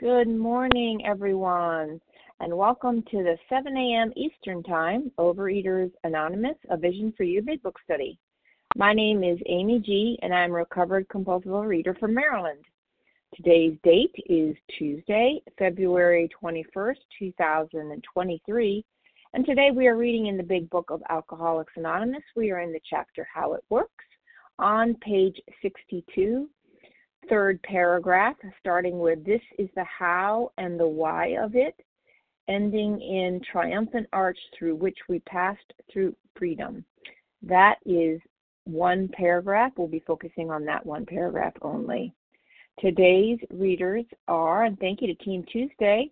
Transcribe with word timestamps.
Good 0.00 0.28
morning, 0.28 1.04
everyone, 1.04 2.00
and 2.38 2.56
welcome 2.56 3.02
to 3.10 3.24
the 3.24 3.36
7 3.48 3.76
a.m. 3.76 4.12
Eastern 4.14 4.62
Time 4.62 5.10
Overeaters 5.18 5.90
Anonymous, 6.04 6.54
a 6.70 6.76
Vision 6.76 7.12
for 7.16 7.24
You 7.24 7.42
Big 7.42 7.60
Book 7.64 7.80
Study. 7.82 8.16
My 8.76 8.92
name 8.92 9.24
is 9.24 9.40
Amy 9.46 9.80
G., 9.80 10.16
and 10.22 10.32
I'm 10.32 10.52
a 10.52 10.54
recovered 10.54 11.08
compulsive 11.08 11.50
reader 11.50 11.96
from 11.98 12.14
Maryland. 12.14 12.64
Today's 13.34 13.76
date 13.82 14.14
is 14.28 14.54
Tuesday, 14.78 15.42
February 15.58 16.30
21st, 16.40 16.98
2023, 17.18 18.84
and 19.34 19.44
today 19.44 19.72
we 19.74 19.88
are 19.88 19.96
reading 19.96 20.26
in 20.26 20.36
the 20.36 20.44
Big 20.44 20.70
Book 20.70 20.90
of 20.90 21.02
Alcoholics 21.10 21.72
Anonymous. 21.74 22.22
We 22.36 22.52
are 22.52 22.60
in 22.60 22.72
the 22.72 22.80
chapter 22.88 23.26
How 23.34 23.54
It 23.54 23.64
Works 23.68 24.04
on 24.60 24.94
page 25.02 25.40
62 25.60 26.48
third 27.28 27.62
paragraph, 27.62 28.36
starting 28.60 28.98
with 28.98 29.24
this 29.24 29.40
is 29.58 29.68
the 29.74 29.84
how 29.84 30.52
and 30.58 30.78
the 30.78 30.86
why 30.86 31.36
of 31.42 31.54
it, 31.54 31.74
ending 32.48 33.00
in 33.00 33.40
triumphant 33.50 34.06
arch 34.12 34.38
through 34.58 34.76
which 34.76 34.98
we 35.08 35.18
passed 35.20 35.72
through 35.92 36.14
freedom. 36.36 36.84
That 37.42 37.76
is 37.84 38.20
one 38.64 39.08
paragraph. 39.08 39.72
We'll 39.76 39.88
be 39.88 40.02
focusing 40.06 40.50
on 40.50 40.64
that 40.64 40.84
one 40.84 41.06
paragraph 41.06 41.54
only. 41.62 42.14
Today's 42.80 43.38
readers 43.50 44.04
are, 44.28 44.64
and 44.64 44.78
thank 44.78 45.00
you 45.00 45.08
to 45.08 45.24
Team 45.24 45.44
Tuesday, 45.50 46.10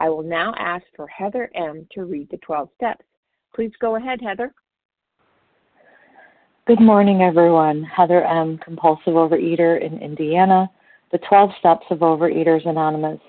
I 0.00 0.08
will 0.08 0.22
now 0.22 0.54
ask 0.58 0.84
for 0.96 1.06
Heather 1.08 1.50
M. 1.54 1.86
to 1.92 2.04
read 2.04 2.28
the 2.30 2.36
12 2.38 2.68
steps. 2.76 3.04
Please 3.54 3.72
go 3.80 3.96
ahead, 3.96 4.20
Heather. 4.20 4.54
Good 6.66 6.80
morning, 6.80 7.22
everyone. 7.22 7.82
Heather 7.82 8.24
M., 8.24 8.58
compulsive 8.58 9.14
overeater 9.14 9.80
in 9.80 9.98
Indiana. 10.00 10.70
The 11.10 11.18
12 11.28 11.50
steps 11.58 11.86
of 11.90 12.00
Overeaters 12.00 12.68
Anonymous. 12.68 13.20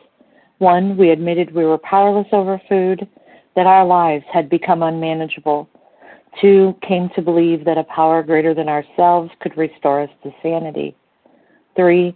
One, 0.60 0.98
we 0.98 1.12
admitted 1.12 1.56
we 1.56 1.66
were 1.66 1.78
powerless 1.78 2.28
over 2.34 2.62
food, 2.70 3.08
that 3.56 3.66
our 3.66 3.86
lives 3.86 4.26
had 4.32 4.50
become 4.50 4.84
unmanageable. 4.84 5.70
Two, 6.40 6.76
came 6.88 7.10
to 7.16 7.22
believe 7.22 7.66
that 7.66 7.78
a 7.78 7.84
power 7.86 8.22
greater 8.22 8.54
than 8.54 8.70
ourselves 8.70 9.32
could 9.40 9.58
restore 9.58 10.02
us 10.02 10.10
to 10.24 10.32
sanity. 10.44 10.96
Three, 11.76 12.16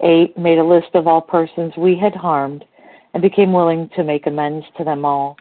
8. 0.00 0.36
Made 0.36 0.58
a 0.58 0.64
list 0.64 0.94
of 0.94 1.06
all 1.06 1.20
persons 1.20 1.72
we 1.76 1.96
had 1.96 2.14
harmed 2.14 2.64
and 3.12 3.22
became 3.22 3.52
willing 3.52 3.88
to 3.96 4.04
make 4.04 4.26
amends 4.26 4.66
to 4.76 4.84
them 4.84 5.04
all. 5.04 5.36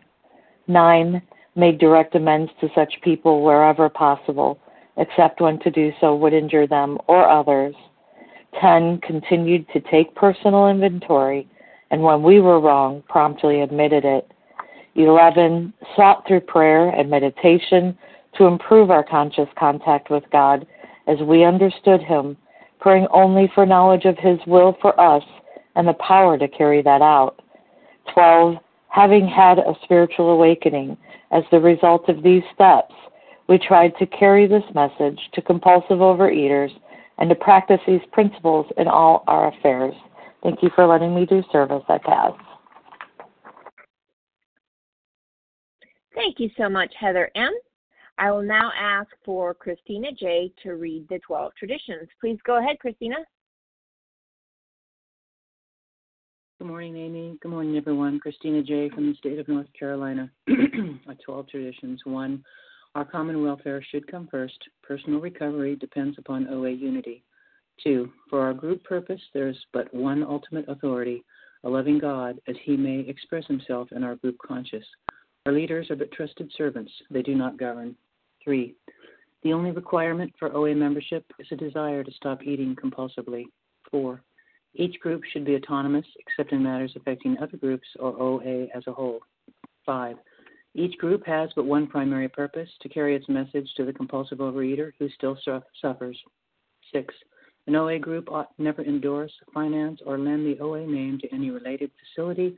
9. 0.68 1.22
Made 1.56 1.80
direct 1.80 2.16
amends 2.16 2.52
to 2.62 2.70
such 2.74 2.94
people 3.04 3.44
wherever 3.44 3.90
possible, 3.90 4.60
except 4.98 5.42
when 5.42 5.60
to 5.60 5.72
do 5.72 5.92
so 6.00 6.16
would 6.16 6.34
injure 6.34 6.68
them 6.68 6.98
or 7.08 7.28
others. 7.30 7.76
10. 8.62 9.00
Continued 9.00 9.66
to 9.74 9.80
take 9.82 10.16
personal 10.16 10.68
inventory, 10.68 11.48
and 11.92 12.02
when 12.02 12.24
we 12.24 12.40
were 12.40 12.60
wrong, 12.60 13.04
promptly 13.10 13.62
admitted 13.62 14.06
it. 14.06 14.32
11. 14.96 15.74
Sought 15.96 16.26
through 16.28 16.42
prayer 16.42 16.90
and 16.90 17.10
meditation 17.10 17.98
to 18.36 18.46
improve 18.46 18.92
our 18.92 19.04
conscious 19.04 19.50
contact 19.58 20.10
with 20.10 20.24
God 20.32 20.68
as 21.08 21.18
we 21.22 21.44
understood 21.44 22.02
Him 22.02 22.38
praying 22.84 23.08
only 23.12 23.50
for 23.56 23.66
knowledge 23.66 24.04
of 24.04 24.18
His 24.18 24.38
will 24.46 24.78
for 24.82 25.00
us 25.00 25.24
and 25.76 25.88
the 25.88 25.94
power 25.94 26.38
to 26.38 26.50
carry 26.50 26.82
that 26.84 27.02
out. 27.02 27.42
12. 28.14 28.58
Having 28.90 29.26
had 29.26 29.58
a 29.58 29.74
spiritual 29.84 30.32
awakening 30.32 30.98
as 31.32 31.44
the 31.50 31.60
result 31.60 32.10
of 32.10 32.22
these 32.22 32.44
steps, 32.54 32.94
we 33.48 33.58
tried 33.58 33.94
to 33.98 34.06
carry 34.06 34.48
this 34.48 34.64
message 34.76 35.18
to 35.34 35.42
compulsive 35.42 36.00
overeaters 36.00 36.70
and 37.18 37.30
to 37.30 37.36
practice 37.36 37.80
these 37.88 38.02
principles 38.12 38.66
in 38.78 38.88
all 38.88 39.24
our 39.28 39.48
affairs. 39.48 39.96
Thank 40.44 40.62
you 40.62 40.70
for 40.76 40.86
letting 40.86 41.16
me 41.16 41.26
do 41.26 41.42
service. 41.52 41.84
I 41.88 41.98
pass. 42.00 42.34
Thank 46.14 46.40
you 46.40 46.50
so 46.58 46.68
much, 46.68 46.94
Heather 47.00 47.32
M. 47.34 47.54
I 48.18 48.32
will 48.32 48.44
now 48.44 48.72
ask 48.80 49.10
for 49.26 49.54
Christina 49.54 50.12
J. 50.12 50.52
to 50.64 50.74
read 50.74 51.08
the 51.10 51.20
12 51.26 51.52
traditions. 51.58 52.08
Please 52.22 52.38
go 52.46 52.60
ahead, 52.60 52.78
Christina. 52.80 53.16
Good 56.60 56.68
morning, 56.68 56.96
Amy. 56.96 57.38
Good 57.42 57.50
morning, 57.50 57.76
everyone. 57.76 58.20
Christina 58.20 58.62
J. 58.62 58.90
from 58.90 59.08
the 59.08 59.16
state 59.16 59.40
of 59.40 59.48
North 59.48 59.68
Carolina. 59.78 60.32
Our 61.08 61.16
12 61.26 61.50
traditions. 61.50 62.02
One, 62.06 62.44
our 62.96 63.04
common 63.04 63.42
welfare 63.42 63.84
should 63.92 64.10
come 64.10 64.28
first. 64.30 64.58
Personal 64.84 65.20
recovery 65.20 65.76
depends 65.76 66.18
upon 66.20 66.48
OA 66.48 66.70
unity. 66.70 67.24
Two, 67.84 68.12
for 68.30 68.40
our 68.42 68.54
group 68.54 68.84
purpose, 68.84 69.20
there 69.34 69.50
is 69.50 69.58
but 69.74 69.92
one 69.94 70.24
ultimate 70.24 70.70
authority, 70.70 71.24
a 71.64 71.70
loving 71.70 71.98
God, 71.98 72.40
as 72.48 72.56
he 72.64 72.78
may 72.78 73.00
express 73.00 73.46
himself 73.48 73.92
in 73.92 74.04
our 74.04 74.16
group 74.16 74.38
conscious. 74.46 74.86
Our 75.46 75.52
leaders 75.52 75.92
are 75.92 75.98
but 75.98 76.12
trusted 76.14 76.50
servants, 76.58 76.92
they 77.12 77.22
do 77.22 77.36
not 77.36 77.58
govern. 77.58 77.98
3. 78.46 78.74
The 79.44 79.52
only 79.52 79.72
requirement 79.72 80.32
for 80.40 80.56
OA 80.56 80.74
membership 80.74 81.26
is 81.38 81.48
a 81.52 81.58
desire 81.58 82.02
to 82.02 82.12
stop 82.14 82.44
eating 82.44 82.78
compulsively. 82.78 83.48
4. 83.92 84.22
Each 84.76 84.98
group 85.02 85.22
should 85.26 85.44
be 85.44 85.56
autonomous 85.56 86.06
except 86.18 86.54
in 86.54 86.64
matters 86.64 86.94
affecting 86.96 87.38
other 87.40 87.58
groups 87.58 87.88
or 88.00 88.18
OA 88.18 88.68
as 88.74 88.88
a 88.88 88.94
whole. 88.94 89.20
5. 89.86 90.16
Each 90.76 90.98
group 90.98 91.26
has 91.28 91.50
but 91.58 91.66
one 91.66 91.88
primary 91.88 92.30
purpose 92.30 92.70
to 92.82 92.88
carry 92.88 93.14
its 93.14 93.28
message 93.28 93.70
to 93.76 93.84
the 93.84 93.92
compulsive 93.92 94.38
overeater 94.38 94.94
who 94.98 95.10
still 95.10 95.38
suffers. 95.82 96.18
6. 96.94 97.14
An 97.68 97.76
OA 97.76 98.00
group 98.00 98.32
ought 98.32 98.52
never 98.58 98.82
endorse, 98.82 99.34
finance, 99.54 100.00
or 100.06 100.18
lend 100.18 100.46
the 100.46 100.60
OA 100.62 100.88
name 100.88 101.20
to 101.20 101.34
any 101.34 101.50
related 101.50 101.92
facility 102.00 102.58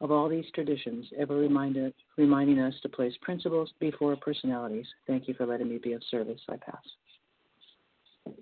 of 0.00 0.10
all 0.10 0.28
these 0.28 0.44
traditions, 0.54 1.06
ever 1.18 1.36
reminding 1.36 2.58
us 2.58 2.74
to 2.82 2.88
place 2.88 3.14
principles 3.22 3.72
before 3.80 4.16
personalities. 4.16 4.86
Thank 5.06 5.28
you 5.28 5.34
for 5.34 5.46
letting 5.46 5.68
me 5.68 5.78
be 5.78 5.92
of 5.92 6.02
service. 6.10 6.40
I 6.48 6.56
pass. 6.56 8.34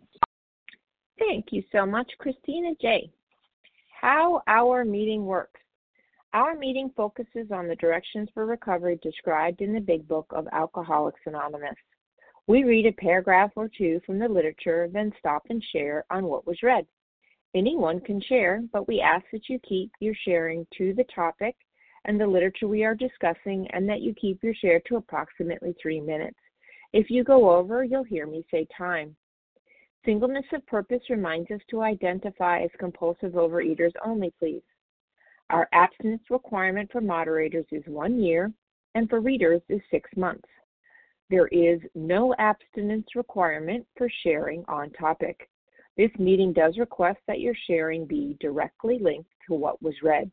Thank 1.18 1.46
you 1.52 1.62
so 1.70 1.86
much, 1.86 2.10
Christina 2.18 2.72
J. 2.80 3.10
How 4.00 4.42
our 4.46 4.84
meeting 4.84 5.24
works. 5.26 5.60
Our 6.32 6.56
meeting 6.56 6.90
focuses 6.96 7.52
on 7.52 7.68
the 7.68 7.76
directions 7.76 8.28
for 8.34 8.44
recovery 8.44 8.98
described 9.02 9.60
in 9.60 9.72
the 9.72 9.80
Big 9.80 10.08
Book 10.08 10.26
of 10.30 10.48
Alcoholics 10.50 11.20
Anonymous. 11.26 11.76
We 12.48 12.64
read 12.64 12.86
a 12.86 12.92
paragraph 12.92 13.52
or 13.54 13.70
two 13.78 14.00
from 14.04 14.18
the 14.18 14.28
literature, 14.28 14.88
then 14.92 15.12
stop 15.18 15.44
and 15.48 15.62
share 15.72 16.04
on 16.10 16.24
what 16.24 16.46
was 16.46 16.62
read. 16.62 16.84
Anyone 17.54 18.00
can 18.00 18.20
share, 18.20 18.62
but 18.72 18.88
we 18.88 19.00
ask 19.00 19.24
that 19.32 19.48
you 19.48 19.60
keep 19.60 19.92
your 20.00 20.14
sharing 20.24 20.66
to 20.76 20.92
the 20.94 21.04
topic 21.14 21.54
and 22.04 22.20
the 22.20 22.26
literature 22.26 22.68
we 22.68 22.84
are 22.84 22.94
discussing, 22.94 23.66
and 23.72 23.88
that 23.88 24.00
you 24.00 24.12
keep 24.14 24.42
your 24.42 24.54
share 24.54 24.80
to 24.86 24.96
approximately 24.96 25.74
three 25.80 26.00
minutes. 26.00 26.38
If 26.92 27.10
you 27.10 27.24
go 27.24 27.50
over, 27.50 27.82
you'll 27.82 28.04
hear 28.04 28.26
me 28.26 28.44
say 28.50 28.66
time. 28.76 29.16
Singleness 30.04 30.44
of 30.52 30.66
purpose 30.66 31.00
reminds 31.08 31.50
us 31.50 31.60
to 31.70 31.80
identify 31.80 32.60
as 32.60 32.70
compulsive 32.78 33.32
overeaters 33.32 33.92
only, 34.04 34.34
please. 34.38 34.62
Our 35.48 35.68
abstinence 35.72 36.24
requirement 36.28 36.90
for 36.92 37.00
moderators 37.00 37.66
is 37.70 37.84
one 37.86 38.20
year, 38.20 38.52
and 38.94 39.08
for 39.08 39.20
readers 39.20 39.62
is 39.68 39.80
six 39.90 40.10
months. 40.16 40.48
There 41.30 41.48
is 41.48 41.80
no 41.94 42.34
abstinence 42.38 43.06
requirement 43.14 43.86
for 43.96 44.10
sharing 44.22 44.64
on 44.68 44.90
topic. 44.90 45.48
This 45.96 46.10
meeting 46.18 46.52
does 46.52 46.76
request 46.76 47.20
that 47.28 47.40
your 47.40 47.54
sharing 47.66 48.04
be 48.04 48.36
directly 48.40 48.98
linked 48.98 49.30
to 49.46 49.54
what 49.54 49.80
was 49.80 49.94
read. 50.02 50.30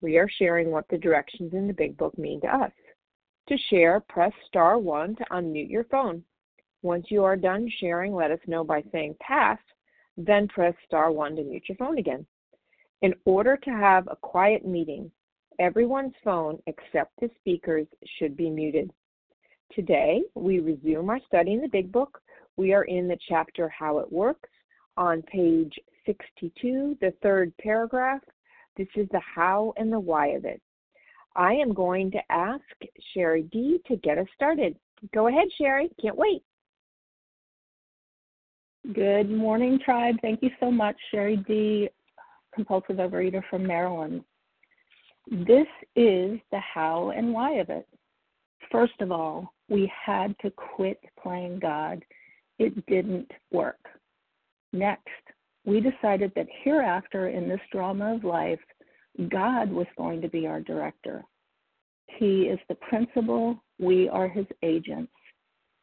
We 0.00 0.18
are 0.18 0.28
sharing 0.28 0.70
what 0.70 0.88
the 0.88 0.98
directions 0.98 1.54
in 1.54 1.68
the 1.68 1.72
Big 1.72 1.96
Book 1.96 2.18
mean 2.18 2.40
to 2.40 2.48
us. 2.48 2.72
To 3.48 3.56
share, 3.70 4.00
press 4.00 4.32
star 4.48 4.78
1 4.78 5.16
to 5.16 5.24
unmute 5.30 5.70
your 5.70 5.84
phone. 5.84 6.24
Once 6.82 7.06
you 7.08 7.22
are 7.22 7.36
done 7.36 7.70
sharing, 7.78 8.14
let 8.14 8.32
us 8.32 8.40
know 8.48 8.64
by 8.64 8.82
saying 8.90 9.14
pass, 9.20 9.58
then 10.16 10.48
press 10.48 10.74
star 10.84 11.12
1 11.12 11.36
to 11.36 11.44
mute 11.44 11.68
your 11.68 11.76
phone 11.76 11.98
again. 11.98 12.26
In 13.02 13.14
order 13.24 13.56
to 13.56 13.70
have 13.70 14.08
a 14.08 14.16
quiet 14.16 14.66
meeting, 14.66 15.10
everyone's 15.60 16.14
phone 16.24 16.58
except 16.66 17.12
the 17.20 17.30
speaker's 17.38 17.86
should 18.18 18.36
be 18.36 18.50
muted. 18.50 18.90
Today, 19.72 20.22
we 20.34 20.58
resume 20.58 21.10
our 21.10 21.20
study 21.26 21.52
in 21.52 21.60
the 21.60 21.68
Big 21.68 21.92
Book. 21.92 22.20
We 22.56 22.72
are 22.72 22.84
in 22.84 23.06
the 23.06 23.18
chapter 23.28 23.68
How 23.68 23.98
It 23.98 24.10
Works 24.10 24.48
on 24.96 25.22
page 25.22 25.74
62, 26.06 26.98
the 27.00 27.12
third 27.22 27.52
paragraph. 27.58 28.20
This 28.76 28.88
is 28.94 29.08
the 29.10 29.20
how 29.20 29.72
and 29.76 29.92
the 29.92 30.00
why 30.00 30.28
of 30.28 30.44
it. 30.44 30.60
I 31.34 31.52
am 31.52 31.74
going 31.74 32.10
to 32.12 32.20
ask 32.30 32.62
Sherry 33.12 33.42
D 33.52 33.80
to 33.86 33.96
get 33.96 34.18
us 34.18 34.26
started. 34.34 34.76
Go 35.14 35.28
ahead, 35.28 35.48
Sherry. 35.58 35.90
Can't 36.00 36.16
wait. 36.16 36.42
Good 38.94 39.30
morning, 39.30 39.78
tribe. 39.84 40.16
Thank 40.22 40.42
you 40.42 40.50
so 40.60 40.70
much, 40.70 40.96
Sherry 41.10 41.36
D, 41.48 41.88
compulsive 42.54 42.96
overeater 42.96 43.42
from 43.50 43.66
Maryland. 43.66 44.22
This 45.28 45.66
is 45.96 46.38
the 46.52 46.60
how 46.60 47.10
and 47.10 47.32
why 47.32 47.54
of 47.54 47.68
it. 47.68 47.86
First 48.70 48.94
of 49.00 49.10
all, 49.10 49.52
we 49.68 49.90
had 50.04 50.36
to 50.40 50.50
quit 50.50 51.00
playing 51.20 51.58
God. 51.58 52.04
It 52.58 52.86
didn't 52.86 53.30
work. 53.50 53.78
Next, 54.72 55.08
we 55.64 55.80
decided 55.80 56.32
that 56.36 56.46
hereafter 56.62 57.28
in 57.28 57.48
this 57.48 57.60
drama 57.72 58.14
of 58.14 58.24
life, 58.24 58.60
God 59.30 59.70
was 59.70 59.86
going 59.96 60.20
to 60.20 60.28
be 60.28 60.46
our 60.46 60.60
director. 60.60 61.24
He 62.18 62.42
is 62.42 62.58
the 62.68 62.76
principal, 62.76 63.62
we 63.78 64.08
are 64.08 64.28
his 64.28 64.46
agents. 64.62 65.12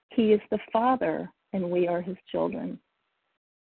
He 0.10 0.32
is 0.32 0.42
the 0.52 0.60
father, 0.72 1.30
and 1.54 1.70
we 1.70 1.88
are 1.88 2.02
his 2.02 2.18
children. 2.32 2.80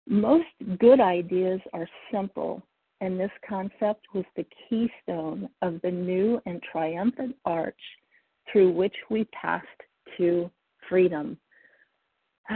Most 0.06 0.46
good 0.78 1.00
ideas 1.00 1.60
are 1.72 1.88
simple 2.12 2.62
and 3.02 3.18
this 3.18 3.32
concept 3.46 4.06
was 4.14 4.24
the 4.36 4.46
keystone 4.68 5.48
of 5.60 5.80
the 5.82 5.90
new 5.90 6.40
and 6.46 6.62
triumphant 6.62 7.34
arch 7.44 7.74
through 8.50 8.70
which 8.70 8.94
we 9.10 9.24
passed 9.32 9.66
to 10.16 10.48
freedom. 10.88 11.36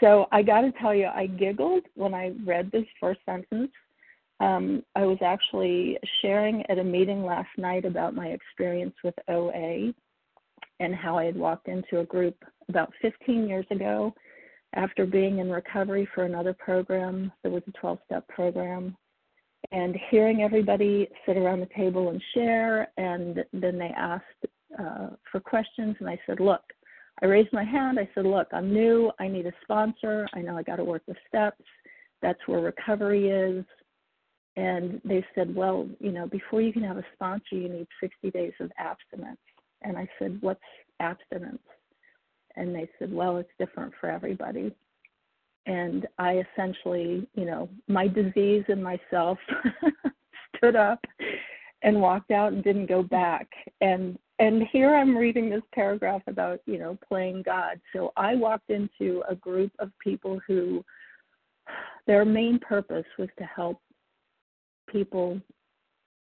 So 0.00 0.28
I 0.32 0.40
got 0.42 0.62
to 0.62 0.72
tell 0.80 0.94
you, 0.94 1.08
I 1.08 1.26
giggled 1.26 1.82
when 1.94 2.14
I 2.14 2.32
read 2.46 2.70
this 2.72 2.86
first 2.98 3.20
sentence. 3.26 3.70
Um, 4.40 4.82
I 4.96 5.04
was 5.04 5.18
actually 5.20 5.98
sharing 6.22 6.64
at 6.70 6.78
a 6.78 6.84
meeting 6.84 7.22
last 7.22 7.50
night 7.58 7.84
about 7.84 8.14
my 8.14 8.28
experience 8.28 8.94
with 9.04 9.14
OA 9.28 9.92
and 10.78 10.94
how 10.94 11.18
I 11.18 11.24
had 11.24 11.36
walked 11.36 11.68
into 11.68 12.00
a 12.00 12.04
group 12.04 12.34
about 12.70 12.94
15 13.02 13.46
years 13.46 13.66
ago 13.70 14.14
after 14.74 15.04
being 15.04 15.38
in 15.38 15.50
recovery 15.50 16.08
for 16.14 16.24
another 16.24 16.54
program. 16.54 17.30
There 17.42 17.52
was 17.52 17.62
a 17.68 17.72
12 17.72 17.98
step 18.06 18.26
program 18.28 18.96
and 19.72 19.96
hearing 20.10 20.42
everybody 20.42 21.08
sit 21.26 21.36
around 21.36 21.60
the 21.60 21.68
table 21.76 22.10
and 22.10 22.22
share. 22.34 22.88
And 22.96 23.44
then 23.52 23.78
they 23.78 23.92
asked 23.96 24.24
uh, 24.78 25.10
for 25.30 25.40
questions, 25.40 25.96
and 26.00 26.08
I 26.08 26.18
said, 26.26 26.40
Look, 26.40 26.62
I 27.22 27.26
raised 27.26 27.52
my 27.52 27.64
hand. 27.64 27.98
I 27.98 28.08
said, 28.14 28.26
Look, 28.26 28.48
I'm 28.52 28.72
new. 28.72 29.10
I 29.18 29.28
need 29.28 29.46
a 29.46 29.52
sponsor. 29.62 30.26
I 30.34 30.40
know 30.40 30.56
I 30.56 30.62
got 30.62 30.76
to 30.76 30.84
work 30.84 31.02
the 31.06 31.14
steps. 31.28 31.62
That's 32.22 32.40
where 32.46 32.60
recovery 32.60 33.28
is. 33.28 33.64
And 34.56 35.00
they 35.04 35.24
said, 35.34 35.54
Well, 35.54 35.88
you 35.98 36.12
know, 36.12 36.26
before 36.26 36.60
you 36.60 36.72
can 36.72 36.84
have 36.84 36.98
a 36.98 37.04
sponsor, 37.14 37.56
you 37.56 37.68
need 37.68 37.86
60 38.00 38.30
days 38.30 38.52
of 38.60 38.70
abstinence. 38.78 39.40
And 39.82 39.96
I 39.96 40.08
said, 40.18 40.38
What's 40.40 40.60
abstinence? 41.00 41.62
And 42.56 42.74
they 42.74 42.88
said, 42.98 43.12
Well, 43.12 43.36
it's 43.36 43.50
different 43.58 43.92
for 44.00 44.10
everybody 44.10 44.74
and 45.66 46.06
I 46.18 46.42
essentially, 46.52 47.28
you 47.34 47.44
know, 47.44 47.68
my 47.86 48.08
disease 48.08 48.64
and 48.68 48.82
myself 48.82 49.38
stood 50.56 50.76
up 50.76 51.04
and 51.82 52.00
walked 52.00 52.30
out 52.30 52.52
and 52.52 52.64
didn't 52.64 52.86
go 52.86 53.02
back. 53.02 53.48
And 53.80 54.18
and 54.40 54.62
here 54.72 54.94
I'm 54.94 55.16
reading 55.16 55.50
this 55.50 55.62
paragraph 55.74 56.22
about, 56.26 56.60
you 56.66 56.78
know, 56.78 56.98
playing 57.06 57.42
God. 57.42 57.78
So 57.92 58.12
I 58.16 58.34
walked 58.34 58.70
into 58.70 59.22
a 59.28 59.34
group 59.34 59.70
of 59.78 59.92
people 60.02 60.40
who 60.46 60.84
their 62.06 62.24
main 62.24 62.58
purpose 62.58 63.04
was 63.18 63.28
to 63.38 63.44
help 63.44 63.80
people 64.88 65.40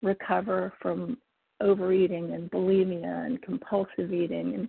recover 0.02 0.74
from 0.82 1.18
overeating 1.62 2.34
and 2.34 2.50
bulimia 2.50 3.26
and 3.26 3.42
compulsive 3.42 4.12
eating 4.12 4.56
and 4.56 4.68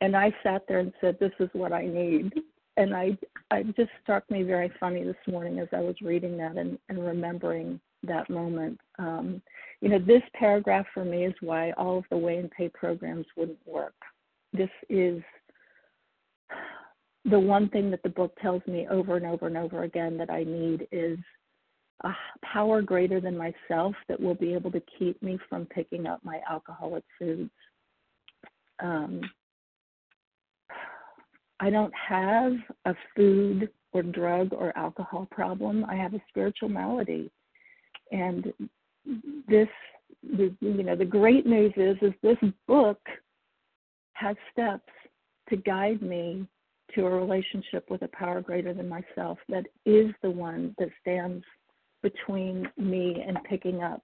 and 0.00 0.16
I 0.16 0.34
sat 0.42 0.62
there 0.66 0.80
and 0.80 0.92
said 1.00 1.16
this 1.20 1.32
is 1.38 1.48
what 1.52 1.72
I 1.72 1.86
need 1.86 2.32
and 2.76 2.94
I, 2.94 3.16
I 3.50 3.62
just 3.62 3.90
struck 4.02 4.28
me 4.30 4.42
very 4.42 4.72
funny 4.80 5.04
this 5.04 5.14
morning 5.28 5.58
as 5.58 5.68
I 5.72 5.80
was 5.80 5.94
reading 6.00 6.36
that 6.38 6.56
and, 6.56 6.78
and 6.88 7.04
remembering 7.04 7.78
that 8.04 8.28
moment. 8.30 8.78
Um, 8.98 9.42
you 9.80 9.88
know, 9.88 9.98
this 9.98 10.22
paragraph 10.34 10.86
for 10.94 11.04
me 11.04 11.24
is 11.24 11.34
why 11.40 11.72
all 11.72 11.98
of 11.98 12.04
the 12.10 12.16
weigh 12.16 12.38
and 12.38 12.50
pay 12.50 12.68
programs 12.68 13.26
wouldn't 13.36 13.58
work. 13.66 13.94
This 14.52 14.70
is 14.88 15.22
the 17.24 17.38
one 17.38 17.68
thing 17.68 17.90
that 17.90 18.02
the 18.02 18.08
book 18.08 18.36
tells 18.40 18.62
me 18.66 18.86
over 18.90 19.16
and 19.16 19.26
over 19.26 19.46
and 19.46 19.56
over 19.56 19.84
again 19.84 20.16
that 20.18 20.30
I 20.30 20.44
need 20.44 20.88
is 20.90 21.18
a 22.04 22.12
power 22.44 22.82
greater 22.82 23.20
than 23.20 23.36
myself 23.36 23.94
that 24.08 24.20
will 24.20 24.34
be 24.34 24.54
able 24.54 24.72
to 24.72 24.82
keep 24.98 25.22
me 25.22 25.38
from 25.48 25.66
picking 25.66 26.06
up 26.06 26.20
my 26.24 26.40
alcoholic 26.50 27.04
foods. 27.18 27.50
Um, 28.82 29.20
I 31.60 31.70
don't 31.70 31.94
have 31.94 32.54
a 32.86 32.94
food 33.14 33.70
or 33.92 34.02
drug 34.02 34.52
or 34.52 34.76
alcohol 34.76 35.28
problem. 35.30 35.84
I 35.88 35.94
have 35.94 36.14
a 36.14 36.22
spiritual 36.28 36.68
malady. 36.68 37.30
And 38.12 38.52
this, 39.48 39.68
you 40.22 40.56
know, 40.60 40.94
the 40.94 41.04
great 41.04 41.46
news 41.46 41.72
is, 41.76 41.96
is 42.00 42.12
this 42.22 42.38
book 42.68 43.00
has 44.12 44.36
steps 44.52 44.92
to 45.48 45.56
guide 45.56 46.00
me 46.02 46.46
to 46.94 47.06
a 47.06 47.10
relationship 47.10 47.90
with 47.90 48.02
a 48.02 48.08
power 48.08 48.40
greater 48.40 48.74
than 48.74 48.88
myself 48.88 49.38
that 49.48 49.66
is 49.86 50.12
the 50.22 50.30
one 50.30 50.74
that 50.78 50.90
stands 51.00 51.44
between 52.02 52.68
me 52.76 53.24
and 53.26 53.38
picking 53.48 53.82
up 53.82 54.02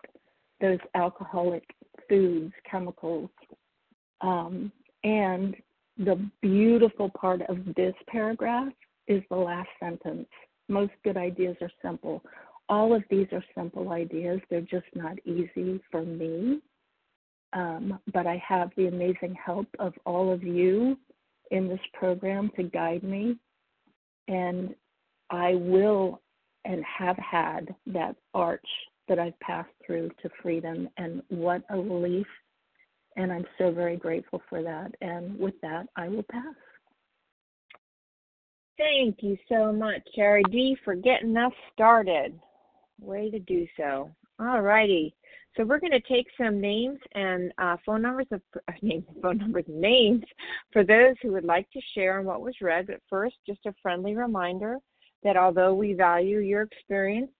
those 0.60 0.78
alcoholic 0.94 1.64
foods, 2.08 2.52
chemicals. 2.68 3.30
Um, 4.20 4.72
and 5.04 5.54
the 5.98 6.20
beautiful 6.40 7.10
part 7.10 7.42
of 7.42 7.58
this 7.76 7.94
paragraph 8.08 8.72
is 9.06 9.22
the 9.30 9.36
last 9.36 9.68
sentence. 9.80 10.28
Most 10.68 10.92
good 11.04 11.16
ideas 11.16 11.56
are 11.60 11.70
simple. 11.82 12.22
All 12.68 12.94
of 12.94 13.02
these 13.10 13.26
are 13.32 13.44
simple 13.54 13.92
ideas, 13.92 14.40
they're 14.50 14.60
just 14.60 14.86
not 14.94 15.18
easy 15.24 15.80
for 15.90 16.02
me. 16.02 16.60
Um, 17.54 17.98
but 18.12 18.26
I 18.26 18.42
have 18.46 18.70
the 18.76 18.88
amazing 18.88 19.34
help 19.42 19.66
of 19.78 19.94
all 20.04 20.30
of 20.30 20.42
you 20.42 20.98
in 21.50 21.66
this 21.66 21.80
program 21.94 22.50
to 22.56 22.64
guide 22.64 23.02
me. 23.02 23.36
And 24.28 24.74
I 25.30 25.54
will 25.54 26.20
and 26.66 26.84
have 26.84 27.16
had 27.16 27.74
that 27.86 28.16
arch 28.34 28.66
that 29.08 29.18
I've 29.18 29.38
passed 29.40 29.70
through 29.86 30.10
to 30.20 30.28
freedom. 30.42 30.90
And 30.98 31.22
what 31.28 31.62
a 31.70 31.76
relief. 31.76 32.26
And 33.16 33.32
I'm 33.32 33.46
so 33.56 33.70
very 33.72 33.96
grateful 33.96 34.42
for 34.50 34.62
that. 34.62 34.94
And 35.00 35.38
with 35.38 35.54
that, 35.62 35.86
I 35.96 36.08
will 36.08 36.24
pass. 36.30 36.54
Thank 38.76 39.22
you 39.22 39.36
so 39.48 39.72
much, 39.72 40.02
Sherry 40.14 40.44
D, 40.52 40.76
for 40.84 40.94
getting 40.94 41.36
us 41.36 41.52
started. 41.72 42.38
Way 43.00 43.30
to 43.30 43.38
do 43.38 43.66
so. 43.76 44.10
All 44.40 44.60
righty. 44.60 45.14
So 45.56 45.64
we're 45.64 45.80
going 45.80 45.92
to 45.92 46.00
take 46.00 46.26
some 46.40 46.60
names 46.60 46.98
and 47.14 47.52
uh, 47.58 47.76
phone 47.84 48.02
numbers 48.02 48.26
of 48.30 48.40
uh, 48.56 48.72
names, 48.82 49.04
phone 49.22 49.38
numbers, 49.38 49.64
names 49.68 50.24
for 50.72 50.84
those 50.84 51.14
who 51.22 51.32
would 51.32 51.44
like 51.44 51.70
to 51.72 51.80
share 51.94 52.18
on 52.18 52.24
what 52.24 52.42
was 52.42 52.54
read. 52.60 52.86
But 52.86 53.00
first, 53.10 53.36
just 53.46 53.66
a 53.66 53.74
friendly 53.82 54.14
reminder 54.14 54.76
that 55.24 55.36
although 55.36 55.74
we 55.74 55.94
value 55.94 56.38
your 56.38 56.62
experience 56.62 57.30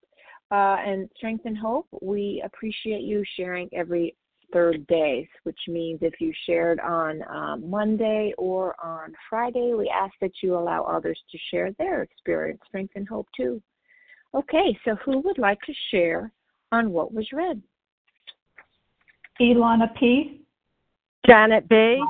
uh, 0.51 0.79
and 0.85 1.09
strength 1.17 1.45
and 1.45 1.57
hope, 1.57 1.87
we 2.03 2.43
appreciate 2.45 3.03
you 3.03 3.23
sharing 3.37 3.69
every 3.73 4.17
third 4.53 4.87
day, 4.87 5.29
which 5.45 5.59
means 5.69 6.01
if 6.03 6.15
you 6.21 6.33
shared 6.47 6.81
on 6.81 7.23
um, 7.29 7.69
Monday 7.69 8.33
or 8.39 8.75
on 8.83 9.13
Friday, 9.29 9.75
we 9.75 9.89
ask 9.95 10.13
that 10.21 10.33
you 10.43 10.57
allow 10.57 10.83
others 10.85 11.21
to 11.31 11.39
share 11.51 11.71
their 11.79 12.03
experience, 12.03 12.61
strength, 12.67 12.93
and 12.97 13.07
hope 13.07 13.29
too. 13.37 13.63
Okay, 14.35 14.79
so 14.85 14.95
who 14.97 15.21
would 15.21 15.39
like 15.39 15.61
to 15.63 15.73
share 15.91 16.33
on 16.71 16.91
what 16.91 17.13
was 17.13 17.27
read? 17.33 17.63
Ilana 19.41 19.95
P. 19.99 20.43
Janet 21.27 21.69
B. 21.69 22.01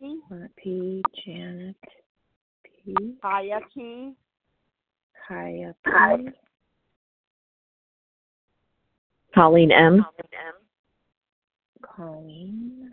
Janet 0.00 0.50
P. 0.56 1.02
Janet 1.24 1.76
P. 2.64 2.94
Kaya 3.20 3.60
P. 3.74 4.12
Kaya 5.26 5.74
P. 5.84 6.30
Colleen 9.34 9.72
M. 9.72 10.04
Colleen. 11.82 12.92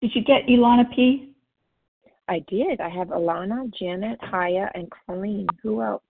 Did 0.00 0.14
you 0.14 0.24
get 0.24 0.46
Ilana 0.46 0.84
P? 0.94 1.34
I 2.28 2.38
did. 2.48 2.80
I 2.80 2.88
have 2.88 3.08
Alana, 3.08 3.72
Janet, 3.74 4.18
Haya, 4.22 4.70
and 4.74 4.90
Colleen. 5.06 5.46
Who 5.62 5.82
else? 5.82 6.02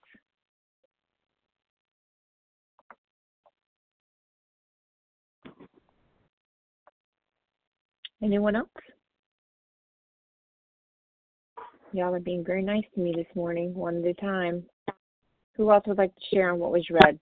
Anyone 8.22 8.56
else? 8.56 8.68
Y'all 11.92 12.14
are 12.14 12.20
being 12.20 12.44
very 12.44 12.62
nice 12.62 12.84
to 12.94 13.00
me 13.00 13.12
this 13.16 13.26
morning, 13.34 13.74
one 13.74 13.96
at 13.96 14.04
a 14.04 14.14
time. 14.14 14.62
Who 15.56 15.70
else 15.70 15.84
would 15.86 15.98
like 15.98 16.14
to 16.14 16.20
share 16.32 16.52
on 16.52 16.58
what 16.58 16.70
was 16.70 16.86
read? 16.90 17.18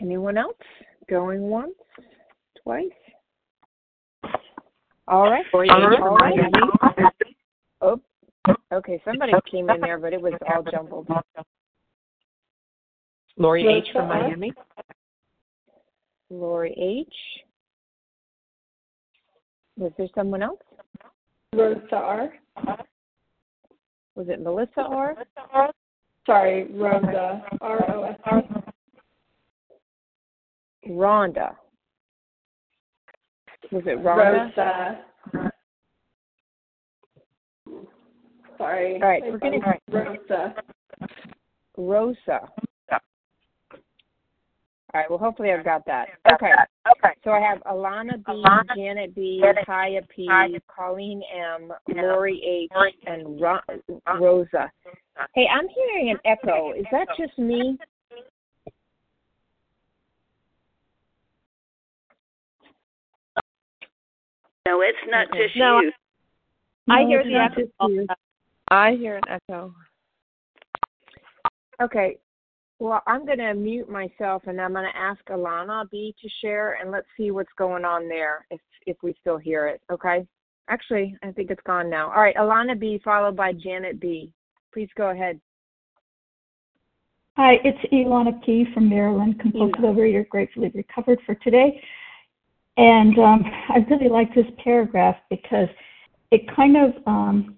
Anyone 0.00 0.36
else? 0.36 0.56
Going 1.08 1.42
once? 1.42 1.74
Twice? 2.62 2.88
All 5.06 5.30
right. 5.30 5.44
All 5.52 5.60
right. 5.60 6.00
Oh, 7.80 8.00
okay. 8.72 9.00
Somebody 9.04 9.32
came 9.50 9.68
in 9.70 9.80
there, 9.80 9.98
but 9.98 10.12
it 10.12 10.20
was 10.20 10.32
all 10.48 10.62
jumbled. 10.62 11.06
Lori 13.36 13.66
H. 13.66 13.88
from 13.92 14.08
Miami. 14.08 14.52
Lori 16.30 16.74
H. 16.78 17.14
Was 19.76 19.92
there 19.98 20.08
someone 20.14 20.42
else? 20.42 20.60
Rosa 21.52 21.94
R. 21.94 22.32
Was 24.14 24.28
it 24.28 24.40
Melissa 24.40 24.80
R? 24.80 25.16
Sorry, 26.26 26.72
Rosa 26.72 27.44
R 27.60 27.94
O 27.94 28.04
S 28.04 28.18
E. 30.86 30.90
Rhonda. 30.90 31.56
Was 33.72 33.82
it 33.86 33.98
Rhonda? 33.98 34.50
Rosa. 34.56 35.00
Sorry. 38.56 38.94
All 39.02 39.08
right, 39.08 39.22
we're 39.24 39.38
gonna 39.38 39.58
Rosa. 39.90 40.54
Rosa. 41.76 42.48
All 44.94 45.00
right. 45.00 45.10
Well, 45.10 45.18
hopefully 45.18 45.50
I've 45.50 45.64
got 45.64 45.84
that. 45.86 46.06
Okay. 46.32 46.52
Okay. 46.88 47.14
So 47.24 47.32
I 47.32 47.40
have 47.40 47.58
Alana 47.64 48.24
B, 48.24 48.44
Janet 48.76 49.14
B, 49.14 49.42
Kaya 49.66 50.02
P, 50.14 50.28
Colleen 50.68 51.20
M, 51.34 51.72
Lori 51.88 52.68
H, 52.72 52.94
and 53.06 53.40
Ro- 53.40 53.58
Rosa. 54.20 54.70
Hey, 55.34 55.48
I'm 55.52 55.66
hearing 55.68 56.10
an 56.10 56.18
echo. 56.24 56.72
Is 56.74 56.86
that 56.92 57.08
just 57.18 57.36
me? 57.38 57.76
No, 64.66 64.80
it's 64.80 64.96
not 65.08 65.28
Okay. 65.28 65.46
just 65.46 65.56
No, 65.56 65.80
you. 65.80 65.92
I 66.88 67.02
No, 67.02 67.08
hear 67.08 67.24
the 67.24 67.34
echo. 67.34 68.06
I 68.68 68.92
hear 68.92 69.16
an 69.16 69.24
echo. 69.28 69.74
Okay. 71.82 72.16
Well, 72.80 73.02
I'm 73.06 73.24
going 73.24 73.38
to 73.38 73.54
mute 73.54 73.88
myself 73.88 74.42
and 74.46 74.60
I'm 74.60 74.72
going 74.72 74.90
to 74.90 74.98
ask 74.98 75.20
Alana 75.26 75.88
B 75.90 76.14
to 76.20 76.28
share 76.40 76.78
and 76.80 76.90
let's 76.90 77.06
see 77.16 77.30
what's 77.30 77.52
going 77.56 77.84
on 77.84 78.08
there 78.08 78.46
if 78.50 78.60
if 78.86 78.96
we 79.02 79.14
still 79.20 79.38
hear 79.38 79.66
it. 79.66 79.80
Okay. 79.90 80.26
Actually, 80.68 81.16
I 81.22 81.30
think 81.30 81.50
it's 81.50 81.62
gone 81.66 81.90
now. 81.90 82.06
All 82.06 82.22
right, 82.22 82.36
Alana 82.36 82.78
B 82.78 83.00
followed 83.04 83.36
by 83.36 83.52
Janet 83.52 84.00
B. 84.00 84.32
Please 84.72 84.88
go 84.96 85.10
ahead. 85.10 85.38
Hi, 87.36 87.54
it's 87.64 87.78
Ilana 87.92 88.42
P. 88.44 88.64
from 88.72 88.88
Maryland, 88.88 89.40
compulsive 89.40 89.80
overeater, 89.80 90.26
gratefully 90.28 90.70
recovered 90.74 91.18
for 91.26 91.34
today. 91.36 91.82
And 92.76 93.18
um, 93.18 93.44
I 93.68 93.84
really 93.90 94.08
like 94.08 94.34
this 94.34 94.46
paragraph 94.62 95.16
because 95.30 95.68
it 96.30 96.42
kind 96.54 96.76
of, 96.76 96.92
um, 97.06 97.56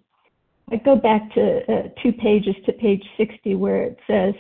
I 0.73 0.76
go 0.76 0.96
back 0.96 1.32
to 1.35 1.73
uh, 1.73 1.82
two 2.02 2.12
pages 2.12 2.54
to 2.64 2.73
page 2.73 3.04
60 3.16 3.54
where 3.54 3.82
it 3.82 3.99
says, 4.06 4.35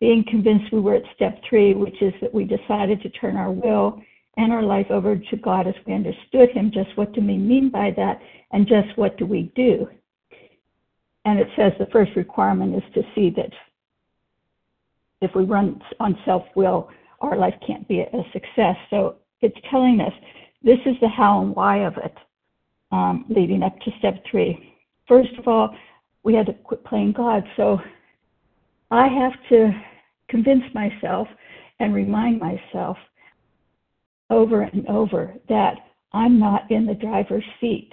being 0.00 0.24
convinced 0.28 0.72
we 0.72 0.80
were 0.80 0.94
at 0.94 1.02
step 1.14 1.38
three, 1.48 1.74
which 1.74 2.00
is 2.00 2.14
that 2.20 2.32
we 2.32 2.44
decided 2.44 3.02
to 3.02 3.10
turn 3.10 3.36
our 3.36 3.52
will 3.52 4.00
and 4.36 4.52
our 4.52 4.62
life 4.62 4.86
over 4.90 5.16
to 5.16 5.36
God 5.36 5.66
as 5.66 5.74
we 5.86 5.92
understood 5.92 6.50
Him. 6.50 6.70
Just 6.72 6.96
what 6.96 7.12
do 7.12 7.20
we 7.20 7.36
mean 7.36 7.70
by 7.70 7.92
that? 7.96 8.20
And 8.52 8.66
just 8.66 8.96
what 8.96 9.18
do 9.18 9.26
we 9.26 9.52
do? 9.54 9.86
And 11.26 11.38
it 11.38 11.48
says 11.54 11.72
the 11.78 11.86
first 11.92 12.12
requirement 12.16 12.74
is 12.74 12.94
to 12.94 13.02
see 13.14 13.30
that 13.36 13.52
if 15.20 15.34
we 15.34 15.44
run 15.44 15.80
on 16.00 16.18
self 16.24 16.44
will, 16.56 16.88
our 17.20 17.36
life 17.36 17.54
can't 17.66 17.86
be 17.86 18.00
a 18.00 18.22
success. 18.32 18.76
So 18.88 19.16
it's 19.42 19.56
telling 19.70 20.00
us 20.00 20.12
this 20.62 20.78
is 20.86 20.96
the 21.02 21.08
how 21.08 21.42
and 21.42 21.54
why 21.54 21.84
of 21.84 21.98
it, 21.98 22.14
um, 22.90 23.26
leading 23.28 23.62
up 23.62 23.78
to 23.80 23.90
step 23.98 24.22
three. 24.30 24.74
First 25.06 25.34
of 25.38 25.46
all, 25.46 25.76
we 26.22 26.34
had 26.34 26.46
to 26.46 26.54
quit 26.54 26.84
playing 26.84 27.12
God. 27.12 27.44
So 27.56 27.78
I 28.90 29.08
have 29.08 29.32
to 29.50 29.72
convince 30.30 30.62
myself 30.74 31.28
and 31.80 31.94
remind 31.94 32.40
myself 32.40 32.96
over 34.30 34.62
and 34.62 34.86
over 34.88 35.34
that 35.48 35.74
I'm 36.12 36.38
not 36.38 36.70
in 36.70 36.86
the 36.86 36.94
driver's 36.94 37.44
seat 37.60 37.90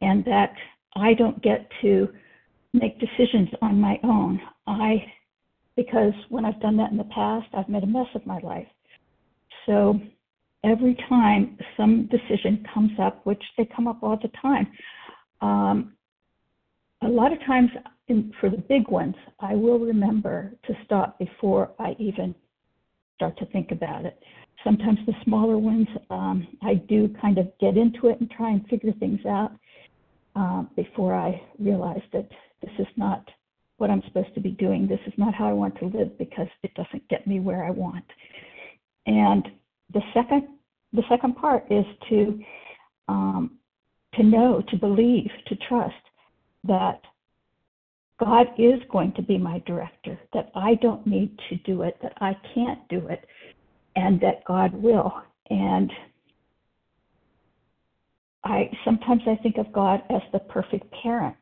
and 0.00 0.24
that 0.24 0.52
I 0.96 1.14
don't 1.14 1.42
get 1.42 1.68
to 1.82 2.08
make 2.72 3.00
decisions 3.00 3.48
on 3.62 3.80
my 3.80 3.98
own. 4.04 4.40
I 4.66 5.04
because 5.76 6.12
when 6.28 6.44
I've 6.44 6.60
done 6.60 6.76
that 6.76 6.90
in 6.90 6.98
the 6.98 7.04
past, 7.04 7.46
I've 7.54 7.68
made 7.68 7.84
a 7.84 7.86
mess 7.86 8.08
of 8.14 8.26
my 8.26 8.38
life. 8.40 8.66
So 9.66 9.98
every 10.64 10.96
time 11.08 11.56
some 11.76 12.08
decision 12.08 12.66
comes 12.74 12.92
up, 13.00 13.24
which 13.24 13.42
they 13.56 13.66
come 13.74 13.86
up 13.86 14.02
all 14.02 14.18
the 14.20 14.30
time, 14.42 14.66
um, 15.40 15.94
a 17.02 17.08
lot 17.08 17.32
of 17.32 17.38
times 17.46 17.70
in, 18.10 18.32
for 18.40 18.50
the 18.50 18.58
big 18.58 18.88
ones, 18.88 19.14
I 19.40 19.54
will 19.54 19.78
remember 19.78 20.52
to 20.66 20.74
stop 20.84 21.18
before 21.18 21.70
I 21.78 21.96
even 21.98 22.34
start 23.16 23.38
to 23.38 23.46
think 23.46 23.70
about 23.70 24.04
it. 24.04 24.20
Sometimes 24.64 24.98
the 25.06 25.14
smaller 25.24 25.58
ones, 25.58 25.88
um, 26.10 26.46
I 26.62 26.74
do 26.74 27.14
kind 27.20 27.38
of 27.38 27.50
get 27.60 27.76
into 27.76 28.08
it 28.08 28.20
and 28.20 28.30
try 28.30 28.50
and 28.50 28.66
figure 28.68 28.92
things 28.98 29.20
out 29.26 29.52
uh, 30.36 30.64
before 30.76 31.14
I 31.14 31.40
realize 31.58 32.02
that 32.12 32.28
this 32.60 32.72
is 32.78 32.86
not 32.96 33.26
what 33.78 33.90
I'm 33.90 34.02
supposed 34.06 34.34
to 34.34 34.40
be 34.40 34.50
doing. 34.50 34.86
This 34.86 35.00
is 35.06 35.14
not 35.16 35.34
how 35.34 35.48
I 35.48 35.52
want 35.52 35.78
to 35.78 35.86
live 35.86 36.18
because 36.18 36.48
it 36.62 36.74
doesn't 36.74 37.08
get 37.08 37.26
me 37.26 37.40
where 37.40 37.64
I 37.64 37.70
want. 37.70 38.04
And 39.06 39.48
the 39.94 40.02
second, 40.12 40.48
the 40.92 41.02
second 41.08 41.36
part 41.36 41.64
is 41.70 41.86
to 42.10 42.40
um, 43.08 43.58
to 44.14 44.22
know, 44.22 44.62
to 44.68 44.76
believe, 44.76 45.30
to 45.46 45.56
trust 45.68 45.94
that 46.64 47.00
God 48.20 48.48
is 48.58 48.80
going 48.90 49.12
to 49.14 49.22
be 49.22 49.38
my 49.38 49.62
director, 49.66 50.18
that 50.34 50.50
I 50.54 50.74
don't 50.74 51.06
need 51.06 51.38
to 51.48 51.56
do 51.56 51.82
it, 51.82 51.96
that 52.02 52.12
I 52.20 52.36
can't 52.54 52.86
do 52.88 53.08
it, 53.08 53.24
and 53.96 54.20
that 54.20 54.44
God 54.44 54.74
will. 54.74 55.22
And 55.48 55.90
I 58.44 58.70
sometimes 58.84 59.22
I 59.26 59.36
think 59.42 59.56
of 59.56 59.72
God 59.72 60.02
as 60.10 60.20
the 60.32 60.38
perfect 60.38 60.92
parent. 61.02 61.36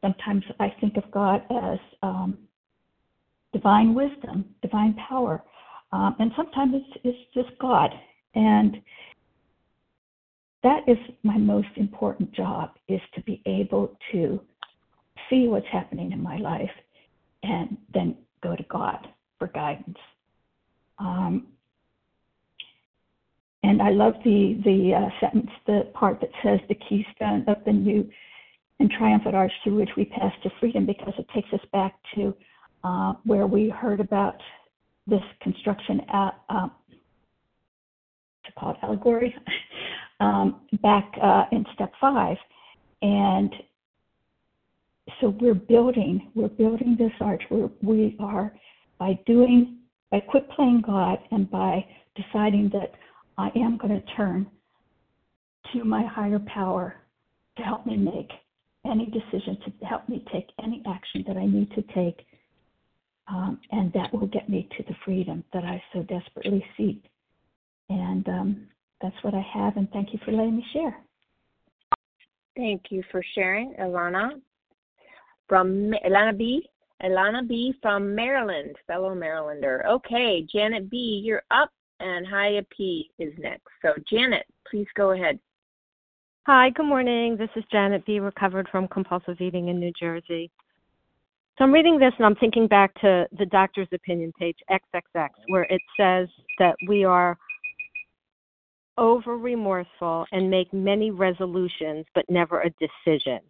Sometimes 0.00 0.42
I 0.58 0.74
think 0.80 0.96
of 0.96 1.08
God 1.12 1.42
as 1.50 1.78
um, 2.02 2.38
divine 3.52 3.94
wisdom, 3.94 4.46
divine 4.62 4.96
power, 5.08 5.44
um, 5.92 6.16
and 6.18 6.32
sometimes 6.36 6.74
it's, 6.74 7.00
it's 7.04 7.34
just 7.34 7.56
God. 7.60 7.90
And 8.34 8.80
that 10.62 10.80
is 10.88 10.98
my 11.22 11.36
most 11.38 11.68
important 11.76 12.32
job: 12.32 12.70
is 12.88 13.00
to 13.14 13.22
be 13.22 13.42
able 13.46 13.96
to 14.10 14.40
see 15.30 15.46
what's 15.48 15.66
happening 15.72 16.12
in 16.12 16.22
my 16.22 16.36
life 16.36 16.70
and 17.42 17.78
then 17.94 18.16
go 18.42 18.56
to 18.56 18.62
God 18.64 19.06
for 19.38 19.48
guidance. 19.48 19.96
Um, 20.98 21.46
and 23.62 23.82
I 23.82 23.90
love 23.90 24.14
the 24.24 24.60
the 24.64 24.94
uh, 24.94 25.20
sentence, 25.20 25.50
the 25.66 25.90
part 25.94 26.20
that 26.20 26.30
says 26.42 26.60
the 26.68 26.74
keystone 26.74 27.44
of 27.46 27.56
the 27.64 27.72
new 27.72 28.08
and 28.78 28.90
triumphant 28.90 29.34
arch 29.34 29.52
through 29.62 29.76
which 29.76 29.90
we 29.96 30.06
pass 30.06 30.32
to 30.42 30.50
freedom, 30.58 30.86
because 30.86 31.12
it 31.18 31.26
takes 31.34 31.52
us 31.52 31.60
back 31.72 31.94
to 32.14 32.34
uh, 32.84 33.12
where 33.24 33.46
we 33.46 33.68
heard 33.68 34.00
about 34.00 34.36
this 35.06 35.22
construction 35.42 36.00
at 36.12 36.40
uh, 36.48 36.68
to 38.46 38.52
call 38.58 38.70
it 38.70 38.76
allegory 38.82 39.34
um, 40.20 40.62
back 40.82 41.12
uh, 41.22 41.44
in 41.52 41.64
step 41.74 41.92
five, 42.00 42.38
and 43.02 43.52
so 45.20 45.34
we're 45.40 45.54
building 45.54 46.30
we're 46.34 46.48
building 46.48 46.96
this 46.98 47.12
arch. 47.20 47.42
We're, 47.50 47.70
we 47.82 48.16
are 48.20 48.52
by 48.98 49.18
doing 49.26 49.78
by 50.10 50.20
quit 50.20 50.48
playing 50.50 50.82
God 50.86 51.18
and 51.30 51.50
by 51.50 51.84
deciding 52.16 52.70
that 52.72 52.92
I 53.38 53.48
am 53.56 53.78
going 53.78 54.00
to 54.00 54.14
turn 54.16 54.46
to 55.72 55.84
my 55.84 56.04
higher 56.04 56.40
power 56.52 56.94
to 57.56 57.62
help 57.62 57.86
me 57.86 57.96
make 57.96 58.30
any 58.86 59.06
decision, 59.06 59.58
to 59.64 59.86
help 59.86 60.08
me 60.08 60.24
take 60.32 60.46
any 60.62 60.82
action 60.86 61.24
that 61.26 61.36
I 61.36 61.46
need 61.46 61.70
to 61.72 61.82
take. 61.94 62.26
Um, 63.28 63.60
and 63.70 63.92
that 63.92 64.12
will 64.12 64.26
get 64.26 64.48
me 64.48 64.68
to 64.76 64.82
the 64.82 64.94
freedom 65.04 65.44
that 65.52 65.62
I 65.62 65.80
so 65.92 66.02
desperately 66.02 66.64
seek. 66.76 67.04
And 67.88 68.26
um, 68.28 68.68
that's 69.00 69.14
what 69.22 69.34
I 69.34 69.44
have, 69.54 69.76
and 69.76 69.88
thank 69.90 70.12
you 70.12 70.18
for 70.24 70.32
letting 70.32 70.56
me 70.56 70.64
share. 70.72 70.96
Thank 72.56 72.84
you 72.90 73.02
for 73.10 73.22
sharing, 73.34 73.74
Ilana. 73.80 74.40
From 75.50 75.92
Ilana 76.06 76.38
B. 76.38 76.64
Ilana 77.02 77.46
B. 77.48 77.74
from 77.82 78.14
Maryland, 78.14 78.76
fellow 78.86 79.16
Marylander. 79.16 79.84
Okay, 79.84 80.46
Janet 80.48 80.88
B., 80.88 81.20
you're 81.24 81.42
up 81.50 81.72
and 81.98 82.24
Haya 82.24 82.62
P 82.70 83.10
is 83.18 83.32
next. 83.36 83.66
So, 83.82 83.94
Janet, 84.08 84.46
please 84.70 84.86
go 84.94 85.10
ahead. 85.10 85.40
Hi, 86.46 86.70
good 86.70 86.86
morning. 86.86 87.36
This 87.36 87.48
is 87.56 87.64
Janet 87.72 88.06
B., 88.06 88.20
recovered 88.20 88.68
from 88.70 88.86
compulsive 88.86 89.40
eating 89.40 89.66
in 89.66 89.80
New 89.80 89.92
Jersey. 89.98 90.52
So 91.58 91.64
I'm 91.64 91.72
reading 91.72 91.98
this 91.98 92.12
and 92.18 92.26
I'm 92.26 92.36
thinking 92.36 92.68
back 92.68 92.94
to 93.00 93.26
the 93.36 93.46
doctor's 93.46 93.88
opinion 93.92 94.32
page, 94.38 94.58
XXX, 94.70 95.30
where 95.48 95.64
it 95.64 95.82
says 95.98 96.28
that 96.60 96.76
we 96.86 97.02
are 97.02 97.36
over 98.98 99.36
remorseful 99.36 100.26
and 100.30 100.48
make 100.48 100.72
many 100.72 101.10
resolutions 101.10 102.06
but 102.14 102.24
never 102.30 102.60
a 102.60 102.70
decision. 102.78 103.40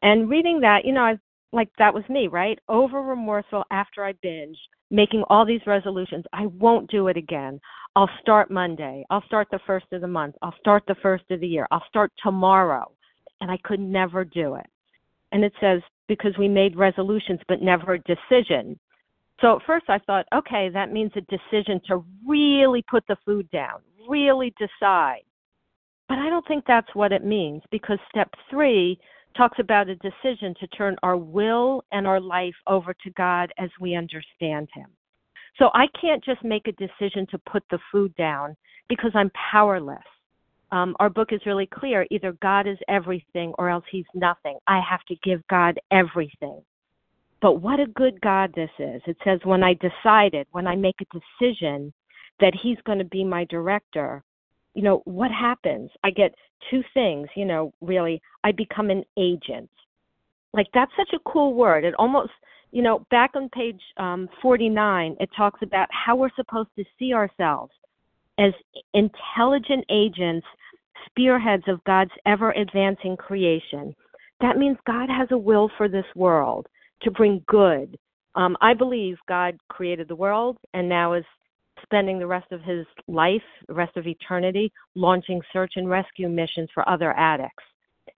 And 0.00 0.28
reading 0.28 0.60
that, 0.60 0.84
you 0.84 0.92
know, 0.92 1.02
I 1.02 1.18
like 1.54 1.70
that 1.78 1.94
was 1.94 2.04
me, 2.08 2.28
right? 2.28 2.58
Over 2.68 3.00
remorseful 3.00 3.64
after 3.70 4.04
I 4.04 4.12
binge, 4.22 4.58
making 4.90 5.22
all 5.30 5.46
these 5.46 5.66
resolutions. 5.66 6.24
I 6.32 6.46
won't 6.46 6.90
do 6.90 7.08
it 7.08 7.16
again. 7.16 7.60
I'll 7.96 8.10
start 8.20 8.50
Monday. 8.50 9.04
I'll 9.10 9.24
start 9.24 9.48
the 9.50 9.60
first 9.66 9.86
of 9.92 10.00
the 10.00 10.08
month. 10.08 10.34
I'll 10.42 10.54
start 10.58 10.82
the 10.86 10.96
first 10.96 11.24
of 11.30 11.40
the 11.40 11.46
year. 11.46 11.66
I'll 11.70 11.84
start 11.88 12.12
tomorrow. 12.22 12.90
And 13.40 13.50
I 13.50 13.58
could 13.64 13.80
never 13.80 14.24
do 14.24 14.56
it. 14.56 14.66
And 15.32 15.44
it 15.44 15.52
says, 15.60 15.80
because 16.08 16.32
we 16.38 16.48
made 16.48 16.76
resolutions 16.76 17.40
but 17.48 17.62
never 17.62 17.94
a 17.94 18.02
decision. 18.02 18.78
So 19.40 19.56
at 19.56 19.62
first 19.66 19.86
I 19.88 19.98
thought, 19.98 20.26
okay, 20.34 20.68
that 20.70 20.92
means 20.92 21.12
a 21.16 21.20
decision 21.22 21.80
to 21.88 22.04
really 22.26 22.84
put 22.90 23.04
the 23.08 23.16
food 23.24 23.50
down, 23.50 23.80
really 24.08 24.54
decide. 24.58 25.22
But 26.08 26.18
I 26.18 26.28
don't 26.28 26.46
think 26.46 26.64
that's 26.66 26.94
what 26.94 27.12
it 27.12 27.24
means 27.24 27.62
because 27.70 27.98
step 28.10 28.30
three 28.50 28.98
talks 29.36 29.58
about 29.58 29.88
a 29.88 29.96
decision 29.96 30.54
to 30.60 30.66
turn 30.68 30.96
our 31.02 31.16
will 31.16 31.82
and 31.92 32.06
our 32.06 32.20
life 32.20 32.54
over 32.66 32.94
to 32.94 33.10
God 33.10 33.52
as 33.58 33.70
we 33.80 33.94
understand 33.94 34.68
Him. 34.74 34.88
So 35.58 35.70
I 35.74 35.86
can't 36.00 36.24
just 36.24 36.42
make 36.44 36.66
a 36.66 36.72
decision 36.72 37.26
to 37.30 37.38
put 37.50 37.62
the 37.70 37.78
food 37.92 38.14
down 38.16 38.56
because 38.88 39.12
I'm 39.14 39.30
powerless. 39.52 39.98
Um, 40.72 40.96
our 40.98 41.10
book 41.10 41.28
is 41.32 41.40
really 41.46 41.66
clear 41.66 42.06
either 42.10 42.32
God 42.42 42.66
is 42.66 42.78
everything 42.88 43.52
or 43.58 43.68
else 43.68 43.84
he's 43.90 44.06
nothing. 44.14 44.58
I 44.66 44.80
have 44.88 45.04
to 45.06 45.16
give 45.22 45.46
God 45.48 45.78
everything. 45.92 46.62
But 47.40 47.60
what 47.60 47.78
a 47.78 47.86
good 47.86 48.20
God 48.20 48.52
this 48.54 48.70
is. 48.78 49.02
It 49.06 49.16
says, 49.22 49.38
when 49.44 49.62
I 49.62 49.74
decided, 49.74 50.46
when 50.50 50.66
I 50.66 50.74
make 50.74 50.96
a 51.00 51.18
decision 51.40 51.92
that 52.40 52.54
he's 52.60 52.78
going 52.86 52.98
to 52.98 53.04
be 53.04 53.22
my 53.22 53.44
director, 53.44 54.24
you 54.74 54.82
know, 54.82 55.02
what 55.04 55.30
happens? 55.30 55.90
I 56.02 56.10
get 56.10 56.34
two 56.70 56.82
things, 56.92 57.28
you 57.36 57.44
know, 57.44 57.72
really. 57.80 58.20
I 58.42 58.52
become 58.52 58.90
an 58.90 59.04
agent. 59.16 59.70
Like, 60.52 60.66
that's 60.74 60.92
such 60.96 61.12
a 61.14 61.30
cool 61.30 61.54
word. 61.54 61.84
It 61.84 61.94
almost 61.98 62.30
you 62.74 62.82
know, 62.82 63.06
back 63.08 63.30
on 63.36 63.48
page 63.50 63.80
um, 63.98 64.28
49, 64.42 65.16
it 65.20 65.30
talks 65.36 65.60
about 65.62 65.86
how 65.92 66.16
we're 66.16 66.28
supposed 66.34 66.70
to 66.76 66.84
see 66.98 67.14
ourselves 67.14 67.70
as 68.36 68.52
intelligent 68.94 69.84
agents, 69.88 70.44
spearheads 71.06 71.62
of 71.68 71.84
God's 71.84 72.10
ever 72.26 72.50
advancing 72.50 73.16
creation. 73.16 73.94
That 74.40 74.56
means 74.56 74.76
God 74.88 75.08
has 75.08 75.28
a 75.30 75.38
will 75.38 75.70
for 75.76 75.88
this 75.88 76.04
world 76.16 76.66
to 77.02 77.12
bring 77.12 77.44
good. 77.46 77.96
Um, 78.34 78.56
I 78.60 78.74
believe 78.74 79.18
God 79.28 79.56
created 79.68 80.08
the 80.08 80.16
world 80.16 80.58
and 80.74 80.88
now 80.88 81.12
is 81.12 81.24
spending 81.84 82.18
the 82.18 82.26
rest 82.26 82.50
of 82.52 82.62
his 82.62 82.86
life, 83.08 83.42
the 83.68 83.74
rest 83.74 83.96
of 83.96 84.06
eternity, 84.06 84.72
launching 84.94 85.40
search 85.52 85.74
and 85.76 85.88
rescue 85.88 86.28
missions 86.28 86.68
for 86.74 86.88
other 86.88 87.12
addicts. 87.16 87.64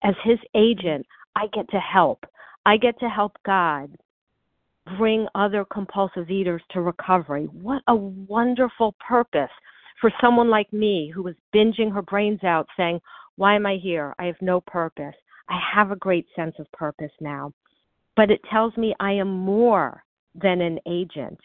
As 0.04 0.16
his 0.24 0.40
agent, 0.56 1.06
I 1.36 1.48
get 1.54 1.70
to 1.70 1.80
help. 1.80 2.24
I 2.66 2.78
get 2.78 3.00
to 3.00 3.10
help 3.10 3.34
God 3.46 3.96
bring 4.98 5.28
other 5.36 5.66
compulsive 5.66 6.30
eaters 6.30 6.62
to 6.72 6.82
recovery. 6.82 7.46
What 7.46 7.82
a 7.88 7.96
wonderful 7.96 8.96
purpose 9.06 9.50
for 10.00 10.12
someone 10.22 10.50
like 10.50 10.72
me 10.72 11.12
who 11.14 11.24
was 11.24 11.36
binging 11.54 11.92
her 11.94 12.02
brains 12.02 12.44
out 12.44 12.68
saying, 12.78 13.00
Why 13.36 13.56
am 13.56 13.66
I 13.66 13.78
here? 13.82 14.14
I 14.20 14.26
have 14.26 14.42
no 14.42 14.62
purpose. 14.62 15.16
I 15.50 15.60
have 15.74 15.92
a 15.92 15.96
great 15.96 16.28
sense 16.36 16.56
of 16.60 16.72
purpose 16.72 17.12
now. 17.20 17.52
But 18.16 18.32
it 18.32 18.42
tells 18.52 18.76
me 18.78 18.96
I 19.00 19.14
am 19.14 19.32
more 19.32 20.04
than 20.36 20.62
an 20.62 20.80
agent. 20.88 21.40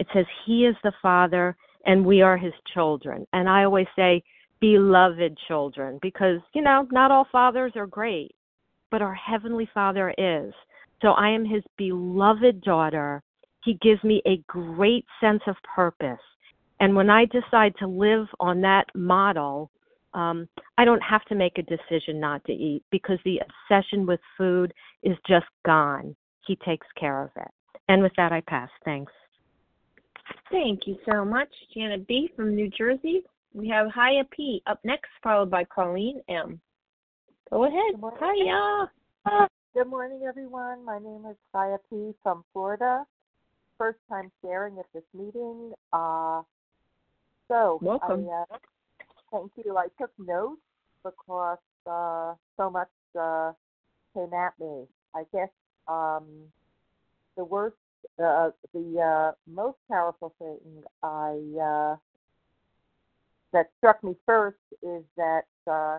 It 0.00 0.06
says 0.14 0.26
He 0.46 0.64
is 0.64 0.74
the 0.82 0.92
Father 1.00 1.54
and 1.86 2.04
we 2.04 2.22
are 2.22 2.36
His 2.36 2.54
children. 2.74 3.26
And 3.32 3.48
I 3.48 3.64
always 3.64 3.86
say, 3.94 4.24
beloved 4.60 5.38
children 5.46 5.98
because, 6.02 6.40
you 6.54 6.62
know, 6.62 6.86
not 6.90 7.10
all 7.10 7.26
fathers 7.30 7.72
are 7.76 7.86
great, 7.86 8.34
but 8.90 9.02
our 9.02 9.14
Heavenly 9.14 9.68
Father 9.72 10.12
is. 10.18 10.52
So 11.02 11.10
I 11.10 11.28
am 11.28 11.44
His 11.44 11.62
beloved 11.76 12.62
daughter. 12.62 13.22
He 13.64 13.74
gives 13.82 14.02
me 14.02 14.22
a 14.26 14.42
great 14.48 15.04
sense 15.20 15.42
of 15.46 15.56
purpose. 15.74 16.18
And 16.80 16.96
when 16.96 17.10
I 17.10 17.26
decide 17.26 17.74
to 17.78 17.86
live 17.86 18.26
on 18.40 18.62
that 18.62 18.86
model, 18.94 19.70
um, 20.14 20.48
I 20.78 20.86
don't 20.86 21.02
have 21.02 21.24
to 21.26 21.34
make 21.34 21.58
a 21.58 21.62
decision 21.62 22.18
not 22.18 22.42
to 22.46 22.52
eat 22.52 22.82
because 22.90 23.18
the 23.24 23.40
obsession 23.40 24.06
with 24.06 24.20
food 24.36 24.72
is 25.02 25.16
just 25.28 25.46
gone. 25.64 26.16
He 26.46 26.56
takes 26.56 26.86
care 26.98 27.22
of 27.22 27.30
it. 27.36 27.50
And 27.88 28.02
with 28.02 28.12
that, 28.16 28.32
I 28.32 28.40
pass. 28.40 28.70
Thanks. 28.84 29.12
Thank 30.50 30.86
you 30.86 30.96
so 31.08 31.24
much, 31.24 31.48
Janet 31.74 32.06
B. 32.08 32.30
from 32.34 32.54
New 32.56 32.68
Jersey. 32.70 33.22
We 33.54 33.68
have 33.68 33.88
Haya 33.90 34.24
P. 34.30 34.62
up 34.66 34.80
next, 34.84 35.08
followed 35.22 35.50
by 35.50 35.64
Colleen 35.64 36.20
M. 36.28 36.60
Go 37.50 37.64
ahead. 37.64 38.00
Hiya. 38.18 38.90
Good 39.74 39.86
morning, 39.86 40.22
everyone. 40.28 40.84
My 40.84 40.98
name 40.98 41.24
is 41.30 41.36
Haya 41.54 41.78
P. 41.88 42.12
from 42.22 42.44
Florida. 42.52 43.04
First 43.78 43.98
time 44.08 44.30
sharing 44.42 44.78
at 44.78 44.86
this 44.92 45.04
meeting. 45.14 45.72
Uh, 45.92 46.42
so, 47.46 47.78
Welcome. 47.80 48.28
I, 48.28 48.42
uh, 48.54 48.58
thank 49.32 49.52
you. 49.64 49.76
I 49.76 49.86
took 50.00 50.10
notes 50.18 50.60
because 51.04 51.58
uh, 51.88 52.34
so 52.56 52.70
much 52.70 52.88
uh, 53.18 53.52
came 54.14 54.32
at 54.34 54.58
me. 54.58 54.86
I 55.14 55.24
guess 55.32 55.48
um, 55.88 56.24
the 57.36 57.44
worst, 57.44 57.76
the 58.18 58.52
uh, 59.00 59.32
most 59.50 59.78
powerful 59.90 60.34
thing 60.38 60.82
I 61.02 61.38
uh, 61.60 61.96
that 63.52 63.70
struck 63.78 64.02
me 64.04 64.14
first 64.26 64.58
is 64.82 65.02
that 65.16 65.44
uh, 65.70 65.98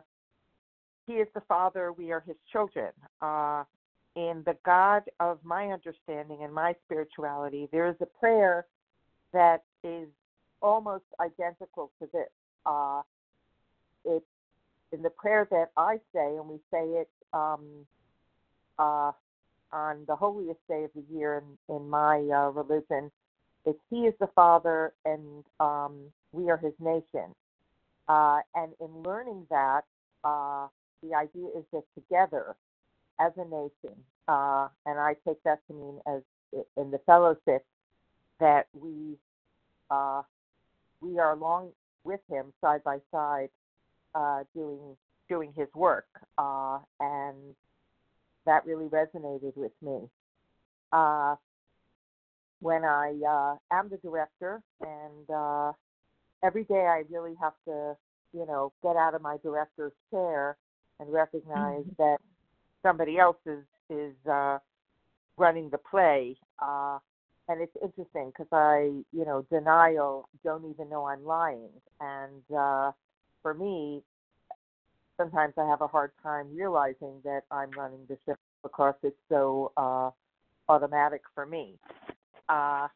He 1.08 1.14
is 1.14 1.28
the 1.34 1.42
Father, 1.42 1.92
we 1.94 2.12
are 2.12 2.24
His 2.26 2.38
children. 2.52 2.92
Uh, 3.22 3.64
in 4.16 4.44
the 4.46 4.58
God 4.66 5.04
of 5.20 5.40
my 5.44 5.68
understanding 5.68 6.40
and 6.44 6.54
my 6.54 6.76
spirituality, 6.86 7.70
there 7.72 7.88
is 7.88 7.96
a 8.02 8.06
prayer 8.06 8.66
that 9.34 9.64
is 9.84 10.08
almost 10.62 11.06
identical 11.20 11.92
to 12.00 12.10
this. 12.12 12.28
Uh, 12.66 13.02
it's 14.04 14.26
in 14.92 15.02
the 15.02 15.10
prayer 15.10 15.48
that 15.52 15.72
I 15.78 15.98
say, 16.14 16.36
and 16.36 16.48
we 16.48 16.58
say 16.72 16.84
it 16.84 17.10
um, 17.34 17.86
uh, 18.78 19.12
on 19.74 20.04
the 20.08 20.16
holiest 20.16 20.60
day 20.68 20.84
of 20.84 20.92
the 20.96 21.04
year 21.14 21.42
in, 21.70 21.76
in 21.76 21.90
my 21.90 22.18
uh, 22.18 22.50
religion. 22.50 23.12
It's 23.66 23.80
He 23.90 24.02
is 24.02 24.14
the 24.20 24.30
Father, 24.36 24.94
and 25.06 25.44
um, 25.60 26.12
we 26.32 26.50
are 26.50 26.58
His 26.58 26.74
nation. 26.80 27.36
Uh, 28.08 28.40
and 28.56 28.74
in 28.80 29.04
learning 29.04 29.46
that, 29.50 29.82
uh, 30.24 30.68
the 31.04 31.16
idea 31.16 31.48
is 31.56 31.64
that 31.72 31.84
together, 31.96 32.56
as 33.20 33.32
a 33.38 33.46
nation, 33.46 33.98
uh, 34.28 34.68
and 34.86 35.00
I 35.00 35.16
take 35.26 35.42
that 35.44 35.60
to 35.68 35.74
mean 35.74 36.00
as 36.08 36.22
in 36.76 36.92
the 36.92 37.00
fellowship 37.06 37.66
that 38.40 38.68
we 38.74 39.18
uh, 39.90 40.22
we 41.02 41.20
are 41.20 41.34
along 41.34 41.70
with 42.04 42.20
Him 42.30 42.54
side 42.62 42.84
by 42.84 43.00
side, 43.12 43.50
uh, 44.16 44.44
doing 44.54 44.80
doing 45.30 45.54
His 45.56 45.68
work, 45.74 46.08
uh, 46.38 46.80
and 47.00 47.56
that 48.46 48.66
really 48.66 48.88
resonated 48.88 49.56
with 49.56 49.72
me. 49.82 50.10
Uh, 50.92 51.36
when 52.62 52.84
I 52.84 53.14
uh, 53.28 53.56
am 53.76 53.90
the 53.90 53.98
director, 53.98 54.62
and 54.82 55.30
uh, 55.30 55.72
every 56.44 56.64
day 56.66 56.86
I 56.88 57.04
really 57.10 57.36
have 57.42 57.54
to, 57.68 57.96
you 58.34 58.46
know, 58.46 58.72
get 58.84 58.96
out 58.96 59.16
of 59.16 59.22
my 59.22 59.38
director's 59.38 59.94
chair 60.12 60.58
and 61.00 61.12
recognize 61.12 61.86
Mhm. 61.86 61.96
that 61.98 62.18
somebody 62.84 63.18
else 63.18 63.38
is 63.46 63.64
is 63.90 64.16
uh, 64.30 64.60
running 65.38 65.70
the 65.70 65.78
play. 65.78 66.38
Uh, 66.60 67.00
and 67.48 67.62
it's 67.62 67.76
interesting 67.84 68.28
because 68.28 68.48
I, 68.52 69.04
you 69.12 69.26
know, 69.26 69.46
denial 69.52 70.30
don't 70.44 70.70
even 70.70 70.90
know 70.90 71.06
I'm 71.06 71.26
lying, 71.26 71.72
and 72.00 72.44
uh, 72.58 72.92
for 73.42 73.54
me, 73.54 74.04
sometimes 75.22 75.54
I 75.58 75.66
have 75.66 75.82
a 75.82 75.88
hard 75.88 76.12
time 76.24 76.48
realizing 76.54 77.22
that 77.24 77.42
I'm 77.52 77.72
running 77.72 78.00
the 78.08 78.18
ship 78.26 78.38
because 78.64 78.96
it's 79.04 79.16
so 79.30 79.72
uh, 79.78 80.10
automatic 80.70 81.22
for 81.36 81.46
me. 81.46 81.76
Uh, 82.50 82.88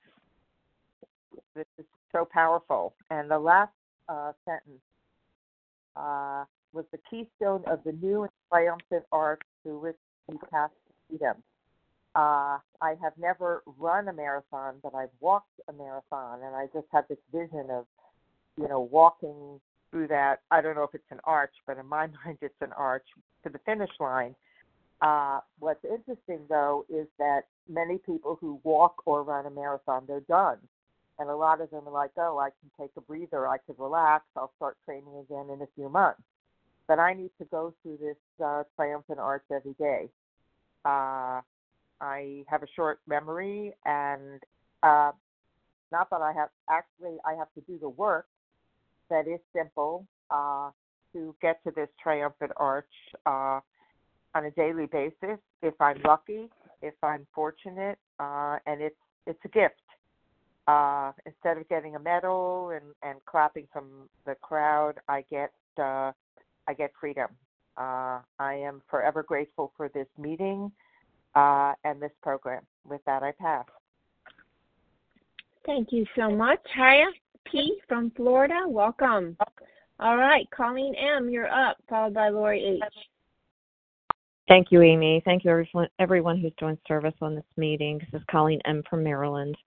this 1.55 1.65
is 1.77 1.85
so 2.11 2.27
powerful. 2.31 2.93
And 3.09 3.29
the 3.29 3.39
last 3.39 3.71
uh, 4.09 4.31
sentence 4.45 4.81
uh, 5.95 6.45
was 6.73 6.85
the 6.91 6.99
keystone 7.09 7.63
of 7.67 7.79
the 7.85 7.93
new 7.93 8.23
and 8.23 8.31
triumphant 8.49 9.03
arc 9.11 9.41
through 9.63 9.79
which 9.79 9.97
we 10.27 10.37
pass 10.51 10.69
freedom. 11.07 11.37
Uh, 12.15 12.57
I 12.81 12.95
have 13.01 13.13
never 13.17 13.61
run 13.77 14.07
a 14.07 14.13
marathon, 14.13 14.75
but 14.81 14.95
I've 14.95 15.09
walked 15.19 15.49
a 15.67 15.73
marathon, 15.73 16.39
and 16.43 16.55
I 16.55 16.67
just 16.73 16.87
had 16.91 17.03
this 17.09 17.17
vision 17.33 17.67
of, 17.69 17.85
you 18.57 18.67
know, 18.69 18.79
walking 18.79 19.59
through 19.91 20.07
that. 20.07 20.41
I 20.51 20.61
don't 20.61 20.75
know 20.75 20.83
if 20.83 20.93
it's 20.93 21.11
an 21.11 21.19
arch, 21.23 21.53
but 21.67 21.77
in 21.77 21.85
my 21.85 22.07
mind, 22.25 22.37
it's 22.41 22.61
an 22.61 22.73
arch 22.73 23.05
to 23.43 23.49
the 23.49 23.59
finish 23.59 23.91
line. 23.99 24.35
Uh, 25.01 25.39
what's 25.59 25.83
interesting, 25.83 26.39
though, 26.49 26.85
is 26.89 27.07
that 27.19 27.41
many 27.67 27.97
people 27.97 28.37
who 28.39 28.59
walk 28.63 29.01
or 29.05 29.23
run 29.23 29.45
a 29.45 29.49
marathon, 29.49 30.03
they're 30.07 30.21
done. 30.21 30.57
And 31.19 31.29
a 31.29 31.35
lot 31.35 31.61
of 31.61 31.69
them 31.69 31.87
are 31.87 31.93
like, 31.93 32.11
oh, 32.17 32.39
I 32.39 32.49
can 32.49 32.71
take 32.79 32.91
a 32.97 33.01
breather, 33.01 33.47
I 33.47 33.57
could 33.57 33.79
relax, 33.79 34.25
I'll 34.35 34.51
start 34.57 34.77
training 34.85 35.23
again 35.29 35.49
in 35.53 35.61
a 35.61 35.67
few 35.75 35.89
months. 35.89 36.21
But 36.87 36.99
I 36.99 37.13
need 37.13 37.31
to 37.39 37.45
go 37.45 37.73
through 37.81 37.97
this 38.01 38.17
uh, 38.43 38.63
triumphant 38.75 39.19
arch 39.19 39.43
every 39.51 39.73
day. 39.73 40.09
Uh, 40.83 41.41
I 42.01 42.43
have 42.47 42.63
a 42.63 42.67
short 42.75 42.99
memory, 43.07 43.73
and 43.85 44.41
uh, 44.83 45.11
not 45.91 46.09
that 46.09 46.21
I 46.21 46.33
have 46.33 46.49
actually, 46.69 47.17
I 47.25 47.33
have 47.33 47.47
to 47.55 47.61
do 47.61 47.79
the 47.79 47.89
work 47.89 48.27
that 49.09 49.27
is 49.27 49.39
simple 49.55 50.05
uh, 50.29 50.69
to 51.13 51.35
get 51.41 51.63
to 51.63 51.71
this 51.71 51.89
triumphant 52.01 52.51
arch 52.57 52.85
uh, 53.25 53.59
on 54.33 54.45
a 54.45 54.51
daily 54.51 54.87
basis. 54.87 55.39
If 55.61 55.73
I'm 55.79 56.01
lucky, 56.05 56.49
if 56.81 56.93
I'm 57.01 57.25
fortunate, 57.33 57.97
uh, 58.19 58.57
and 58.65 58.81
it's 58.81 58.95
it's 59.25 59.39
a 59.45 59.47
gift. 59.47 59.75
Uh, 60.67 61.11
instead 61.25 61.57
of 61.57 61.69
getting 61.69 61.95
a 61.95 61.99
medal 61.99 62.71
and, 62.71 62.83
and 63.03 63.23
clapping 63.25 63.67
from 63.71 64.09
the 64.25 64.35
crowd, 64.35 64.95
I 65.07 65.23
get 65.29 65.51
uh, 65.77 66.11
I 66.67 66.73
get 66.75 66.91
freedom. 66.99 67.27
Uh, 67.77 68.19
I 68.39 68.53
am 68.53 68.81
forever 68.89 69.21
grateful 69.23 69.73
for 69.75 69.89
this 69.89 70.07
meeting 70.17 70.71
uh, 71.35 71.73
and 71.83 72.01
this 72.01 72.11
program. 72.23 72.63
With 72.87 73.01
that, 73.05 73.21
I 73.23 73.31
pass. 73.31 73.65
Thank 75.65 75.91
you 75.91 76.05
so 76.15 76.29
much, 76.29 76.59
Haya 76.75 77.07
P. 77.49 77.77
from 77.87 78.11
Florida. 78.11 78.61
Welcome. 78.67 79.37
All 79.99 80.17
right, 80.17 80.45
Colleen 80.51 80.93
M., 80.95 81.29
you're 81.29 81.51
up, 81.51 81.77
followed 81.89 82.13
by 82.13 82.29
Lori 82.29 82.63
H. 82.63 82.93
Thank 84.47 84.71
you, 84.71 84.81
Amy. 84.81 85.21
Thank 85.25 85.43
you, 85.43 85.51
everyone, 85.51 85.87
everyone 85.99 86.39
who's 86.39 86.53
joined 86.59 86.77
service 86.87 87.15
on 87.21 87.33
this 87.33 87.45
meeting. 87.57 87.99
This 87.99 88.21
is 88.21 88.25
Colleen 88.29 88.59
M. 88.65 88.83
from 88.89 89.03
Maryland. 89.03 89.57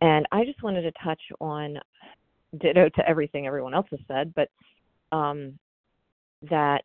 And 0.00 0.26
I 0.30 0.44
just 0.44 0.62
wanted 0.62 0.82
to 0.82 0.92
touch 1.02 1.20
on 1.40 1.78
ditto 2.60 2.88
to 2.88 3.08
everything 3.08 3.46
everyone 3.46 3.74
else 3.74 3.86
has 3.90 4.00
said, 4.06 4.32
but 4.34 4.48
um, 5.10 5.58
that 6.48 6.84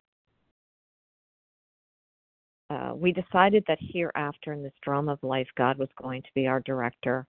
uh, 2.70 2.94
we 2.96 3.12
decided 3.12 3.64
that 3.68 3.78
hereafter 3.82 4.54
in 4.54 4.64
this 4.64 4.74
drama 4.82 5.14
of 5.14 5.24
life, 5.24 5.48
God 5.58 5.78
was 5.78 5.90
going 6.02 6.22
to 6.22 6.30
be 6.34 6.48
our 6.48 6.62
director. 6.62 7.28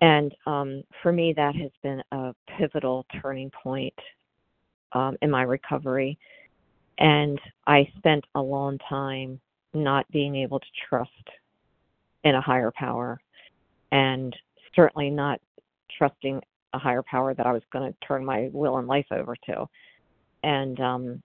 And 0.00 0.34
um, 0.46 0.82
for 1.02 1.12
me, 1.12 1.32
that 1.36 1.56
has 1.56 1.70
been 1.82 2.02
a 2.12 2.34
pivotal 2.56 3.04
turning 3.20 3.50
point 3.50 3.94
um, 4.92 5.16
in 5.22 5.30
my 5.30 5.42
recovery. 5.42 6.18
And 6.98 7.40
I 7.66 7.88
spent 7.98 8.24
a 8.34 8.40
long 8.40 8.78
time 8.88 9.40
not 9.74 10.10
being 10.10 10.36
able 10.36 10.60
to 10.60 10.66
trust 10.88 11.10
in 12.24 12.34
a 12.34 12.40
higher 12.40 12.72
power 12.74 13.20
and 13.92 14.34
certainly 14.74 15.10
not 15.10 15.40
trusting 15.96 16.40
a 16.74 16.78
higher 16.78 17.02
power 17.02 17.34
that 17.34 17.46
I 17.46 17.52
was 17.52 17.62
going 17.72 17.90
to 17.90 18.06
turn 18.06 18.24
my 18.24 18.50
will 18.52 18.78
and 18.78 18.86
life 18.86 19.06
over 19.10 19.34
to. 19.46 19.66
And 20.42 20.78
um, 20.80 21.22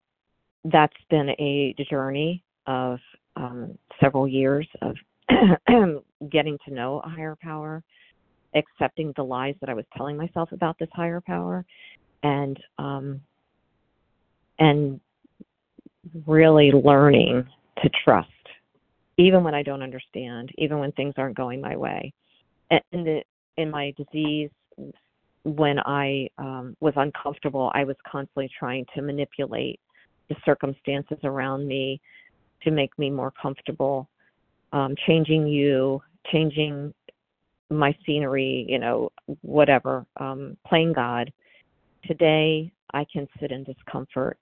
that's 0.66 0.94
been 1.10 1.30
a 1.30 1.76
journey 1.90 2.44
of 2.68 3.00
um, 3.36 3.78
several 4.02 4.28
years 4.28 4.68
of 4.82 4.96
getting 6.32 6.58
to 6.66 6.74
know 6.74 7.02
a 7.04 7.10
higher 7.10 7.38
power, 7.42 7.84
accepting 8.56 9.14
the 9.16 9.24
lies 9.24 9.56
that 9.62 9.70
I 9.70 9.74
was 9.74 9.86
telling 9.96 10.18
myself 10.18 10.52
about 10.52 10.78
this 10.80 10.90
higher 10.94 11.22
power, 11.22 11.66
and 12.24 12.60
um, 12.78 13.22
and 14.60 15.00
really 16.28 16.72
learning 16.72 17.46
to 17.82 17.90
trust, 18.04 18.30
even 19.18 19.44
when 19.44 19.56
I 19.56 19.64
don't 19.64 19.82
understand, 19.82 20.52
even 20.58 20.80
when 20.80 20.92
things 20.94 21.14
aren't 21.18 21.36
going 21.36 21.62
my 21.62 21.76
way. 21.76 22.14
And 22.72 22.82
in 22.92 23.04
the 23.04 23.24
in 23.58 23.70
my 23.70 23.94
disease 23.98 24.50
when 25.44 25.80
I 25.80 26.30
um, 26.38 26.76
was 26.80 26.94
uncomfortable, 26.96 27.72
I 27.74 27.84
was 27.84 27.96
constantly 28.10 28.50
trying 28.58 28.86
to 28.96 29.02
manipulate 29.02 29.80
the 30.30 30.36
circumstances 30.46 31.18
around 31.24 31.68
me 31.68 32.00
to 32.64 32.72
make 32.72 32.98
me 32.98 33.10
more 33.10 33.34
comfortable, 33.42 34.08
um, 34.72 34.96
changing 35.06 35.48
you, 35.48 36.02
changing 36.32 36.94
my 37.78 37.96
scenery, 38.06 38.66
you 38.68 38.80
know, 38.80 39.10
whatever, 39.42 40.06
um, 40.18 40.58
playing 40.68 40.94
God. 40.94 41.32
Today, 42.06 42.72
I 42.94 43.06
can 43.12 43.28
sit 43.40 43.52
in 43.52 43.64
discomfort. 43.64 44.38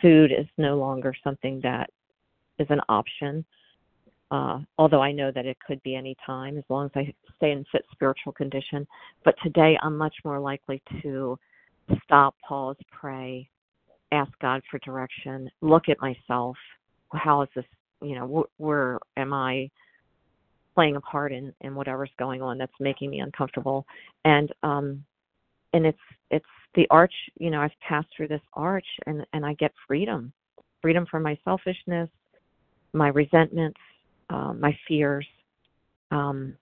Food 0.00 0.32
is 0.32 0.46
no 0.58 0.76
longer 0.76 1.14
something 1.22 1.60
that 1.62 1.90
is 2.58 2.66
an 2.70 2.80
option. 2.88 3.44
Uh, 4.30 4.58
although 4.78 5.02
I 5.02 5.12
know 5.12 5.30
that 5.30 5.46
it 5.46 5.56
could 5.64 5.80
be 5.82 5.94
any 5.94 6.16
time 6.24 6.58
as 6.58 6.64
long 6.68 6.86
as 6.86 6.90
I 6.96 7.14
stay 7.36 7.52
in 7.52 7.64
fit 7.70 7.84
spiritual 7.92 8.32
condition. 8.32 8.86
But 9.24 9.36
today 9.42 9.78
I'm 9.82 9.96
much 9.96 10.14
more 10.24 10.40
likely 10.40 10.82
to 11.02 11.38
stop, 12.04 12.34
pause, 12.46 12.76
pray, 12.90 13.48
ask 14.12 14.30
God 14.40 14.62
for 14.70 14.78
direction, 14.80 15.50
look 15.60 15.88
at 15.88 16.00
myself. 16.00 16.56
How 17.12 17.42
is 17.42 17.48
this, 17.54 17.64
you 18.02 18.16
know, 18.16 18.26
wh- 18.26 18.60
where 18.60 18.98
am 19.16 19.32
I 19.32 19.70
playing 20.76 20.96
a 20.96 21.00
part 21.00 21.32
in, 21.32 21.52
in 21.62 21.74
whatever's 21.74 22.10
going 22.18 22.42
on 22.42 22.58
that's 22.58 22.72
making 22.78 23.10
me 23.10 23.20
uncomfortable? 23.20 23.84
And, 24.24 24.52
um, 24.62 25.02
and 25.72 25.86
it's, 25.86 25.98
it's 26.30 26.44
the 26.74 26.86
arch, 26.90 27.14
you 27.40 27.50
know, 27.50 27.60
I've 27.60 27.70
passed 27.86 28.08
through 28.16 28.28
this 28.28 28.42
arch 28.52 28.86
and, 29.06 29.26
and 29.32 29.44
I 29.44 29.54
get 29.54 29.72
freedom, 29.88 30.32
freedom 30.82 31.06
from 31.10 31.22
my 31.22 31.36
selfishness, 31.44 32.10
my 32.92 33.08
resentments, 33.08 33.80
um, 34.30 34.60
my 34.60 34.76
fears. 34.86 35.26
Um, 36.10 36.56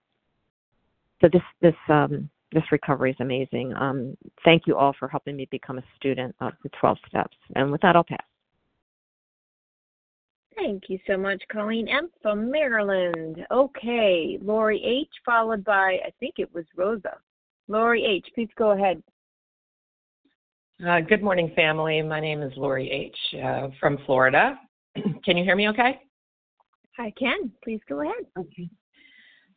so 1.20 1.29
this 1.33 1.42
this 1.61 1.74
um, 1.88 2.29
this 2.53 2.64
recovery 2.70 3.11
is 3.11 3.16
amazing. 3.20 3.74
Um, 3.74 4.16
thank 4.44 4.66
you 4.66 4.77
all 4.77 4.94
for 4.98 5.09
helping 5.09 5.37
me 5.37 5.48
become 5.50 5.79
a 5.79 5.85
student 5.96 6.35
of 6.40 6.53
the 6.62 6.70
12 6.81 6.98
steps. 7.09 7.37
And 7.57 7.72
with 7.72 7.81
that, 7.81 7.96
I'll 7.96 8.05
pass. 8.05 8.33
Thank 10.56 10.84
you 10.88 10.98
so 11.06 11.16
much, 11.16 11.42
Colleen 11.50 11.88
M. 11.88 12.10
from 12.22 12.50
Maryland. 12.50 13.44
Okay, 13.50 14.38
Lori 14.40 14.82
H. 14.84 15.08
followed 15.24 15.64
by, 15.64 15.98
I 16.04 16.12
think 16.20 16.34
it 16.38 16.52
was 16.54 16.64
Rosa. 16.76 17.16
Lori 17.68 18.04
H., 18.04 18.26
please 18.34 18.48
go 18.56 18.70
ahead. 18.70 19.02
Uh, 20.86 21.00
good 21.00 21.22
morning, 21.22 21.52
family. 21.56 22.02
My 22.02 22.20
name 22.20 22.42
is 22.42 22.52
Lori 22.56 22.90
H. 22.90 23.40
Uh, 23.42 23.68
from 23.80 23.98
Florida. 24.06 24.58
Can 25.24 25.36
you 25.36 25.44
hear 25.44 25.56
me 25.56 25.68
okay? 25.68 26.00
I 26.98 27.12
can. 27.18 27.50
Please 27.62 27.80
go 27.88 28.02
ahead. 28.02 28.24
Okay. 28.38 28.68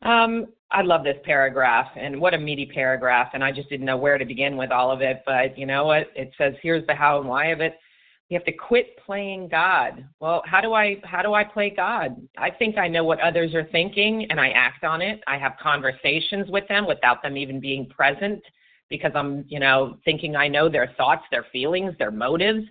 Um, 0.01 0.47
I 0.71 0.81
love 0.81 1.03
this 1.03 1.17
paragraph, 1.23 1.87
and 1.95 2.19
what 2.19 2.33
a 2.33 2.37
meaty 2.37 2.65
paragraph. 2.65 3.29
And 3.33 3.43
I 3.43 3.51
just 3.51 3.69
didn't 3.69 3.85
know 3.85 3.97
where 3.97 4.17
to 4.17 4.25
begin 4.25 4.57
with 4.57 4.71
all 4.71 4.91
of 4.91 5.01
it. 5.01 5.21
But 5.25 5.57
you 5.57 5.65
know 5.65 5.85
what? 5.85 6.07
It 6.15 6.31
says 6.37 6.53
here's 6.61 6.85
the 6.87 6.95
how 6.95 7.19
and 7.19 7.27
why 7.29 7.47
of 7.47 7.61
it. 7.61 7.77
You 8.29 8.37
have 8.37 8.45
to 8.45 8.51
quit 8.51 8.97
playing 9.05 9.47
God. 9.47 10.05
Well, 10.19 10.43
how 10.45 10.59
do 10.59 10.73
I 10.73 10.97
how 11.05 11.21
do 11.21 11.33
I 11.33 11.45
play 11.45 11.69
God? 11.69 12.15
I 12.37 12.51
think 12.51 12.77
I 12.77 12.87
know 12.87 13.05
what 13.05 13.21
others 13.21 13.53
are 13.53 13.63
thinking, 13.71 14.27
and 14.29 14.39
I 14.39 14.49
act 14.49 14.83
on 14.83 15.01
it. 15.01 15.21
I 15.27 15.37
have 15.37 15.53
conversations 15.61 16.49
with 16.49 16.67
them 16.67 16.85
without 16.85 17.23
them 17.23 17.37
even 17.37 17.61
being 17.61 17.85
present, 17.87 18.43
because 18.89 19.11
I'm 19.15 19.45
you 19.47 19.59
know 19.59 19.97
thinking 20.03 20.35
I 20.35 20.49
know 20.49 20.67
their 20.67 20.93
thoughts, 20.97 21.23
their 21.31 21.45
feelings, 21.53 21.93
their 21.97 22.11
motives. 22.11 22.65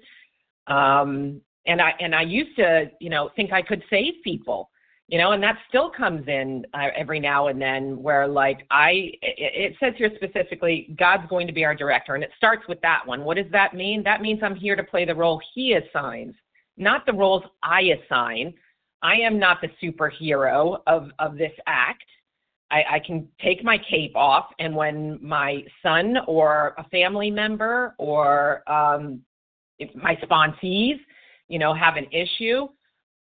Um, 0.66 1.40
and 1.66 1.80
I 1.80 1.94
and 2.00 2.14
I 2.14 2.22
used 2.22 2.56
to, 2.56 2.90
you 3.00 3.10
know, 3.10 3.30
think 3.34 3.52
I 3.52 3.62
could 3.62 3.82
save 3.90 4.14
people, 4.22 4.70
you 5.08 5.18
know, 5.18 5.32
and 5.32 5.42
that 5.42 5.56
still 5.68 5.90
comes 5.90 6.26
in 6.26 6.66
uh, 6.74 6.88
every 6.96 7.20
now 7.20 7.46
and 7.46 7.60
then 7.60 8.02
where 8.02 8.26
like 8.26 8.66
I 8.70 9.12
it, 9.22 9.72
it 9.72 9.76
says 9.78 9.94
here 9.96 10.10
specifically 10.16 10.94
God's 10.98 11.28
going 11.28 11.46
to 11.46 11.52
be 11.52 11.64
our 11.64 11.74
director 11.74 12.14
and 12.14 12.24
it 12.24 12.30
starts 12.36 12.66
with 12.68 12.80
that 12.82 13.06
one. 13.06 13.24
What 13.24 13.36
does 13.36 13.50
that 13.52 13.74
mean? 13.74 14.02
That 14.02 14.20
means 14.20 14.40
I'm 14.42 14.56
here 14.56 14.76
to 14.76 14.82
play 14.82 15.04
the 15.04 15.14
role 15.14 15.40
he 15.54 15.74
assigns, 15.74 16.34
not 16.76 17.06
the 17.06 17.12
roles 17.12 17.44
I 17.62 17.82
assign. 17.82 18.54
I 19.02 19.14
am 19.14 19.38
not 19.38 19.58
the 19.60 19.68
superhero 19.82 20.80
of 20.86 21.10
of 21.18 21.36
this 21.36 21.52
act. 21.66 22.04
I, 22.68 22.82
I 22.94 22.98
can 22.98 23.28
take 23.40 23.62
my 23.62 23.78
cape 23.78 24.16
off, 24.16 24.46
and 24.58 24.74
when 24.74 25.20
my 25.22 25.62
son 25.84 26.16
or 26.26 26.74
a 26.78 26.84
family 26.88 27.30
member 27.30 27.94
or 27.98 28.68
um, 28.68 29.20
my 29.94 30.16
sponsees 30.16 30.98
you 31.48 31.58
know, 31.58 31.74
have 31.74 31.96
an 31.96 32.06
issue, 32.12 32.68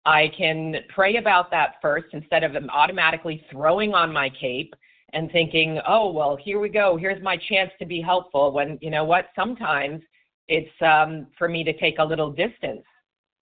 I 0.06 0.32
can 0.38 0.76
pray 0.94 1.18
about 1.18 1.50
that 1.52 1.76
first 1.82 2.08
instead 2.14 2.44
of 2.44 2.56
automatically 2.70 3.44
throwing 3.52 3.94
on 3.94 4.14
my 4.14 4.30
cape 4.30 4.76
and 5.14 5.32
thinking, 5.32 5.80
oh, 5.88 6.12
well, 6.12 6.36
here 6.36 6.60
we 6.60 6.70
go. 6.70 6.98
Here's 6.98 7.22
my 7.24 7.38
chance 7.50 7.72
to 7.80 7.86
be 7.86 8.02
helpful. 8.02 8.52
When, 8.52 8.78
you 8.82 8.92
know 8.92 9.04
what, 9.04 9.30
sometimes 9.36 10.02
it's 10.48 10.70
um, 10.82 11.28
for 11.38 11.48
me 11.48 11.64
to 11.64 11.74
take 11.74 12.00
a 12.00 12.04
little 12.04 12.32
distance. 12.32 12.84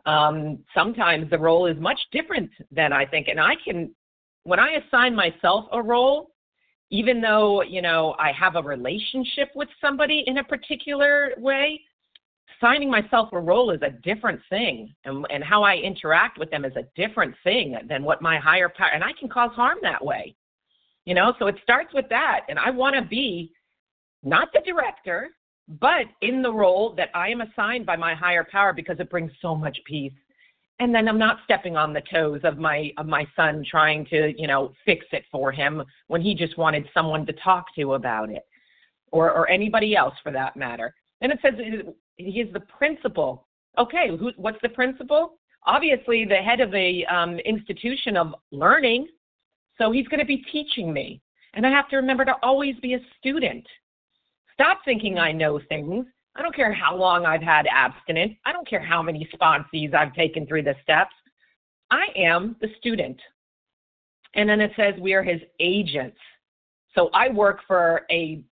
Um, 0.06 0.60
sometimes 0.73 1.30
the 1.30 1.38
role 1.38 1.65
is 1.65 1.78
much 1.80 1.99
different 2.12 2.52
than 2.71 2.93
I 2.93 3.06
think. 3.06 3.28
And 3.28 3.39
I 3.39 3.56
can, 3.63 3.93
when 4.43 4.60
I 4.60 4.78
assign 4.86 5.15
myself 5.15 5.65
a 5.71 5.82
role, 5.82 6.32
even 6.91 7.21
though, 7.21 7.63
you 7.63 7.82
know, 7.82 8.15
I 8.19 8.32
have 8.34 8.56
a 8.56 8.62
relationship 8.62 9.49
with 9.56 9.69
somebody 9.82 10.23
in 10.28 10.38
a 10.38 10.43
particular 10.43 11.32
way, 11.38 11.82
assigning 12.63 12.89
myself 12.89 13.30
a 13.32 13.39
role 13.39 13.71
is 13.71 13.82
a 13.82 13.89
different 13.89 14.39
thing 14.49 14.93
and, 15.06 15.26
and 15.30 15.43
how 15.43 15.63
I 15.63 15.76
interact 15.76 16.38
with 16.38 16.49
them 16.49 16.65
is 16.65 16.73
a 16.76 16.86
different 16.95 17.36
thing 17.43 17.78
than 17.88 18.04
what 18.04 18.21
my 18.21 18.38
higher 18.39 18.69
power 18.69 18.91
and 18.93 19.04
I 19.04 19.12
can 19.19 19.30
cause 19.30 19.52
harm 19.54 19.80
that 19.82 20.04
way. 20.04 20.36
You 21.06 21.13
know, 21.13 21.34
so 21.39 21.47
it 21.47 21.56
starts 21.62 21.93
with 21.93 22.06
that 22.10 22.41
and 22.49 22.58
I 22.58 22.69
want 22.69 22.95
to 22.95 23.02
be 23.02 23.52
not 24.23 24.49
the 24.54 24.62
director, 24.65 25.30
but 25.67 26.06
in 26.21 26.41
the 26.41 26.52
role 26.52 26.93
that 26.95 27.10
I 27.13 27.30
am 27.30 27.41
assigned 27.41 27.86
by 27.86 27.97
my 27.97 28.13
higher 28.15 28.45
power 28.49 28.71
because 28.73 28.99
it 28.99 29.10
brings 29.10 29.32
so 29.41 29.56
much 29.56 29.78
peace. 29.86 30.13
And 30.80 30.95
then 30.95 31.08
I'm 31.08 31.19
not 31.19 31.39
stepping 31.43 31.78
on 31.78 31.93
the 31.93 32.02
toes 32.12 32.41
of 32.43 32.58
my 32.58 32.91
of 32.97 33.06
my 33.06 33.28
son 33.36 33.63
trying 33.69 34.06
to, 34.08 34.34
you 34.38 34.47
know, 34.47 34.73
fix 34.86 35.06
it 35.12 35.23
for 35.32 35.52
him 35.52 35.84
when 36.08 36.21
he 36.21 36.34
just 36.34 36.58
wanted 36.58 36.89
someone 36.93 37.26
to 37.28 37.34
talk 37.34 37.65
to 37.76 37.93
about 37.93 38.30
it. 38.30 38.45
Or 39.12 39.32
or 39.32 39.49
anybody 39.49 39.95
else 39.95 40.15
for 40.23 40.32
that 40.32 40.56
matter. 40.56 40.95
And 41.21 41.32
it 41.32 41.39
says 41.41 41.54
he 42.17 42.41
is 42.41 42.52
the 42.54 42.60
principal. 42.60 43.47
Okay, 43.78 44.10
who, 44.10 44.32
what's 44.38 44.62
the 44.62 44.69
principal? 44.69 45.39
Obviously, 45.65 46.26
the 46.26 46.36
head 46.36 46.60
of 46.60 46.73
a 46.73 47.06
um, 47.06 47.39
institution 47.39 48.17
of 48.17 48.36
learning. 48.52 49.08
So 49.78 49.91
he's 49.91 50.08
going 50.08 50.19
to 50.19 50.26
be 50.26 50.43
teaching 50.52 50.93
me, 50.93 51.21
and 51.54 51.65
I 51.65 51.71
have 51.71 51.89
to 51.89 51.95
remember 51.95 52.26
to 52.26 52.36
always 52.43 52.76
be 52.82 52.93
a 52.93 52.99
student. 53.17 53.65
Stop 54.54 54.80
thinking 54.86 55.17
I 55.17 55.32
know 55.32 55.60
things. 55.67 56.06
I 56.36 56.41
don't 56.41 56.56
care 56.56 56.73
how 56.73 56.95
long 56.95 57.26
I've 57.26 57.41
had 57.41 57.67
abstinence. 57.71 58.34
I 58.45 58.52
don't 58.52 58.67
care 58.67 58.84
how 58.84 59.02
many 59.02 59.28
sponsees 59.34 59.93
I've 59.93 60.13
taken 60.13 60.45
through 60.45 60.63
the 60.63 60.76
steps. 60.84 61.13
I 61.91 62.06
am 62.15 62.56
the 62.62 62.69
student. 62.78 63.19
And 64.36 64.49
then 64.49 64.62
it 64.62 64.71
says 64.76 64.95
we 64.99 65.13
are 65.13 65.23
his 65.23 65.41
agents. 65.60 66.17
So 66.95 67.10
I 67.13 67.30
work 67.30 67.60
for 67.67 68.02
a 68.12 68.43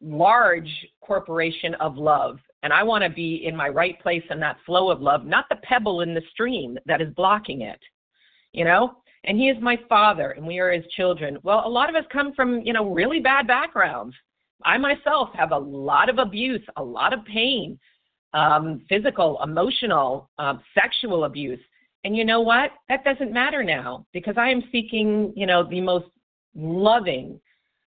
large 0.00 0.70
corporation 1.00 1.74
of 1.74 1.96
love 1.96 2.38
and 2.66 2.72
I 2.72 2.82
want 2.82 3.04
to 3.04 3.10
be 3.10 3.44
in 3.46 3.54
my 3.54 3.68
right 3.68 3.96
place 4.00 4.24
in 4.28 4.40
that 4.40 4.56
flow 4.66 4.90
of 4.90 5.00
love, 5.00 5.24
not 5.24 5.44
the 5.48 5.54
pebble 5.62 6.00
in 6.00 6.14
the 6.14 6.22
stream 6.32 6.76
that 6.84 7.00
is 7.00 7.14
blocking 7.14 7.60
it. 7.60 7.78
You 8.50 8.64
know? 8.64 8.96
And 9.22 9.38
he 9.38 9.50
is 9.50 9.56
my 9.62 9.78
father 9.88 10.32
and 10.32 10.44
we 10.44 10.58
are 10.58 10.72
his 10.72 10.84
children. 10.96 11.38
Well, 11.44 11.62
a 11.64 11.68
lot 11.68 11.88
of 11.88 11.94
us 11.94 12.02
come 12.12 12.32
from, 12.34 12.62
you 12.62 12.72
know, 12.72 12.90
really 12.90 13.20
bad 13.20 13.46
backgrounds. 13.46 14.16
I 14.64 14.78
myself 14.78 15.28
have 15.34 15.52
a 15.52 15.58
lot 15.58 16.08
of 16.08 16.18
abuse, 16.18 16.60
a 16.76 16.82
lot 16.82 17.12
of 17.12 17.24
pain, 17.24 17.78
um, 18.34 18.82
physical, 18.88 19.40
emotional, 19.44 20.28
um, 20.40 20.60
sexual 20.74 21.22
abuse. 21.22 21.60
And 22.02 22.16
you 22.16 22.24
know 22.24 22.40
what? 22.40 22.72
That 22.88 23.04
doesn't 23.04 23.32
matter 23.32 23.62
now 23.62 24.06
because 24.12 24.34
I 24.36 24.48
am 24.48 24.64
seeking, 24.72 25.32
you 25.36 25.46
know, 25.46 25.62
the 25.70 25.80
most 25.80 26.06
loving, 26.56 27.40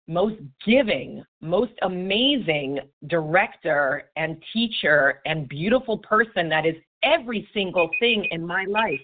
most 0.09 0.37
giving, 0.67 1.23
most 1.41 1.73
amazing 1.83 2.81
director 3.07 4.11
and 4.17 4.43
teacher 4.53 5.21
and 5.27 5.49
beautiful 5.49 5.99
person 5.99 6.49
that 6.49 6.67
is 6.67 6.75
every 7.03 7.49
single 7.55 7.89
thing 8.01 8.27
in 8.31 8.45
my 8.45 8.65
life. 8.65 9.01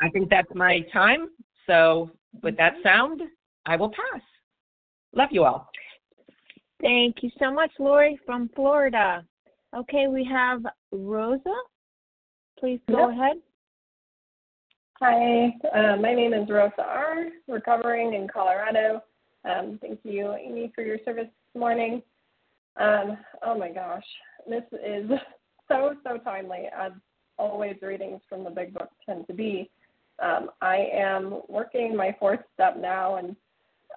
I 0.00 0.08
think 0.10 0.30
that's 0.30 0.54
my 0.54 0.80
time. 0.92 1.30
So, 1.66 2.10
with 2.42 2.56
that 2.58 2.74
sound, 2.82 3.22
I 3.66 3.76
will 3.76 3.90
pass. 3.90 4.22
Love 5.14 5.30
you 5.32 5.44
all. 5.44 5.68
Thank 6.80 7.16
you 7.22 7.30
so 7.38 7.52
much, 7.52 7.70
Lori 7.78 8.18
from 8.24 8.50
Florida. 8.54 9.24
Okay, 9.76 10.06
we 10.06 10.24
have 10.24 10.62
Rosa. 10.92 11.54
Please 12.58 12.80
go 12.90 13.08
yep. 13.08 13.18
ahead. 13.18 13.36
Hi, 15.00 15.46
uh, 15.74 15.96
my 15.96 16.14
name 16.14 16.34
is 16.34 16.48
Rosa 16.48 16.82
R., 16.82 17.26
recovering 17.48 18.14
in 18.14 18.28
Colorado. 18.28 19.02
Um, 19.44 19.78
thank 19.80 20.00
you, 20.04 20.34
Amy, 20.34 20.72
for 20.74 20.82
your 20.82 20.98
service 21.04 21.26
this 21.26 21.60
morning. 21.60 22.02
Um, 22.76 23.18
oh 23.44 23.58
my 23.58 23.70
gosh, 23.70 24.04
this 24.48 24.62
is 24.72 25.10
so, 25.68 25.94
so 26.04 26.18
timely, 26.18 26.66
as 26.76 26.92
always 27.38 27.76
readings 27.82 28.20
from 28.28 28.44
the 28.44 28.50
big 28.50 28.74
book 28.74 28.90
tend 29.06 29.26
to 29.26 29.32
be. 29.32 29.70
Um, 30.22 30.50
I 30.60 30.88
am 30.92 31.40
working 31.48 31.96
my 31.96 32.14
fourth 32.18 32.40
step 32.54 32.76
now, 32.78 33.16
and 33.16 33.34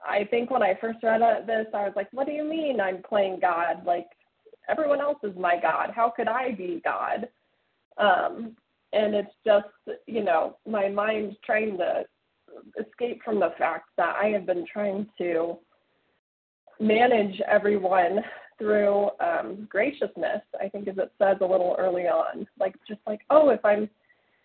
I 0.07 0.23
think 0.25 0.49
when 0.49 0.63
I 0.63 0.77
first 0.79 0.99
read 1.03 1.21
this, 1.45 1.67
I 1.73 1.83
was 1.83 1.93
like, 1.95 2.07
what 2.13 2.25
do 2.25 2.33
you 2.33 2.45
mean 2.45 2.79
I'm 2.79 3.03
playing 3.03 3.39
God? 3.41 3.85
Like, 3.85 4.07
everyone 4.69 5.01
else 5.01 5.19
is 5.23 5.35
my 5.37 5.59
God. 5.61 5.91
How 5.93 6.09
could 6.15 6.29
I 6.29 6.51
be 6.51 6.81
God? 6.83 7.27
Um, 7.97 8.55
and 8.93 9.13
it's 9.13 9.33
just, 9.45 9.67
you 10.07 10.23
know, 10.23 10.57
my 10.65 10.87
mind 10.87 11.35
trying 11.45 11.77
to 11.77 12.05
escape 12.79 13.21
from 13.23 13.39
the 13.39 13.53
fact 13.57 13.89
that 13.97 14.15
I 14.21 14.27
have 14.27 14.45
been 14.45 14.65
trying 14.71 15.07
to 15.17 15.57
manage 16.79 17.39
everyone 17.41 18.19
through 18.57 19.09
um, 19.19 19.67
graciousness, 19.69 20.41
I 20.59 20.69
think, 20.69 20.87
as 20.87 20.97
it 20.97 21.11
says 21.17 21.37
a 21.41 21.45
little 21.45 21.75
early 21.77 22.03
on. 22.03 22.47
Like, 22.59 22.75
just 22.87 23.01
like, 23.07 23.21
oh, 23.29 23.49
if 23.49 23.63
I'm 23.63 23.89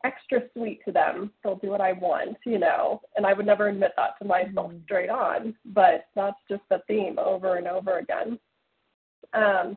extra 0.04 0.42
sweet 0.56 0.80
to 0.84 0.92
them, 0.92 1.32
they'll 1.42 1.56
do 1.56 1.68
what 1.68 1.80
I 1.80 1.92
want, 1.92 2.36
you 2.46 2.58
know. 2.58 3.00
And 3.16 3.26
I 3.26 3.32
would 3.32 3.46
never 3.46 3.68
admit 3.68 3.92
that 3.96 4.18
to 4.20 4.24
myself 4.26 4.70
mm-hmm. 4.70 4.82
straight 4.84 5.10
on, 5.10 5.54
but 5.66 6.06
that's 6.14 6.38
just 6.48 6.62
the 6.70 6.82
theme 6.86 7.18
over 7.18 7.56
and 7.56 7.66
over 7.66 7.98
again. 7.98 8.38
Um, 9.34 9.76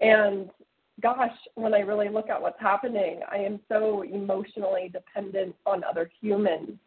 and 0.00 0.50
gosh, 1.00 1.32
when 1.54 1.74
I 1.74 1.80
really 1.80 2.08
look 2.08 2.28
at 2.28 2.40
what's 2.40 2.60
happening, 2.60 3.20
I 3.30 3.38
am 3.38 3.60
so 3.68 4.02
emotionally 4.02 4.90
dependent 4.92 5.54
on 5.66 5.82
other 5.84 6.10
humans 6.20 6.78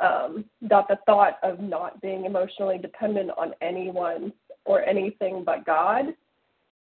um, 0.00 0.44
that 0.62 0.86
the 0.88 0.98
thought 1.06 1.38
of 1.42 1.60
not 1.60 2.00
being 2.00 2.24
emotionally 2.24 2.78
dependent 2.78 3.30
on 3.36 3.52
anyone 3.60 4.32
or 4.64 4.82
anything 4.82 5.44
but 5.44 5.64
God 5.64 6.06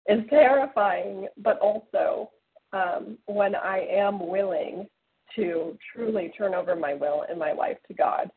is 0.07 0.19
terrifying, 0.29 1.27
but 1.37 1.59
also 1.59 2.31
um, 2.73 3.17
when 3.25 3.55
I 3.55 3.87
am 3.91 4.27
willing 4.27 4.87
to 5.35 5.77
truly 5.93 6.31
turn 6.37 6.55
over 6.55 6.75
my 6.75 6.93
will 6.93 7.25
and 7.29 7.37
my 7.37 7.51
life 7.51 7.77
to 7.87 7.93
God, 7.93 8.29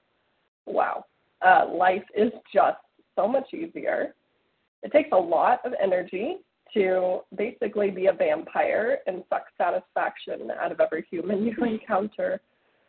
wow, 0.66 1.04
uh, 1.44 1.66
life 1.72 2.04
is 2.14 2.30
just 2.52 2.78
so 3.16 3.26
much 3.26 3.52
easier. 3.52 4.14
It 4.82 4.92
takes 4.92 5.10
a 5.12 5.16
lot 5.16 5.60
of 5.64 5.72
energy 5.82 6.38
to 6.74 7.20
basically 7.36 7.90
be 7.90 8.06
a 8.06 8.12
vampire 8.12 8.98
and 9.06 9.22
suck 9.28 9.44
satisfaction 9.58 10.50
out 10.60 10.72
of 10.72 10.80
every 10.80 11.06
human 11.10 11.44
you 11.46 11.56
encounter. 11.64 12.40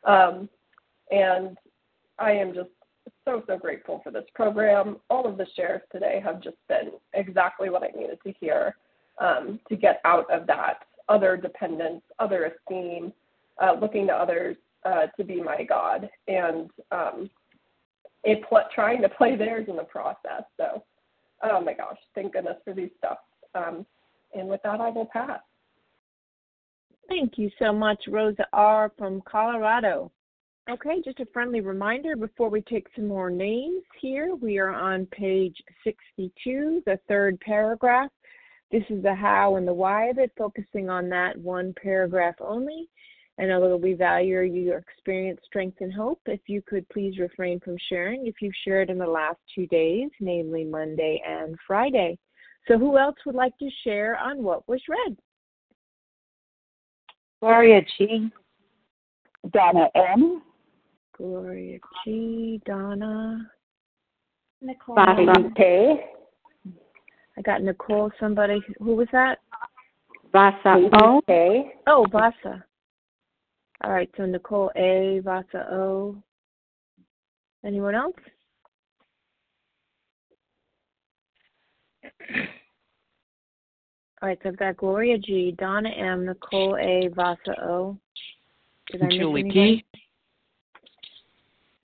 Um, 0.06 0.50
and 1.12 1.58
I 2.20 2.32
am 2.32 2.54
just 2.54 2.70
so, 3.26 3.44
so 3.48 3.58
grateful 3.58 4.02
for 4.04 4.12
this 4.12 4.26
program. 4.36 4.98
All 5.10 5.28
of 5.28 5.38
the 5.38 5.48
shares 5.56 5.82
today 5.92 6.22
have 6.24 6.42
just 6.42 6.58
been 6.68 6.92
exactly 7.14 7.70
what 7.70 7.84
I 7.84 7.90
needed 7.98 8.20
to 8.26 8.34
hear 8.40 8.76
um, 9.20 9.60
to 9.70 9.76
get 9.76 10.02
out 10.06 10.30
of 10.32 10.48
that 10.48 10.80
other 11.10 11.38
dependence, 11.38 12.02
other 12.20 12.46
esteem, 12.46 13.12
uh, 13.62 13.74
looking 13.80 14.08
to 14.08 14.14
others 14.14 14.56
uh, 14.86 15.08
to 15.18 15.24
be 15.24 15.42
my 15.42 15.64
God, 15.64 16.10
and 16.28 16.70
um, 16.92 17.30
pl- 18.24 18.64
trying 18.74 19.02
to 19.02 19.10
play 19.10 19.36
theirs 19.36 19.66
in 19.70 19.76
the 19.76 19.84
process. 19.84 20.44
So, 20.58 20.84
oh 21.44 21.62
my 21.62 21.74
gosh, 21.74 21.98
thank 22.16 22.34
goodness 22.34 22.58
for 22.64 22.74
these 22.74 22.90
stuff. 22.98 23.20
Um, 23.56 23.86
and 24.34 24.48
with 24.48 24.62
that, 24.64 24.82
I 24.82 24.90
will 24.90 25.06
pass. 25.06 25.40
Thank 27.10 27.38
you 27.38 27.52
so 27.60 27.72
much, 27.74 28.00
Rosa 28.08 28.48
R. 28.54 28.92
from 28.98 29.22
Colorado. 29.30 30.12
Okay, 30.70 31.02
just 31.04 31.20
a 31.20 31.26
friendly 31.34 31.60
reminder 31.60 32.16
before 32.16 32.48
we 32.48 32.62
take 32.62 32.88
some 32.96 33.08
more 33.08 33.30
names 33.30 33.84
here. 34.00 34.34
We 34.34 34.60
are 34.60 34.70
on 34.70 35.06
page 35.08 35.62
62, 35.84 36.84
the 36.86 36.98
third 37.10 37.38
paragraph. 37.42 38.10
This 38.72 38.84
is 38.90 39.04
the 39.04 39.14
how 39.14 39.58
and 39.58 39.68
the 39.68 39.74
why 39.74 40.06
of 40.06 40.20
it, 40.20 40.32
focusing 40.38 40.90
on 40.90 41.10
that 41.10 41.38
one 41.38 41.74
paragraph 41.82 42.36
only. 42.40 42.88
And 43.38 43.52
although 43.52 43.76
we 43.76 43.94
value 43.94 44.40
your 44.40 44.78
experience, 44.78 45.42
strength, 45.46 45.82
and 45.82 45.94
hope. 45.94 46.22
If 46.28 46.40
you 46.48 46.62
could 46.66 46.88
please 46.88 47.20
refrain 47.20 47.60
from 47.60 47.76
sharing 47.90 48.26
if 48.26 48.36
you've 48.42 48.54
shared 48.64 48.90
in 48.90 48.98
the 48.98 49.06
last 49.06 49.40
two 49.54 49.68
days, 49.68 50.12
namely 50.22 50.64
Monday 50.64 51.22
and 51.28 51.58
Friday. 51.68 52.18
So, 52.70 52.78
who 52.78 52.98
else 52.98 53.18
would 53.26 53.36
like 53.36 53.58
to 53.58 53.70
share 53.84 54.18
on 54.18 54.42
what 54.42 54.66
was 54.70 54.82
read? 54.88 55.18
Gloria 57.42 57.82
G. 57.98 58.32
Donna 59.52 59.90
M. 59.96 60.42
Gloria 61.18 61.80
G. 62.04 62.62
Donna. 62.66 63.50
Nicole. 64.62 64.96
Bobby 64.96 65.28
K. 65.56 66.06
I 67.38 67.42
got 67.42 67.62
Nicole. 67.62 68.12
Somebody. 68.20 68.62
Who 68.80 68.96
was 68.96 69.08
that? 69.12 69.40
Vasa 70.32 70.90
O. 71.02 71.22
K. 71.28 71.74
Oh, 71.88 72.06
Vasa. 72.12 72.64
All 73.84 73.92
right. 73.92 74.10
So 74.18 74.26
Nicole 74.26 74.72
A. 74.76 75.22
Vasa 75.24 75.68
O. 75.72 76.16
Anyone 77.66 77.96
else? 77.96 78.16
All 84.24 84.30
right, 84.30 84.40
so 84.42 84.48
I've 84.48 84.58
got 84.58 84.78
Gloria 84.78 85.18
G, 85.18 85.54
Donna 85.58 85.90
M, 85.90 86.26
Nicole 86.26 86.78
A, 86.78 87.10
Vasa 87.14 87.62
O. 87.62 87.98
Did 88.90 89.02
I 89.02 89.10
Julie 89.10 89.44
P. 89.44 89.86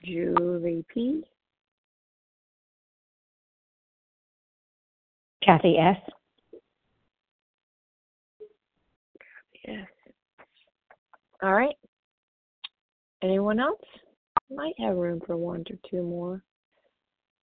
Julie 0.04 0.84
P. 0.92 1.22
Kathy 5.44 5.76
S. 5.78 5.96
Yes. 9.66 9.86
All 11.42 11.54
right. 11.54 11.74
Anyone 13.22 13.60
else? 13.60 13.80
Might 14.50 14.74
have 14.78 14.96
room 14.96 15.20
for 15.26 15.36
one 15.36 15.64
or 15.70 15.76
two 15.90 16.02
more. 16.02 16.42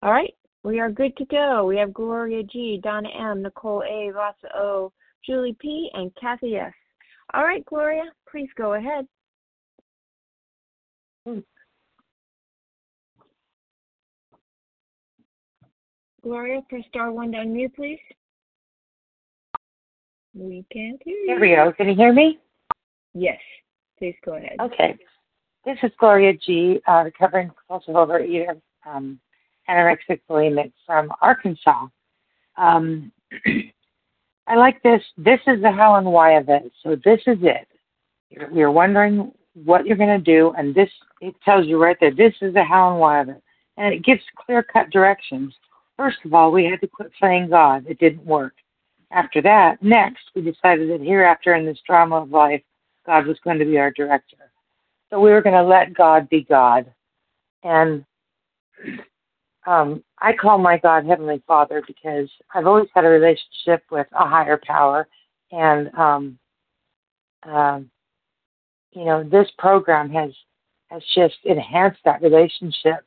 All 0.02 0.12
right. 0.12 0.34
We 0.62 0.80
are 0.80 0.90
good 0.90 1.16
to 1.18 1.24
go. 1.26 1.64
We 1.64 1.76
have 1.76 1.94
Gloria 1.94 2.42
G, 2.42 2.80
Donna 2.82 3.08
M, 3.08 3.42
Nicole 3.42 3.82
A, 3.84 4.10
Vasa 4.12 4.56
O, 4.56 4.92
Julie 5.24 5.56
P, 5.60 5.90
and 5.94 6.10
Kathy 6.20 6.56
S. 6.56 6.72
All 7.34 7.44
right, 7.44 7.64
Gloria, 7.66 8.04
please 8.30 8.48
go 8.56 8.74
ahead. 8.74 9.06
Hmm. 11.24 11.38
Gloria, 16.26 16.60
press 16.68 16.82
star 16.88 17.12
one 17.12 17.30
to 17.30 17.38
unmute, 17.38 17.72
please. 17.76 18.00
We 20.34 20.64
can't 20.72 21.00
hear 21.04 21.14
you. 21.14 21.26
There 21.28 21.38
we 21.38 21.54
go. 21.54 21.72
Can 21.72 21.88
you 21.88 21.94
hear 21.94 22.12
me? 22.12 22.40
Yes. 23.14 23.38
Please 23.96 24.16
go 24.24 24.34
ahead. 24.34 24.56
Okay. 24.60 24.98
This 25.64 25.78
is 25.84 25.92
Gloria 26.00 26.32
G, 26.32 26.80
uh, 26.88 27.02
recovering 27.04 27.48
compulsive 27.50 27.94
overeater. 27.94 28.60
Um, 28.84 29.20
anorexic 29.70 30.20
bulimic 30.28 30.72
from 30.84 31.12
Arkansas. 31.22 31.86
Um, 32.56 33.12
I 34.48 34.56
like 34.56 34.82
this. 34.82 35.02
This 35.16 35.40
is 35.46 35.62
the 35.62 35.70
how 35.70 35.94
and 35.94 36.06
why 36.06 36.32
of 36.32 36.48
it. 36.48 36.72
So 36.82 36.96
this 37.04 37.20
is 37.28 37.38
it. 37.42 37.68
You're, 38.30 38.50
you're 38.50 38.70
wondering 38.72 39.30
what 39.54 39.86
you're 39.86 39.96
going 39.96 40.18
to 40.18 40.18
do, 40.18 40.52
and 40.58 40.74
this 40.74 40.90
it 41.20 41.36
tells 41.44 41.66
you 41.66 41.80
right 41.80 41.96
there. 42.00 42.12
This 42.12 42.34
is 42.42 42.52
the 42.52 42.64
how 42.64 42.90
and 42.90 42.98
why 42.98 43.20
of 43.20 43.28
it, 43.28 43.42
and 43.76 43.94
it 43.94 44.04
gives 44.04 44.22
clear 44.44 44.64
cut 44.64 44.90
directions. 44.90 45.54
First 45.96 46.18
of 46.24 46.34
all, 46.34 46.52
we 46.52 46.64
had 46.64 46.80
to 46.80 46.86
quit 46.86 47.12
playing 47.18 47.50
God. 47.50 47.86
It 47.88 47.98
didn't 47.98 48.24
work. 48.24 48.54
After 49.12 49.40
that, 49.42 49.82
next, 49.82 50.24
we 50.34 50.42
decided 50.42 50.90
that 50.90 51.00
hereafter 51.00 51.54
in 51.54 51.64
this 51.64 51.78
drama 51.86 52.22
of 52.22 52.30
life, 52.30 52.62
God 53.06 53.26
was 53.26 53.38
going 53.44 53.58
to 53.58 53.64
be 53.64 53.78
our 53.78 53.92
director. 53.92 54.36
So 55.10 55.20
we 55.20 55.30
were 55.30 55.42
going 55.42 55.54
to 55.54 55.62
let 55.62 55.94
God 55.94 56.28
be 56.28 56.42
God. 56.42 56.92
And 57.62 58.04
um, 59.66 60.02
I 60.20 60.32
call 60.32 60.58
my 60.58 60.78
God 60.78 61.06
Heavenly 61.06 61.42
Father 61.46 61.82
because 61.86 62.28
I've 62.54 62.66
always 62.66 62.88
had 62.94 63.04
a 63.04 63.08
relationship 63.08 63.82
with 63.90 64.06
a 64.12 64.26
higher 64.26 64.60
power, 64.64 65.08
and 65.50 65.92
um, 65.94 66.38
um, 67.42 67.90
you 68.92 69.04
know 69.04 69.24
this 69.24 69.48
program 69.58 70.08
has 70.10 70.30
has 70.88 71.02
just 71.14 71.36
enhanced 71.44 72.00
that 72.04 72.22
relationship. 72.22 73.04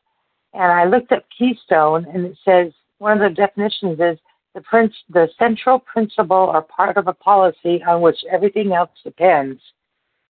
And 0.54 0.64
I 0.64 0.86
looked 0.86 1.12
up 1.12 1.24
Keystone, 1.38 2.06
and 2.14 2.26
it 2.26 2.38
says 2.44 2.72
one 2.98 3.22
of 3.22 3.30
the 3.30 3.36
definitions 3.36 4.00
is 4.00 4.18
the 4.56 4.62
prince, 4.62 4.94
the 5.10 5.30
central 5.38 5.80
principle 5.80 6.36
or 6.36 6.62
part 6.62 6.98
of 6.98 7.08
a 7.08 7.14
policy 7.14 7.84
on 7.88 8.02
which 8.02 8.18
everything 8.32 8.74
else 8.74 8.90
depends. 9.04 9.62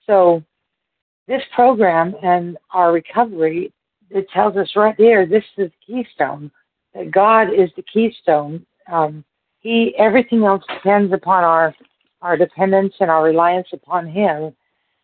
So 0.07 0.43
this 1.27 1.43
program 1.55 2.15
and 2.23 2.57
our 2.73 2.93
recovery 2.93 3.73
it 4.11 4.29
tells 4.31 4.57
us 4.57 4.71
right 4.77 4.95
there 4.99 5.27
this 5.27 5.45
is 5.57 5.71
keystone 5.85 6.51
that 6.95 7.11
God 7.11 7.49
is 7.53 7.71
the 7.77 7.83
keystone. 7.83 8.65
Um, 8.91 9.25
he 9.61 9.95
everything 9.99 10.45
else 10.45 10.63
depends 10.73 11.13
upon 11.13 11.43
our 11.43 11.75
our 12.23 12.37
dependence 12.37 12.95
and 13.01 13.11
our 13.11 13.23
reliance 13.23 13.69
upon 13.73 14.07
Him. 14.07 14.55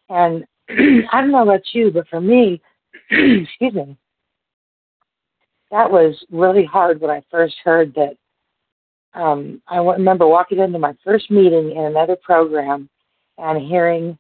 And 0.09 0.45
I 0.69 1.21
don't 1.21 1.33
know 1.33 1.43
about 1.43 1.63
you, 1.73 1.91
but 1.91 2.09
for 2.09 2.21
me, 2.21 2.63
excuse 3.11 3.75
me, 3.75 3.97
that 5.71 5.91
was 5.91 6.25
really 6.31 6.65
hard 6.65 7.01
when 7.01 7.11
I 7.11 7.23
first 7.31 7.55
heard 7.65 7.95
that. 7.95 8.17
Um, 9.13 9.61
I 9.67 9.79
remember 9.79 10.27
walking 10.27 10.59
into 10.59 10.79
my 10.79 10.95
first 11.05 11.31
meeting 11.31 11.73
in 11.73 11.85
another 11.85 12.17
program 12.17 12.89
and 13.39 13.61
hearing 13.61 14.19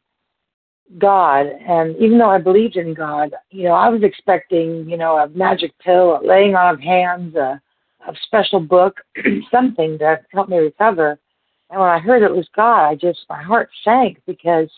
God. 0.98 1.46
And 1.46 1.96
even 1.96 2.18
though 2.18 2.30
I 2.30 2.38
believed 2.38 2.76
in 2.76 2.94
God, 2.94 3.32
you 3.50 3.64
know, 3.64 3.74
I 3.74 3.88
was 3.88 4.02
expecting, 4.02 4.88
you 4.88 4.96
know, 4.96 5.16
a 5.16 5.28
magic 5.28 5.72
pill, 5.78 6.18
a 6.18 6.26
laying 6.26 6.56
on 6.56 6.74
of 6.74 6.80
hands, 6.80 7.34
a, 7.36 7.60
a 8.08 8.14
special 8.22 8.60
book, 8.60 8.96
something 9.50 9.98
to 9.98 10.20
help 10.32 10.48
me 10.48 10.58
recover. 10.58 11.18
And 11.70 11.80
when 11.80 11.88
I 11.88 12.00
heard 12.00 12.22
it 12.22 12.34
was 12.34 12.48
God, 12.56 12.88
I 12.88 12.96
just, 12.96 13.20
my 13.28 13.40
heart 13.40 13.70
sank 13.84 14.20
because, 14.26 14.68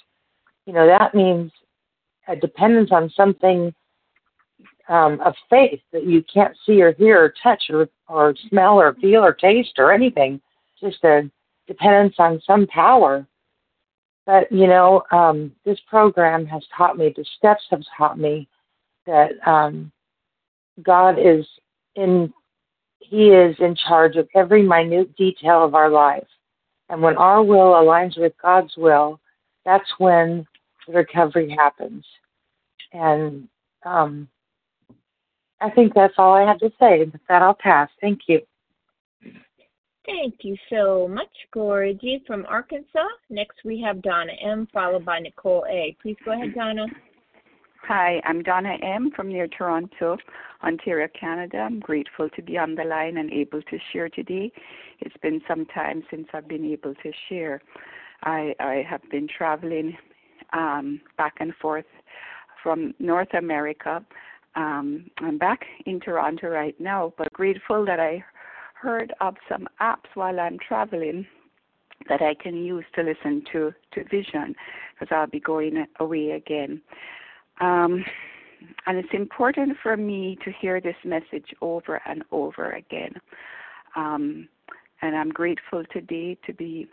you 0.67 0.75
know, 0.75 0.87
that 0.87 1.15
means 1.15 1.51
a 2.29 2.37
dependence 2.37 2.91
on 2.93 3.11
something 3.17 3.75
um, 4.89 5.21
of 5.21 5.35
faith 5.49 5.81
that 5.93 6.05
you 6.05 6.25
can't 6.33 6.57
see 6.67 6.83
or 6.83 6.93
hear 6.93 7.25
or 7.25 7.35
touch 7.43 7.65
or, 7.71 7.89
or 8.09 8.35
smell 8.49 8.81
or 8.81 8.95
feel 8.95 9.25
or 9.25 9.33
taste 9.33 9.75
or 9.79 9.93
anything, 9.93 10.41
just 10.81 11.03
a 11.05 11.31
dependence 11.67 12.15
on 12.19 12.41
some 12.47 12.67
power 12.67 13.27
but 14.27 14.51
you 14.53 14.67
know, 14.67 15.03
um, 15.11 15.53
this 15.65 15.79
program 15.89 16.47
has 16.47 16.63
taught 16.77 16.97
me, 16.97 17.13
the 17.17 17.25
steps 17.37 17.65
have 17.71 17.83
taught 17.97 18.19
me 18.19 18.49
that 19.07 19.31
um, 19.47 19.91
God 20.83 21.19
is 21.19 21.45
in, 21.97 22.33
He 23.01 23.31
is 23.31 23.57
in 23.59 23.75
charge 23.75 24.17
of 24.17 24.29
every 24.35 24.63
minute 24.63 25.17
detail 25.17 25.65
of 25.65 25.75
our 25.75 25.91
life. 25.91 26.27
And 26.89 27.03
when 27.03 27.17
our 27.17 27.43
will 27.43 27.73
aligns 27.73 28.19
with 28.19 28.33
God's 28.41 28.75
will, 28.77 29.19
that's 29.65 29.91
when 29.99 30.47
the 30.87 30.93
recovery 30.93 31.51
happens. 31.51 32.05
And 32.93 33.49
um, 33.85 34.29
I 35.63 35.71
think 35.71 35.95
that's 35.95 36.15
all 36.19 36.35
I 36.35 36.43
have 36.43 36.59
to 36.59 36.73
say. 36.81 37.01
With 37.01 37.21
that, 37.29 37.43
I'll 37.43 37.55
pass. 37.55 37.89
Thank 38.01 38.23
you. 38.27 38.41
Thank 40.05 40.35
you 40.43 40.57
so 40.69 41.07
much, 41.07 41.31
Gloria 41.53 41.95
G. 41.95 42.25
from 42.27 42.45
Arkansas. 42.47 43.07
Next, 43.31 43.59
we 43.65 43.81
have 43.81 44.03
Donna 44.03 44.33
M., 44.45 44.67
followed 44.73 45.05
by 45.05 45.21
Nicole 45.21 45.65
A. 45.71 45.97
Please 46.03 46.17
go 46.25 46.33
ahead, 46.33 46.55
Donna. 46.55 46.87
Hi, 47.87 48.21
I'm 48.25 48.43
Donna 48.43 48.77
M. 48.83 49.13
from 49.15 49.29
near 49.29 49.47
Toronto, 49.47 50.17
Ontario, 50.65 51.09
Canada. 51.19 51.59
I'm 51.59 51.79
grateful 51.79 52.29
to 52.31 52.43
be 52.43 52.59
on 52.59 52.75
the 52.75 52.85
line 52.85 53.17
and 53.17 53.31
able 53.33 53.63
to 53.63 53.79
share 53.93 54.09
today. 54.09 54.51
It's 55.01 55.17
been 55.23 55.41
some 55.47 55.67
time 55.67 56.03
since 56.11 56.27
I've 56.33 56.49
been 56.49 56.65
able 56.65 56.95
to 56.95 57.13
share. 57.29 57.61
I, 58.25 58.55
I 58.59 58.85
have 58.89 59.03
been 59.11 59.29
traveling 59.29 59.97
um, 60.53 61.01
back 61.17 61.35
and 61.39 61.53
forth 61.61 61.87
from 62.63 62.95
North 62.99 63.35
America. 63.35 64.05
Um, 64.55 65.11
I'm 65.19 65.39
back 65.39 65.61
in 65.87 66.01
Toronto 66.01 66.49
right 66.49 66.79
now, 66.79 67.13
but 67.17 67.33
grateful 67.33 67.85
that 67.87 68.01
I 68.01 68.25
heard 68.75 69.13
of 69.21 69.37
some 69.49 69.67
apps 69.81 70.11
while 70.15 70.39
I'm 70.39 70.59
traveling 70.59 71.27
that 72.09 72.21
I 72.21 72.35
can 72.35 72.57
use 72.57 72.85
to 72.97 73.03
listen 73.03 73.45
to 73.53 73.73
to 73.93 74.05
Vision 74.05 74.55
because 74.99 75.15
I'll 75.15 75.29
be 75.29 75.41
going 75.41 75.87
away 76.01 76.33
again. 76.33 76.83
Um, 77.61 78.05
and 78.87 78.99
it's 78.99 79.13
important 79.13 79.77
for 79.83 79.97
me 79.97 80.37
to 80.45 80.53
hear 80.61 80.81
this 80.81 80.97
message 81.05 81.55
over 81.61 82.01
and 82.07 82.23
over 82.31 82.73
again. 82.73 83.15
Um, 83.97 84.49
and 85.01 85.17
I'm 85.17 85.31
grateful 85.31 85.85
today 85.93 86.37
to 86.47 86.53
be 86.53 86.89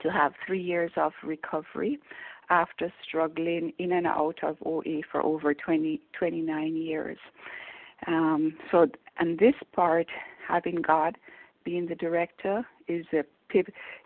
to 0.00 0.10
have 0.10 0.32
three 0.46 0.62
years 0.62 0.90
of 0.96 1.12
recovery 1.22 1.98
after 2.52 2.92
struggling 3.02 3.72
in 3.78 3.92
and 3.92 4.06
out 4.06 4.36
of 4.42 4.58
OA 4.64 5.00
for 5.10 5.24
over 5.24 5.54
20, 5.54 6.00
29 6.18 6.76
years. 6.76 7.16
Um, 8.06 8.54
so, 8.70 8.86
and 9.18 9.38
this 9.38 9.54
part 9.74 10.06
having 10.46 10.82
God 10.82 11.16
being 11.64 11.86
the 11.86 11.94
director 11.94 12.64
is 12.88 13.06
a 13.14 13.24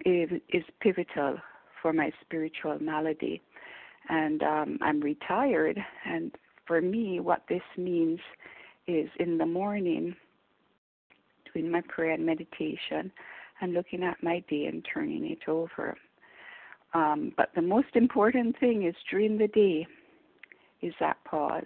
is 0.05 0.64
pivotal 0.80 1.38
for 1.80 1.92
my 1.92 2.11
spiritual 2.20 2.78
malady. 2.80 3.40
And 4.09 4.42
um, 4.42 4.78
I'm 4.80 5.01
retired, 5.01 5.78
and 6.05 6.32
for 6.66 6.80
me, 6.80 7.20
what 7.20 7.42
this 7.49 7.62
means 7.76 8.20
is 8.86 9.09
in 9.18 9.38
the 9.38 9.47
morning 9.47 10.14
doing 11.53 11.70
my 11.70 11.80
prayer 11.82 12.12
and 12.12 12.26
meditation 12.26 13.11
and 13.61 13.72
looking 13.72 14.03
at 14.03 14.22
my 14.22 14.44
day 14.49 14.66
and 14.66 14.86
turning 14.92 15.30
it 15.30 15.49
over. 15.49 15.97
Um, 16.97 17.32
but 17.36 17.51
the 17.55 17.61
most 17.61 17.94
important 17.94 18.59
thing 18.59 18.86
is 18.86 18.94
during 19.11 19.36
the 19.36 19.49
day 19.49 19.86
is 20.80 20.94
that 20.99 21.18
pause. 21.24 21.64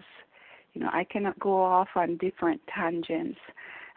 You 0.73 0.81
know, 0.83 0.91
I 0.93 1.05
cannot 1.05 1.39
go 1.39 1.63
off 1.63 1.89
on 1.95 2.17
different 2.17 2.61
tangents 2.75 3.39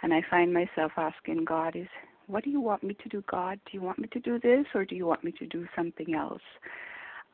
and 0.03 0.13
I 0.13 0.21
find 0.29 0.53
myself 0.53 0.91
asking 0.95 1.45
God, 1.45 1.75
is 1.75 1.87
what 2.27 2.43
do 2.43 2.51
you 2.51 2.61
want 2.61 2.83
me 2.83 2.95
to 3.01 3.09
do, 3.09 3.23
God? 3.31 3.59
Do 3.65 3.71
you 3.75 3.81
want 3.81 3.97
me 3.97 4.07
to 4.09 4.19
do 4.19 4.39
this 4.39 4.67
or 4.75 4.85
do 4.85 4.95
you 4.95 5.07
want 5.07 5.23
me 5.23 5.31
to 5.39 5.47
do 5.47 5.65
something 5.75 6.13
else? 6.13 6.41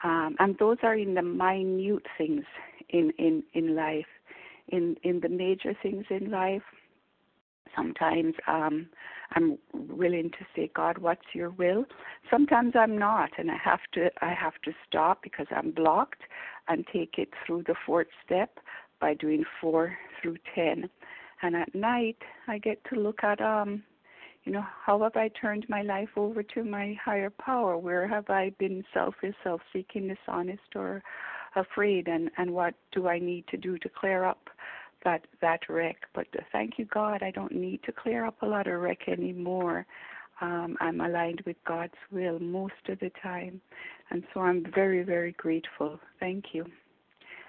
Um, 0.05 0.37
and 0.39 0.57
those 0.59 0.77
are 0.81 0.95
in 0.95 1.13
the 1.15 1.21
minute 1.21 2.05
things 2.17 2.45
in, 2.89 3.11
in, 3.17 3.43
in 3.53 3.75
life. 3.75 4.05
In 4.69 4.95
in 5.01 5.19
the 5.19 5.29
major 5.29 5.73
things 5.81 6.05
in 6.11 6.29
life, 6.29 6.61
sometimes 7.75 8.35
um, 8.47 8.87
I'm 9.31 9.57
willing 9.73 10.31
to 10.31 10.45
say, 10.55 10.71
God, 10.75 10.97
what's 10.97 11.33
your 11.33 11.51
will? 11.51 11.85
Sometimes 12.29 12.73
I'm 12.75 12.97
not, 12.97 13.31
and 13.37 13.51
I 13.51 13.57
have 13.63 13.81
to 13.93 14.09
I 14.21 14.33
have 14.33 14.59
to 14.65 14.71
stop 14.87 15.21
because 15.23 15.47
I'm 15.55 15.71
blocked 15.71 16.21
and 16.67 16.85
take 16.91 17.15
it 17.17 17.29
through 17.45 17.63
the 17.63 17.75
fourth 17.85 18.07
step 18.25 18.59
by 18.99 19.13
doing 19.13 19.43
four 19.61 19.97
through 20.21 20.37
ten. 20.55 20.89
And 21.41 21.55
at 21.55 21.73
night 21.73 22.17
I 22.47 22.57
get 22.57 22.83
to 22.93 22.99
look 22.99 23.23
at 23.23 23.39
um 23.41 23.83
you 24.43 24.51
know 24.51 24.65
how 24.85 25.01
have 25.03 25.15
I 25.15 25.29
turned 25.29 25.67
my 25.69 25.81
life 25.81 26.09
over 26.15 26.41
to 26.41 26.63
my 26.63 26.97
higher 27.03 27.29
power? 27.29 27.77
Where 27.77 28.07
have 28.07 28.29
I 28.29 28.51
been 28.57 28.83
selfish 28.93 29.35
self-seeking 29.43 30.07
dishonest 30.07 30.75
or 30.75 31.03
afraid? 31.55 32.07
And 32.07 32.31
and 32.37 32.51
what 32.51 32.73
do 32.91 33.07
I 33.07 33.19
need 33.19 33.47
to 33.49 33.57
do 33.57 33.77
to 33.77 33.89
clear 33.89 34.23
up 34.23 34.49
that 35.03 35.25
that 35.41 35.61
wreck 35.69 35.97
but 36.13 36.27
uh, 36.37 36.41
thank 36.51 36.73
you 36.77 36.85
God 36.85 37.23
I 37.23 37.31
don't 37.31 37.53
need 37.53 37.81
to 37.83 37.91
clear 37.91 38.25
up 38.25 38.41
a 38.41 38.45
lot 38.45 38.67
of 38.67 38.79
wreck 38.81 39.07
anymore 39.07 39.85
um, 40.41 40.77
I'm 40.79 41.01
aligned 41.01 41.41
with 41.45 41.57
God's 41.67 41.93
will 42.11 42.39
most 42.39 42.73
of 42.87 42.99
the 42.99 43.11
time 43.21 43.61
and 44.11 44.23
so 44.33 44.41
I'm 44.41 44.65
very 44.73 45.03
very 45.03 45.33
grateful 45.33 45.99
thank 46.19 46.45
you 46.53 46.65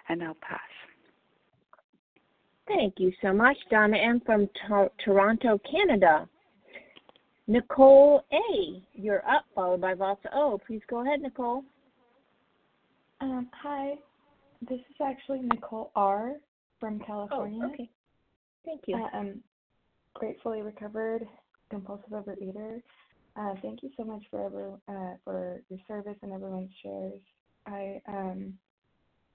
and 0.08 0.22
I'll 0.22 0.36
pass 0.40 0.60
Thank 2.70 2.94
you 2.98 3.12
so 3.20 3.32
much, 3.32 3.56
Donna 3.68 3.96
M. 3.96 4.20
from 4.24 4.48
to- 4.68 4.92
Toronto, 5.04 5.60
Canada. 5.68 6.28
Nicole 7.48 8.24
A., 8.32 8.82
you're 8.92 9.28
up, 9.28 9.44
followed 9.56 9.80
by 9.80 9.94
Vasa 9.94 10.28
O. 10.32 10.60
Please 10.64 10.82
go 10.88 11.00
ahead, 11.00 11.20
Nicole. 11.20 11.64
Um, 13.20 13.48
hi, 13.52 13.94
this 14.68 14.78
is 14.78 14.96
actually 15.04 15.40
Nicole 15.40 15.90
R. 15.96 16.34
from 16.80 16.98
California. 17.00 17.60
Oh, 17.62 17.68
okay. 17.74 17.90
Thank 18.64 18.82
you. 18.86 18.96
Uh, 18.96 19.16
I'm 19.16 19.44
gratefully 20.14 20.62
recovered 20.62 21.22
compulsive 21.70 22.10
overeater. 22.10 22.82
Uh, 23.36 23.54
thank 23.62 23.82
you 23.82 23.90
so 23.96 24.04
much 24.04 24.22
for 24.30 24.44
ever, 24.44 24.80
uh, 24.88 25.16
for 25.24 25.62
your 25.68 25.78
service 25.86 26.16
and 26.22 26.32
everyone's 26.32 26.72
shares. 26.82 27.20
I 27.66 28.00
um, 28.08 28.54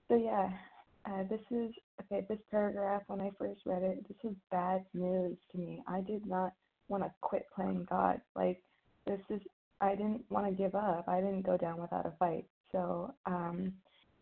so 0.08 0.16
yeah, 0.16 0.50
uh, 1.10 1.24
this 1.30 1.42
is 1.52 1.74
okay. 2.02 2.26
This 2.30 2.40
paragraph, 2.52 3.04
when 3.08 3.22
I 3.22 3.32
first 3.38 3.62
read 3.66 3.84
it, 3.84 4.06
this 4.08 4.32
is 4.32 4.38
bad 4.52 4.86
news 4.94 5.38
to 5.52 5.58
me. 5.58 5.82
I 5.88 6.02
did 6.02 6.26
not 6.26 6.52
want 6.88 7.04
to 7.04 7.12
quit 7.22 7.46
playing 7.56 7.88
God. 7.90 8.22
Like 8.36 8.62
this 9.06 9.20
is, 9.30 9.42
I 9.82 9.92
didn't 9.92 10.26
want 10.30 10.48
to 10.48 10.52
give 10.52 10.76
up. 10.76 11.06
I 11.08 11.22
didn't 11.22 11.46
go 11.46 11.58
down 11.58 11.82
without 11.82 12.06
a 12.06 12.14
fight. 12.20 12.46
So, 12.72 13.14
um, 13.26 13.74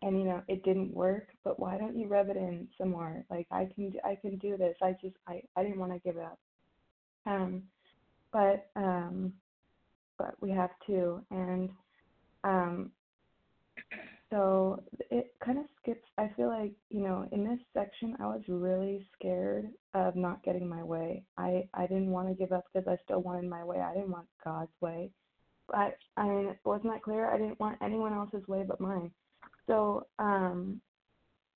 and 0.03 0.19
you 0.19 0.25
know, 0.25 0.41
it 0.47 0.63
didn't 0.63 0.93
work. 0.93 1.29
But 1.43 1.59
why 1.59 1.77
don't 1.77 1.97
you 1.97 2.07
rub 2.07 2.29
it 2.29 2.37
in 2.37 2.67
some 2.77 2.89
more? 2.89 3.23
Like 3.29 3.47
I 3.51 3.67
can, 3.73 3.93
I 4.03 4.17
can 4.21 4.37
do 4.37 4.57
this. 4.57 4.75
I 4.81 4.95
just, 5.01 5.15
I, 5.27 5.41
I 5.55 5.63
didn't 5.63 5.79
want 5.79 5.93
to 5.93 5.99
give 5.99 6.17
up. 6.17 6.39
Um, 7.25 7.63
but, 8.31 8.67
um, 8.75 9.33
but 10.17 10.35
we 10.41 10.51
have 10.51 10.71
to, 10.87 11.21
and 11.31 11.69
um, 12.43 12.91
so 14.33 14.83
it 15.11 15.33
kind 15.45 15.59
of 15.59 15.65
skips 15.81 16.07
i 16.17 16.27
feel 16.35 16.47
like 16.47 16.71
you 16.89 17.01
know 17.01 17.27
in 17.31 17.43
this 17.43 17.59
section 17.73 18.15
i 18.19 18.25
was 18.25 18.41
really 18.47 19.07
scared 19.13 19.67
of 19.93 20.15
not 20.15 20.43
getting 20.43 20.67
my 20.67 20.81
way 20.83 21.23
i 21.37 21.63
i 21.75 21.85
didn't 21.85 22.09
want 22.09 22.27
to 22.27 22.33
give 22.33 22.51
up 22.51 22.63
because 22.73 22.87
i 22.87 22.97
still 23.03 23.21
wanted 23.21 23.47
my 23.47 23.63
way 23.63 23.79
i 23.79 23.93
didn't 23.93 24.09
want 24.09 24.25
god's 24.43 24.71
way 24.81 25.09
but 25.67 25.95
i 26.17 26.27
mean 26.27 26.55
wasn't 26.65 26.91
that 26.91 27.03
clear 27.03 27.29
i 27.29 27.37
didn't 27.37 27.59
want 27.59 27.77
anyone 27.83 28.13
else's 28.13 28.47
way 28.47 28.63
but 28.67 28.81
mine 28.81 29.11
so 29.67 30.05
um 30.19 30.79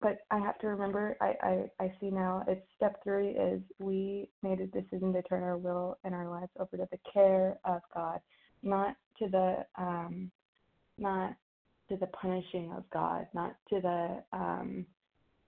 but 0.02 0.20
i 0.32 0.40
have 0.40 0.58
to 0.60 0.68
remember 0.68 1.18
i 1.22 1.34
i 1.44 1.84
i 1.84 1.94
see 2.00 2.10
now 2.10 2.44
it's 2.48 2.66
step 2.76 3.02
three 3.04 3.30
is 3.30 3.62
we 3.80 4.30
made 4.44 4.60
a 4.60 4.68
decision 4.68 5.14
to 5.14 5.22
turn 5.24 5.44
our 5.44 5.58
will 5.58 5.98
and 6.04 6.14
our 6.14 6.30
lives 6.30 6.52
over 6.60 6.78
to 6.78 6.88
the 6.92 7.00
care 7.12 7.58
of 7.66 7.82
god 7.94 8.20
not 8.64 8.96
to 9.18 9.28
the 9.30 9.66
um 9.78 10.32
not 10.98 11.36
to 11.90 11.98
the 11.98 12.08
punishing 12.08 12.72
of 12.76 12.84
God, 12.90 13.28
not 13.34 13.56
to 13.70 13.80
the 13.82 14.24
um, 14.34 14.86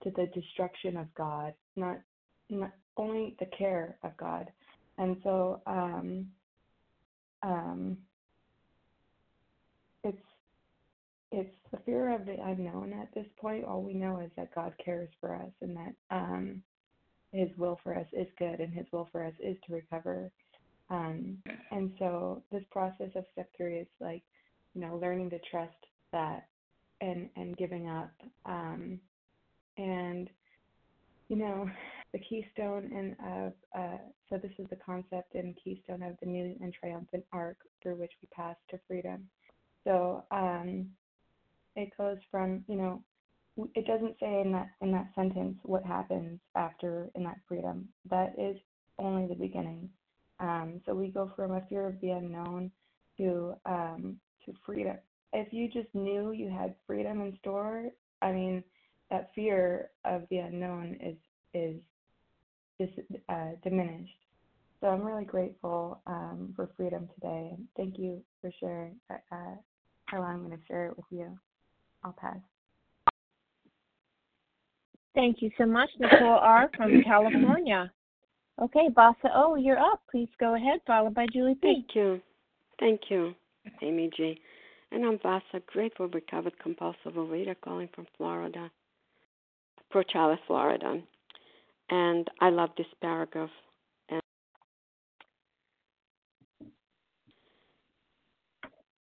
to 0.03 0.11
the 0.11 0.27
destruction 0.33 0.97
of 0.97 1.13
God, 1.13 1.53
not, 1.75 1.97
not 2.49 2.71
only 2.95 3.35
the 3.39 3.47
care 3.57 3.97
of 4.03 4.15
God. 4.15 4.47
And 4.97 5.17
so 5.23 5.61
um, 5.67 6.27
um, 7.43 7.97
it's 11.31 11.55
the 11.71 11.77
fear 11.85 12.13
of 12.13 12.25
the 12.25 12.37
unknown 12.41 12.93
at 12.93 13.13
this 13.13 13.27
point. 13.39 13.65
All 13.65 13.81
we 13.81 13.93
know 13.93 14.19
is 14.19 14.31
that 14.35 14.53
God 14.55 14.73
cares 14.83 15.09
for 15.21 15.35
us 15.35 15.51
and 15.61 15.77
that 15.77 15.93
um, 16.09 16.63
His 17.31 17.49
will 17.57 17.79
for 17.83 17.95
us 17.95 18.07
is 18.13 18.27
good 18.37 18.59
and 18.59 18.73
His 18.73 18.85
will 18.91 19.07
for 19.11 19.23
us 19.23 19.33
is 19.39 19.57
to 19.67 19.73
recover. 19.73 20.31
Um, 20.89 21.37
and 21.71 21.91
so 21.99 22.41
this 22.51 22.63
process 22.71 23.11
of 23.15 23.25
step 23.31 23.49
three 23.55 23.77
is 23.77 23.87
like, 23.99 24.23
you 24.73 24.81
know, 24.81 24.97
learning 24.97 25.29
to 25.31 25.39
trust 25.51 25.71
that 26.11 26.47
and 27.01 27.29
and 27.35 27.55
giving 27.57 27.87
up. 27.87 28.11
Um, 28.45 28.99
and 29.77 30.29
you 31.27 31.35
know, 31.35 31.69
the 32.11 32.19
keystone 32.19 32.91
and 32.91 33.15
of 33.31 33.53
uh, 33.77 33.97
so 34.29 34.37
this 34.37 34.51
is 34.57 34.65
the 34.71 34.77
concept 34.77 35.35
and 35.35 35.55
keystone 35.63 36.01
of 36.01 36.15
the 36.21 36.25
new 36.25 36.55
and 36.59 36.73
triumphant 36.73 37.23
arc 37.31 37.57
through 37.83 37.95
which 37.95 38.13
we 38.21 38.27
pass 38.35 38.55
to 38.71 38.79
freedom. 38.87 39.27
So 39.83 40.23
um, 40.31 40.87
it 41.79 41.97
goes 41.97 42.17
from 42.29 42.63
you 42.67 42.75
know 42.75 43.01
it 43.75 43.85
doesn't 43.85 44.15
say 44.19 44.41
in 44.41 44.51
that 44.51 44.69
in 44.81 44.91
that 44.91 45.09
sentence 45.15 45.57
what 45.63 45.83
happens 45.85 46.39
after 46.55 47.09
in 47.15 47.23
that 47.23 47.39
freedom. 47.47 47.89
That 48.09 48.33
is 48.37 48.57
only 48.97 49.27
the 49.27 49.35
beginning. 49.35 49.89
Um, 50.39 50.81
so 50.85 50.93
we 50.93 51.09
go 51.09 51.31
from 51.35 51.51
a 51.51 51.65
fear 51.67 51.87
of 51.87 51.99
the 52.01 52.11
unknown 52.11 52.71
to 53.17 53.55
um, 53.65 54.17
to 54.45 54.53
freedom. 54.65 54.97
If 55.33 55.51
you 55.53 55.67
just 55.67 55.93
knew 55.93 56.31
you 56.31 56.49
had 56.49 56.75
freedom 56.87 57.21
in 57.21 57.37
store, 57.39 57.89
I 58.21 58.31
mean, 58.31 58.63
that 59.11 59.31
fear 59.35 59.89
of 60.05 60.23
the 60.29 60.37
unknown 60.37 60.97
is 61.01 61.17
is 61.53 62.89
uh, 63.27 63.51
diminished. 63.63 64.13
So 64.79 64.87
I'm 64.87 65.01
really 65.01 65.25
grateful 65.25 66.01
um, 66.07 66.53
for 66.55 66.69
freedom 66.77 67.09
today. 67.15 67.57
Thank 67.75 67.97
you 67.97 68.21
for 68.39 68.51
sharing. 68.59 68.95
Uh, 69.09 69.17
uh 69.31 69.55
I'm 70.11 70.45
going 70.45 70.57
to 70.57 70.65
share 70.65 70.87
it 70.87 70.97
with 70.97 71.05
you. 71.11 71.37
I'll 72.03 72.13
pass. 72.13 72.37
Thank 75.15 75.41
you 75.41 75.49
so 75.57 75.65
much, 75.65 75.89
Nicole 75.99 76.39
R. 76.41 76.69
from 76.77 77.01
California. 77.05 77.91
Okay, 78.61 78.89
Vasa 78.93 79.29
O, 79.35 79.55
you're 79.55 79.79
up. 79.79 80.01
Please 80.11 80.29
go 80.39 80.55
ahead, 80.55 80.79
followed 80.85 81.13
by 81.13 81.25
Julie 81.31 81.55
P. 81.55 81.59
Thank 81.61 81.95
you. 81.95 82.21
Thank 82.79 83.01
you, 83.09 83.33
Amy 83.81 84.09
G. 84.15 84.39
And 84.91 85.05
I'm 85.05 85.19
Vasa, 85.19 85.61
grateful 85.67 86.07
recovered 86.07 86.57
compulsive 86.59 87.13
overeater 87.13 87.55
calling 87.63 87.89
from 87.93 88.07
Florida, 88.17 88.71
Port 89.91 90.07
Charlotte, 90.11 90.39
Florida. 90.47 91.01
And 91.89 92.27
I 92.41 92.49
love 92.49 92.69
this 92.77 92.87
paragraph. 93.01 93.49
And 94.09 94.21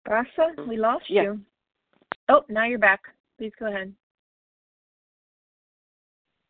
Vasa, 0.07 0.67
we 0.67 0.77
lost 0.77 1.05
yeah. 1.09 1.23
you. 1.23 1.41
Oh, 2.29 2.43
now 2.49 2.65
you're 2.65 2.79
back. 2.79 3.01
Please 3.37 3.51
go 3.59 3.67
ahead. 3.67 3.93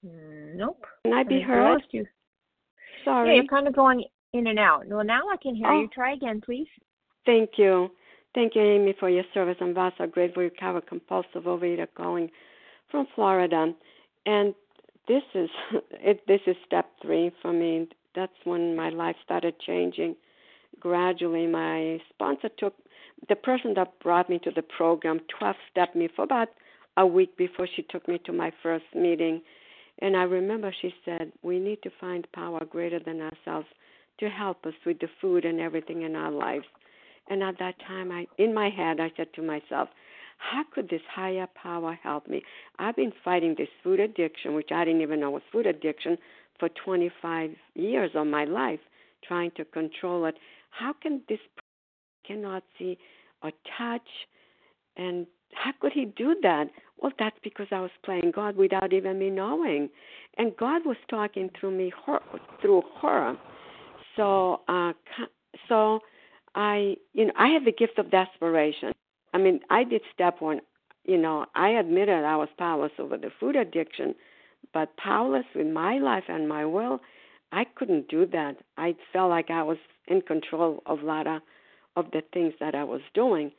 Nope. 0.03 0.86
Can 1.03 1.13
I 1.13 1.23
be 1.23 1.38
I 1.38 1.41
heard? 1.41 1.73
Lost 1.73 1.86
you. 1.91 2.05
Sorry. 3.03 3.30
Yeah, 3.30 3.36
you're 3.36 3.47
kind 3.47 3.67
of 3.67 3.75
going 3.75 4.03
in 4.34 4.47
and 4.47 4.59
out. 4.59 4.88
Well, 4.88 5.03
now 5.03 5.23
I 5.32 5.38
can 5.41 5.55
hear 5.55 5.67
oh. 5.67 5.82
you. 5.82 5.88
Try 5.93 6.13
again, 6.13 6.41
please. 6.41 6.67
Thank 7.25 7.51
you. 7.57 7.91
Thank 8.34 8.55
you, 8.55 8.61
Amy, 8.61 8.95
for 8.99 9.09
your 9.09 9.23
service. 9.34 9.57
I'm 9.61 9.73
Vasa, 9.73 10.07
grateful 10.07 10.43
recovered 10.43 10.88
compulsive 10.88 11.43
overeater 11.43 11.88
calling 11.95 12.30
from 12.89 13.07
Florida. 13.15 13.73
And 14.25 14.53
this 15.07 15.23
is 15.34 15.49
it, 15.91 16.21
this 16.28 16.41
is 16.47 16.55
step 16.65 16.89
three 17.01 17.32
for 17.41 17.51
me. 17.53 17.88
That's 18.15 18.34
when 18.43 18.75
my 18.75 18.89
life 18.89 19.15
started 19.23 19.59
changing 19.59 20.15
gradually. 20.80 21.47
My 21.47 21.99
sponsor 22.09 22.49
took 22.57 22.73
the 23.30 23.36
person 23.36 23.74
that 23.76 23.99
brought 23.99 24.30
me 24.30 24.39
to 24.43 24.51
the 24.51 24.61
program 24.61 25.20
12 25.39 25.55
stepped 25.72 25.95
me 25.95 26.09
for 26.15 26.24
about 26.24 26.49
a 26.97 27.05
week 27.05 27.38
before 27.38 27.68
she 27.76 27.84
took 27.84 28.07
me 28.07 28.20
to 28.26 28.34
my 28.34 28.51
first 28.63 28.86
meeting. 28.95 29.41
And 29.99 30.15
I 30.15 30.24
remember 30.24 30.74
she 30.82 30.93
said, 31.05 31.32
We 31.41 31.59
need 31.59 31.82
to 31.84 31.91
find 31.99 32.28
power 32.32 32.63
greater 32.65 32.99
than 32.99 33.22
ourselves 33.22 33.68
to 34.20 34.30
help 34.30 34.65
us 34.65 34.74
with 34.86 34.99
the 34.99 35.07
food 35.22 35.45
and 35.45 35.59
everything 35.59 36.03
in 36.03 36.15
our 36.15 36.32
lives. 36.32 36.65
And 37.30 37.43
at 37.43 37.59
that 37.59 37.76
time, 37.86 38.11
I, 38.11 38.26
in 38.38 38.53
my 38.53 38.70
head, 38.70 38.99
I 38.99 39.11
said 39.18 39.34
to 39.36 39.41
myself, 39.41 39.89
how 40.38 40.63
could 40.74 40.89
this 40.89 41.01
higher 41.09 41.47
power 41.61 41.97
help 42.01 42.28
me? 42.28 42.43
I've 42.80 42.95
been 42.95 43.13
fighting 43.24 43.55
this 43.57 43.70
food 43.84 43.99
addiction, 43.99 44.53
which 44.53 44.72
I 44.72 44.86
didn't 44.86 45.01
even 45.01 45.20
know 45.20 45.32
was 45.32 45.41
food 45.51 45.65
addiction, 45.65 46.18
for 46.59 46.70
25 46.70 47.51
years 47.76 48.11
of 48.15 48.28
my 48.28 48.45
life, 48.45 48.80
trying 49.28 49.51
to 49.57 49.65
control 49.65 50.26
it. 50.26 50.36
How 50.72 50.93
can 50.93 51.22
this 51.28 51.39
cannot 52.28 52.63
see 52.78 52.97
or 53.41 53.51
touch 53.78 54.07
and 54.97 55.28
how 55.53 55.71
could 55.80 55.93
he 55.93 56.05
do 56.05 56.36
that? 56.41 56.69
Well, 56.97 57.11
that's 57.17 57.38
because 57.43 57.67
I 57.71 57.80
was 57.80 57.91
playing 58.03 58.32
God 58.36 58.57
without 58.57 58.91
even 58.91 59.19
me 59.19 59.30
knowing, 59.30 59.89
and 60.38 60.55
God 60.57 60.82
was 60.86 60.97
talking 61.09 61.49
through 61.59 61.71
me 61.71 61.91
her, 62.05 62.19
through 62.61 62.82
her. 63.01 63.38
So, 64.15 64.61
uh, 64.67 64.93
so 65.69 65.99
I, 66.55 66.95
you 67.13 67.25
know, 67.25 67.34
I 67.38 67.49
have 67.49 67.65
the 67.65 67.71
gift 67.71 67.99
of 67.99 68.09
desperation. 68.09 68.93
I 69.34 69.38
mean, 69.38 69.59
I 69.69 69.84
did 69.84 70.01
step 70.13 70.41
one. 70.41 70.61
You 71.05 71.17
know, 71.17 71.45
I 71.55 71.69
admitted 71.69 72.25
I 72.25 72.36
was 72.36 72.49
powerless 72.57 72.91
over 72.99 73.17
the 73.17 73.30
food 73.39 73.55
addiction, 73.55 74.15
but 74.73 74.97
powerless 74.97 75.45
with 75.55 75.67
my 75.67 75.99
life 75.99 76.25
and 76.28 76.49
my 76.49 76.65
will, 76.65 76.99
I 77.51 77.65
couldn't 77.75 78.09
do 78.09 78.25
that. 78.25 78.57
I 78.78 78.95
felt 79.13 79.30
like 79.30 79.49
I 79.49 79.63
was 79.63 79.78
in 80.07 80.21
control 80.21 80.82
of 80.86 81.01
a 81.01 81.05
lot 81.05 81.28
of, 81.28 81.41
of 81.97 82.11
the 82.11 82.21
things 82.33 82.53
that 82.59 82.75
I 82.75 82.83
was 82.83 83.01
doing. 83.13 83.51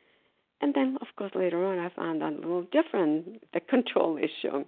And 0.61 0.75
then, 0.75 0.97
of 1.01 1.09
course, 1.17 1.33
later 1.35 1.65
on, 1.67 1.79
I 1.79 1.91
found 1.91 2.23
out 2.23 2.33
a 2.33 2.37
little 2.37 2.67
different 2.73 3.43
the 3.53 3.61
control 3.61 4.17
issue. 4.29 4.65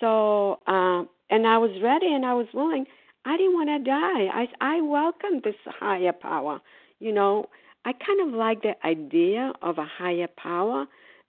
So, 0.00 0.58
uh, 0.66 1.04
and 1.30 1.46
I 1.46 1.58
was 1.58 1.70
ready 1.82 2.12
and 2.12 2.24
I 2.24 2.34
was 2.34 2.46
willing. 2.52 2.86
I 3.24 3.36
didn't 3.36 3.54
want 3.54 3.68
to 3.68 3.90
die. 3.90 4.26
I 4.32 4.48
I 4.60 4.80
welcomed 4.80 5.42
this 5.44 5.54
higher 5.66 6.12
power. 6.12 6.60
You 6.98 7.12
know, 7.12 7.46
I 7.84 7.92
kind 7.92 8.20
of 8.26 8.34
like 8.34 8.62
the 8.62 8.74
idea 8.84 9.52
of 9.60 9.78
a 9.78 9.84
higher 9.84 10.28
power 10.36 10.86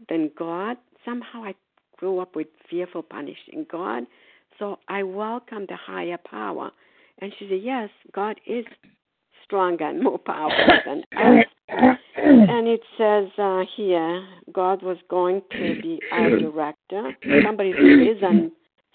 than 0.08 0.32
God. 0.38 0.78
Somehow 1.04 1.44
I 1.44 1.56
grew 1.98 2.20
up 2.20 2.36
with 2.36 2.48
fearful 2.70 3.04
punishing 3.04 3.66
God. 3.70 4.04
So 4.58 4.80
I 4.88 5.04
welcomed 5.04 5.68
the 5.70 5.78
higher 5.78 6.18
power. 6.18 6.72
And 7.20 7.34
she 7.38 7.48
said, 7.50 7.62
Yes, 7.64 7.90
God 8.14 8.40
is 8.46 8.66
stronger 9.50 9.90
and 9.90 10.02
more 10.04 10.20
powerful 10.20 10.76
than 10.86 11.00
us. 11.18 11.46
And 12.18 12.68
it 12.68 12.82
says 12.98 13.28
uh, 13.38 13.64
here, 13.76 14.24
God 14.54 14.84
was 14.84 14.98
going 15.10 15.42
to 15.52 15.82
be 15.82 16.00
our 16.12 16.38
director. 16.38 17.12
Somebody 17.44 17.70
is 17.70 18.22
un, 18.24 18.52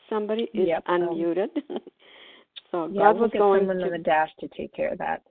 somebody 0.09 0.45
is 0.55 0.69
yep. 0.69 0.85
unmuted. 0.87 1.49
so 2.71 2.87
yeah, 2.87 3.01
God 3.01 3.15
we'll 3.15 3.23
was 3.23 3.31
get 3.33 3.39
going 3.39 3.61
someone 3.61 3.79
to 3.79 3.85
on 3.85 3.91
the 3.91 3.99
dash 3.99 4.31
to 4.41 4.49
take 4.57 4.73
care 4.75 4.93
of 4.93 4.99
that. 4.99 5.23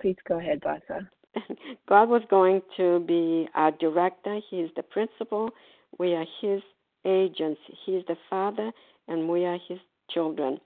Please 0.00 0.16
go 0.26 0.38
ahead, 0.38 0.62
Vasa. 0.62 1.08
God 1.88 2.08
was 2.08 2.22
going 2.28 2.60
to 2.76 3.00
be 3.00 3.48
our 3.54 3.70
director. 3.72 4.40
He 4.50 4.56
is 4.56 4.70
the 4.76 4.82
principal. 4.82 5.50
We 5.98 6.14
are 6.14 6.26
His 6.40 6.62
agents. 7.04 7.60
He 7.84 7.92
is 7.92 8.04
the 8.08 8.16
Father, 8.28 8.72
and 9.08 9.28
we 9.28 9.44
are 9.44 9.58
His 9.68 9.78
children. 10.10 10.58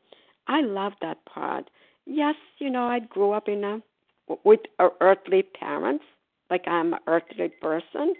I 0.48 0.60
love 0.60 0.92
that 1.02 1.18
part. 1.26 1.68
Yes, 2.06 2.36
you 2.58 2.70
know, 2.70 2.84
I 2.84 3.00
grew 3.00 3.32
up 3.32 3.48
in 3.48 3.64
a 3.64 3.80
with 4.44 4.60
er-, 4.80 4.92
earthly 5.00 5.42
parents, 5.42 6.04
like 6.50 6.66
I'm 6.66 6.94
an 6.94 7.00
earthly 7.06 7.48
person. 7.60 8.14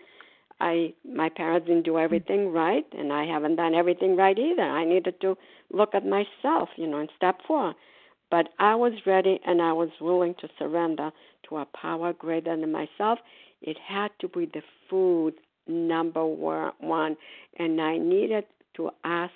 I 0.61 0.95
my 1.05 1.29
parents 1.29 1.67
didn't 1.67 1.85
do 1.85 1.93
hmm. 1.93 2.05
everything 2.05 2.53
right, 2.53 2.87
and 2.97 3.13
I 3.13 3.25
haven't 3.25 3.57
done 3.57 3.75
everything 3.75 4.17
right 4.17 4.39
either. 4.39 4.63
I 4.63 4.85
needed 4.85 5.21
to 5.21 5.37
look 5.73 5.95
at 5.95 6.07
myself, 6.07 6.71
you 6.77 6.87
know, 6.87 6.99
and 6.99 7.11
step 7.17 7.41
forward. 7.47 7.75
But 8.31 8.49
I 8.59 8.75
was 8.75 8.93
ready 9.07 9.39
and 9.47 9.63
I 9.63 9.73
was 9.73 9.91
willing 10.01 10.35
to 10.41 10.49
surrender 10.59 11.13
to 11.49 11.59
a 11.59 11.67
power 11.81 12.13
greater 12.13 12.57
than 12.57 12.73
myself. 12.73 13.21
It 13.63 13.77
had 13.79 14.11
to 14.21 14.29
be 14.29 14.47
the 14.47 14.63
food 14.91 15.35
number 15.69 16.25
one, 16.25 17.17
and 17.59 17.81
I 17.81 17.99
needed 17.99 18.45
to 18.77 18.91
ask 19.05 19.33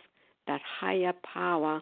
that 0.46 0.60
higher 0.80 1.12
power 1.32 1.80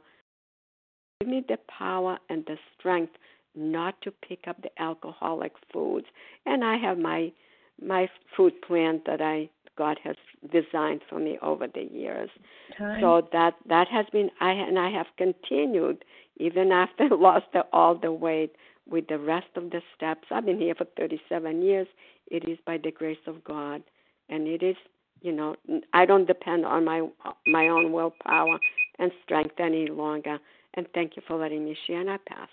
give 1.20 1.28
me 1.28 1.44
the 1.48 1.58
power 1.78 2.18
and 2.28 2.44
the 2.46 2.56
strength 2.78 3.12
not 3.54 4.00
to 4.02 4.10
pick 4.10 4.46
up 4.46 4.60
the 4.62 4.82
alcoholic 4.82 5.52
foods. 5.72 6.06
And 6.46 6.64
I 6.64 6.76
have 6.76 6.98
my 6.98 7.32
my 7.80 8.08
food 8.36 8.60
plan 8.62 9.00
that 9.06 9.20
I 9.20 9.48
God 9.76 9.98
has 10.02 10.16
designed 10.50 11.02
for 11.08 11.18
me 11.18 11.38
over 11.40 11.66
the 11.68 11.88
years. 11.90 12.30
Time. 12.76 13.00
So 13.00 13.28
that 13.32 13.54
that 13.68 13.88
has 13.88 14.06
been 14.12 14.30
I 14.40 14.50
and 14.50 14.78
I 14.78 14.90
have 14.90 15.06
continued 15.16 16.04
even 16.36 16.72
after 16.72 17.04
I 17.04 17.08
lost 17.14 17.46
the, 17.52 17.64
all 17.72 17.94
the 17.94 18.12
weight 18.12 18.54
with 18.88 19.06
the 19.08 19.18
rest 19.18 19.48
of 19.56 19.70
the 19.70 19.80
steps. 19.96 20.26
I've 20.30 20.46
been 20.46 20.58
here 20.58 20.74
for 20.74 20.86
37 20.96 21.62
years. 21.62 21.86
It 22.26 22.48
is 22.48 22.58
by 22.66 22.78
the 22.78 22.90
grace 22.90 23.24
of 23.26 23.44
God, 23.44 23.82
and 24.28 24.46
it 24.46 24.62
is 24.62 24.76
you 25.22 25.32
know 25.32 25.56
I 25.92 26.04
don't 26.04 26.26
depend 26.26 26.66
on 26.66 26.84
my 26.84 27.06
my 27.46 27.68
own 27.68 27.92
willpower 27.92 28.58
and 28.98 29.12
strength 29.24 29.60
any 29.60 29.86
longer. 29.86 30.38
And 30.74 30.86
thank 30.92 31.16
you 31.16 31.22
for 31.26 31.36
letting 31.36 31.64
me 31.64 31.76
share. 31.86 32.00
And 32.00 32.10
I 32.10 32.18
pass. 32.28 32.48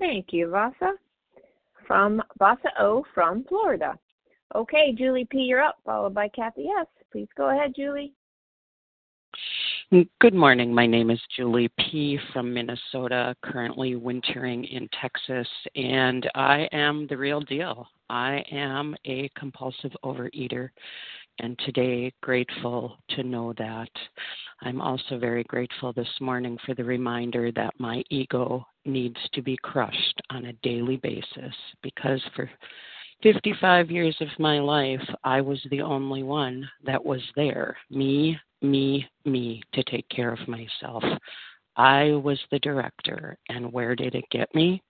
Thank 0.00 0.32
you, 0.32 0.48
Vasa. 0.48 0.94
From 1.86 2.22
Vasa 2.38 2.70
O 2.80 3.04
from 3.14 3.44
Florida. 3.44 3.98
Okay, 4.54 4.92
Julie 4.96 5.28
P., 5.30 5.40
you're 5.40 5.60
up, 5.60 5.76
followed 5.84 6.14
by 6.14 6.28
Kathy 6.28 6.68
S. 6.80 6.86
Please 7.12 7.28
go 7.36 7.50
ahead, 7.50 7.74
Julie. 7.76 8.12
Good 10.20 10.34
morning. 10.34 10.72
My 10.72 10.86
name 10.86 11.10
is 11.10 11.20
Julie 11.36 11.70
P. 11.78 12.18
from 12.32 12.54
Minnesota, 12.54 13.36
currently 13.42 13.96
wintering 13.96 14.64
in 14.64 14.88
Texas, 15.00 15.48
and 15.76 16.28
I 16.34 16.68
am 16.72 17.06
the 17.08 17.16
real 17.16 17.40
deal. 17.40 17.86
I 18.08 18.44
am 18.50 18.96
a 19.04 19.28
compulsive 19.36 19.92
overeater, 20.04 20.70
and 21.40 21.58
today 21.66 22.12
grateful 22.22 22.96
to 23.10 23.22
know 23.22 23.52
that. 23.58 23.90
I'm 24.62 24.80
also 24.80 25.18
very 25.18 25.44
grateful 25.44 25.92
this 25.92 26.20
morning 26.20 26.56
for 26.64 26.74
the 26.74 26.84
reminder 26.84 27.52
that 27.52 27.74
my 27.78 28.02
ego 28.10 28.64
needs 28.84 29.18
to 29.32 29.42
be 29.42 29.56
crushed 29.62 30.20
on 30.30 30.46
a 30.46 30.52
daily 30.62 30.96
basis 30.96 31.54
because 31.82 32.20
for 32.34 32.50
55 33.22 33.90
years 33.90 34.16
of 34.20 34.28
my 34.38 34.58
life, 34.58 35.06
I 35.24 35.40
was 35.40 35.60
the 35.70 35.82
only 35.82 36.22
one 36.22 36.68
that 36.84 37.04
was 37.04 37.20
there. 37.36 37.76
Me, 37.90 38.38
me, 38.62 39.06
me 39.24 39.62
to 39.74 39.82
take 39.84 40.08
care 40.08 40.32
of 40.32 40.48
myself. 40.48 41.04
I 41.76 42.12
was 42.12 42.38
the 42.50 42.58
director. 42.60 43.36
And 43.48 43.72
where 43.72 43.94
did 43.94 44.14
it 44.14 44.24
get 44.30 44.54
me? 44.54 44.82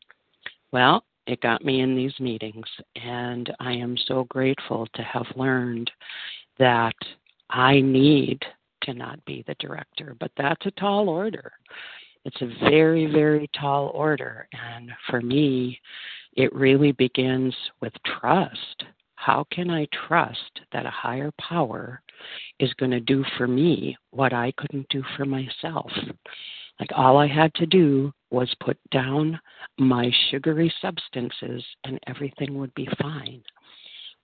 Well, 0.73 1.05
it 1.27 1.41
got 1.41 1.65
me 1.65 1.81
in 1.81 1.97
these 1.97 2.19
meetings. 2.21 2.67
And 2.97 3.53
I 3.59 3.73
am 3.73 3.97
so 4.07 4.25
grateful 4.25 4.87
to 4.95 5.03
have 5.03 5.27
learned 5.35 5.91
that 6.59 6.95
I 7.51 7.81
need 7.81 8.41
to 8.83 8.95
not 8.95 9.25
be 9.25 9.45
the 9.47 9.57
director. 9.59 10.17
But 10.21 10.31
that's 10.37 10.65
a 10.67 10.73
tall 10.73 11.09
order. 11.09 11.53
It's 12.25 12.41
a 12.43 12.69
very, 12.71 13.07
very 13.07 13.49
tall 13.59 13.89
order. 13.95 14.49
And 14.53 14.91
for 15.09 15.21
me, 15.21 15.81
it 16.35 16.55
really 16.55 16.93
begins 16.93 17.55
with 17.81 17.93
trust. 18.21 18.85
How 19.17 19.45
can 19.53 19.71
I 19.71 19.87
trust 20.09 20.61
that 20.73 20.87
a 20.87 20.91
higher 20.91 21.31
power 21.41 22.03
is 22.59 22.73
going 22.75 22.91
to 22.93 23.01
do 23.01 23.25
for 23.37 23.47
me 23.47 23.97
what 24.11 24.33
I 24.33 24.53
couldn't 24.57 24.89
do 24.89 25.03
for 25.17 25.25
myself? 25.25 25.91
Like 26.79 26.91
all 26.97 27.19
I 27.19 27.27
had 27.27 27.53
to 27.55 27.67
do 27.67 28.13
was 28.31 28.55
put 28.61 28.79
down 28.91 29.39
my 29.79 30.11
sugary 30.31 30.73
substances 30.81 31.63
and 31.85 31.99
everything 32.07 32.57
would 32.59 32.73
be 32.75 32.89
fine. 33.01 33.43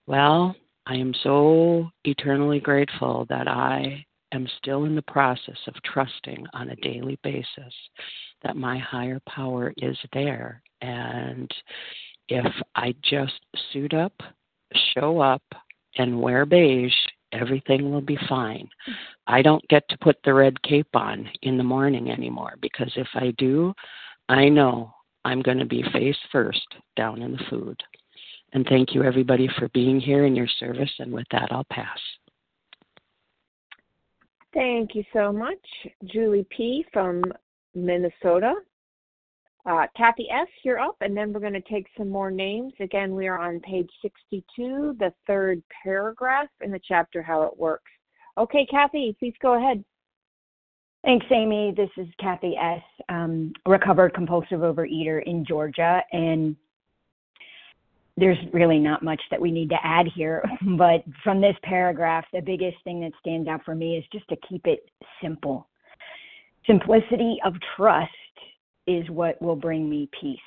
Well, 0.07 0.57
I 0.87 0.95
am 0.95 1.13
so 1.23 1.91
eternally 2.05 2.61
grateful 2.61 3.27
that 3.29 3.49
I 3.49 4.07
am 4.33 4.47
still 4.59 4.85
in 4.85 4.95
the 4.95 5.03
process 5.03 5.59
of 5.67 5.75
trusting 5.85 6.47
on 6.53 6.71
a 6.71 6.77
daily 6.77 7.19
basis 7.23 7.75
that 8.43 8.57
my 8.57 8.79
higher 8.79 9.21
power 9.29 9.73
is 9.79 9.97
there. 10.13 10.63
And 10.81 11.51
if 12.29 12.53
I 12.75 12.95
just 13.03 13.41
suit 13.73 13.95
up, 13.95 14.13
show 14.95 15.21
up, 15.21 15.43
and 15.99 16.21
wear 16.21 16.45
beige, 16.45 16.93
everything 17.33 17.91
will 17.91 18.01
be 18.01 18.19
fine. 18.29 18.69
I 19.27 19.43
don't 19.43 19.67
get 19.69 19.89
to 19.89 19.99
put 19.99 20.17
the 20.25 20.35
red 20.35 20.61
cape 20.63 20.95
on 20.95 21.29
in 21.43 21.57
the 21.57 21.65
morning 21.65 22.11
anymore 22.11 22.55
because 22.61 22.93
if 22.97 23.09
I 23.15 23.33
do, 23.39 23.73
I 24.29 24.49
know 24.49 24.93
I'm 25.25 25.43
going 25.43 25.59
to 25.59 25.67
be 25.67 25.85
face 25.93 26.17
first 26.31 26.67
down 26.97 27.23
in 27.23 27.33
the 27.33 27.43
food. 27.51 27.81
And 28.53 28.67
thank 28.67 28.95
you, 28.95 29.03
everybody, 29.03 29.49
for 29.59 29.69
being 29.71 30.01
here 30.01 30.25
in 30.25 30.37
your 30.37 30.49
service. 30.59 30.93
And 30.99 31.13
with 31.13 31.27
that, 31.33 31.49
I'll 31.51 31.67
pass. 31.71 31.99
Thank 34.57 34.95
you 34.95 35.05
so 35.13 35.31
much, 35.35 35.59
Julie 36.07 36.47
P. 36.49 36.83
from 36.91 37.23
Minnesota. 37.75 38.55
Uh, 39.67 39.87
Kathy 39.95 40.31
S., 40.31 40.49
you're 40.65 40.79
up, 40.79 40.97
and 41.03 41.15
then 41.15 41.31
we're 41.31 41.41
going 41.41 41.53
to 41.53 41.61
take 41.61 41.87
some 41.99 42.09
more 42.09 42.31
names. 42.31 42.73
Again, 42.81 43.15
we 43.15 43.27
are 43.27 43.39
on 43.39 43.61
page 43.61 43.91
62, 44.01 44.97
the 44.99 45.13
third 45.27 45.63
paragraph 45.83 46.49
in 46.63 46.71
the 46.71 46.81
chapter 46.89 47.21
How 47.21 47.43
It 47.43 47.59
Works. 47.59 47.91
Okay, 48.39 48.65
Kathy, 48.65 49.15
please 49.19 49.35
go 49.43 49.59
ahead. 49.59 49.85
Thanks, 51.05 51.27
Amy. 51.31 51.75
This 51.77 51.91
is 51.99 52.09
Kathy 52.19 52.57
S., 52.57 52.83
um, 53.11 53.53
recovered 53.67 54.15
compulsive 54.15 54.61
overeater 54.61 55.23
in 55.27 55.45
Georgia, 55.45 56.01
and 56.13 56.57
there's 58.17 58.39
really 58.53 58.79
not 58.79 59.03
much 59.03 59.21
that 59.31 59.41
we 59.41 59.51
need 59.51 59.69
to 59.71 59.77
add 59.83 60.07
here, 60.15 60.43
but 60.79 61.05
from 61.23 61.41
this 61.41 61.57
paragraph, 61.63 62.25
the 62.33 62.41
biggest 62.41 62.77
thing 62.85 63.01
that 63.01 63.13
stands 63.21 63.49
out 63.49 63.65
for 63.65 63.75
me 63.75 63.97
is 63.97 64.05
just 64.13 64.29
to 64.29 64.37
keep 64.49 64.67
it 64.67 64.89
simple. 65.23 65.69
Simplicity 66.67 67.39
of 67.45 67.55
trust 67.77 68.11
is 68.87 69.09
what 69.11 69.41
will 69.43 69.57
bring 69.57 69.89
me 69.89 70.09
peace. 70.21 70.39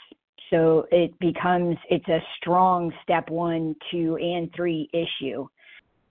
So 0.49 0.87
it 0.91 1.17
becomes, 1.19 1.77
it's 1.89 2.07
a 2.07 2.19
strong 2.37 2.91
step 3.03 3.29
one, 3.29 3.75
two, 3.91 4.17
and 4.17 4.51
three 4.55 4.89
issue. 4.93 5.47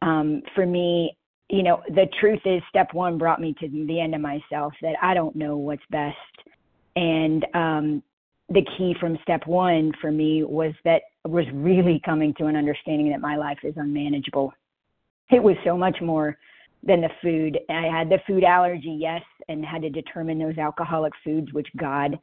Um, 0.01 0.43
for 0.55 0.65
me, 0.65 1.17
you 1.51 1.63
know, 1.63 1.83
the 1.89 2.07
truth 2.21 2.41
is, 2.45 2.63
step 2.69 2.93
one 2.93 3.19
brought 3.19 3.41
me 3.41 3.55
to 3.59 3.69
the 3.69 4.01
end 4.01 4.15
of 4.15 4.21
myself 4.21 4.73
that 4.83 4.95
I 5.03 5.15
don't 5.15 5.35
know 5.35 5.57
what's 5.57 5.83
best. 5.91 6.17
And 6.95 7.45
um, 7.55 8.03
the 8.49 8.65
key 8.77 8.95
from 9.01 9.19
step 9.23 9.47
one 9.47 9.93
for 10.01 10.13
me 10.13 10.45
was 10.45 10.73
that 10.85 11.03
was 11.29 11.47
really 11.53 12.01
coming 12.05 12.35
to 12.35 12.47
an 12.47 12.57
understanding 12.57 13.11
that 13.11 13.21
my 13.21 13.37
life 13.37 13.59
is 13.63 13.75
unmanageable. 13.77 14.53
It 15.31 15.43
was 15.43 15.57
so 15.65 15.77
much 15.77 16.01
more 16.01 16.37
than 16.83 17.01
the 17.01 17.11
food. 17.23 17.59
I 17.69 17.83
had 17.83 18.09
the 18.09 18.19
food 18.27 18.45
allergy, 18.45 18.97
yes, 18.99 19.23
and 19.49 19.65
had 19.65 19.83
to 19.83 19.91
determine 19.91 20.39
those 20.39 20.59
alcoholic 20.59 21.13
foods, 21.25 21.53
which 21.53 21.69
God 21.77 22.19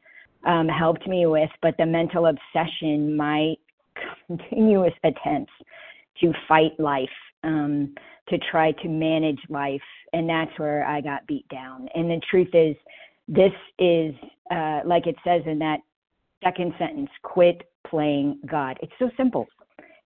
um, 0.46 0.68
helped 0.68 1.08
me 1.08 1.26
with. 1.26 1.50
But 1.62 1.76
the 1.78 1.86
mental 1.86 2.28
obsession, 2.28 3.16
my 3.16 3.56
continuous 4.28 4.94
attempts 5.04 5.52
to 6.22 6.34
fight 6.48 6.80
life, 6.80 7.10
um, 7.44 7.94
to 8.30 8.38
try 8.50 8.72
to 8.72 8.88
manage 8.88 9.40
life, 9.50 9.82
and 10.14 10.28
that's 10.28 10.58
where 10.58 10.86
I 10.86 11.02
got 11.02 11.28
beat 11.28 11.48
down. 11.50 11.88
And 11.94 12.10
the 12.10 12.22
truth 12.30 12.54
is, 12.54 12.76
this 13.28 13.54
is 13.78 14.16
uh, 14.52 14.82
like 14.86 15.08
it 15.08 15.16
says 15.24 15.42
in 15.46 15.60
that 15.60 15.80
second 16.44 16.74
sentence 16.78 17.10
quit 17.24 17.62
playing 17.96 18.40
god. 18.46 18.78
It's 18.82 18.94
so 19.00 19.10
simple 19.18 19.48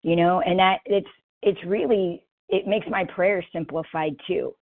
you 0.01 0.15
know 0.15 0.41
and 0.41 0.57
that 0.59 0.79
it's 0.85 1.07
it's 1.41 1.59
really 1.65 2.23
it 2.49 2.67
makes 2.67 2.87
my 2.89 3.05
prayer 3.05 3.43
simplified 3.53 4.15
too. 4.27 4.53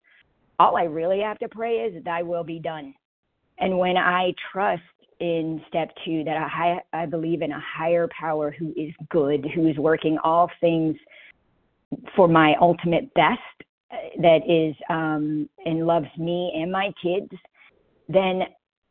All 0.60 0.78
i 0.78 0.84
really 0.84 1.20
have 1.20 1.40
to 1.40 1.48
pray 1.50 1.78
is 1.78 2.04
thy 2.04 2.22
will 2.24 2.44
be 2.44 2.60
done. 2.60 2.94
And 3.60 3.78
when 3.78 3.98
i 3.98 4.34
trust 4.52 4.82
in 5.20 5.62
step 5.68 5.90
two 6.06 6.24
that 6.24 6.38
i 6.38 6.80
i 6.94 7.06
believe 7.06 7.42
in 7.42 7.52
a 7.52 7.64
higher 7.78 8.08
power 8.20 8.52
who 8.52 8.70
is 8.76 8.94
good 9.10 9.46
who 9.56 9.68
is 9.68 9.78
working 9.78 10.18
all 10.24 10.50
things 10.62 10.96
for 12.16 12.28
my 12.28 12.54
ultimate 12.62 13.12
best 13.16 13.40
uh, 13.92 13.96
that 14.22 14.42
is 14.48 14.76
um 14.92 15.50
and 15.66 15.88
loves 15.88 16.14
me 16.20 16.52
and 16.56 16.72
my 16.72 16.92
kids 17.02 17.32
then 18.08 18.42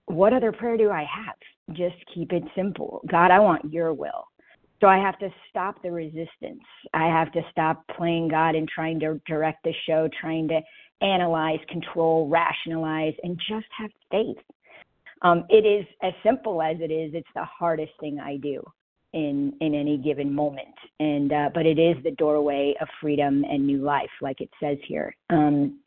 what 0.07 0.33
other 0.33 0.51
prayer 0.51 0.77
do 0.77 0.91
i 0.91 1.05
have 1.05 1.37
just 1.73 1.97
keep 2.15 2.33
it 2.33 2.43
simple. 2.55 3.03
God, 3.11 3.31
I 3.31 3.39
want 3.39 3.73
your 3.73 3.93
will. 3.93 4.29
So 4.81 4.89
I 4.89 4.99
have 4.99 5.19
to 5.21 5.31
stop 5.49 5.83
the 5.83 5.91
resistance. 5.91 6.63
I 6.93 7.07
have 7.07 7.33
to 7.33 7.41
stop 7.51 7.83
playing 7.97 8.29
God 8.29 8.55
and 8.55 8.69
trying 8.69 9.01
to 9.01 9.21
direct 9.27 9.65
the 9.65 9.73
show, 9.87 10.09
trying 10.21 10.49
to 10.49 10.61
analyze, 11.01 11.61
control, 11.69 12.29
rationalize, 12.29 13.15
and 13.23 13.39
just 13.49 13.67
have 13.79 13.91
faith. 14.11 14.37
Um, 15.23 15.45
it 15.49 15.65
is 15.65 15.87
as 16.03 16.13
simple 16.23 16.61
as 16.61 16.77
it 16.81 16.91
is. 16.91 17.13
It's 17.15 17.29
the 17.35 17.45
hardest 17.45 17.93
thing 18.01 18.21
I 18.21 18.37
do 18.37 18.63
in 19.15 19.55
in 19.61 19.75
any 19.75 19.97
given 19.97 20.35
moment, 20.35 20.75
and 21.01 21.33
uh, 21.33 21.49
but 21.55 21.65
it 21.65 21.79
is 21.79 21.97
the 22.05 22.11
doorway 22.13 22.75
of 22.81 22.89
freedom 23.01 23.45
and 23.49 23.67
new 23.67 23.79
life, 23.79 24.11
like 24.21 24.43
it 24.43 24.51
says 24.61 24.77
here. 24.87 25.17
Um, 25.31 25.81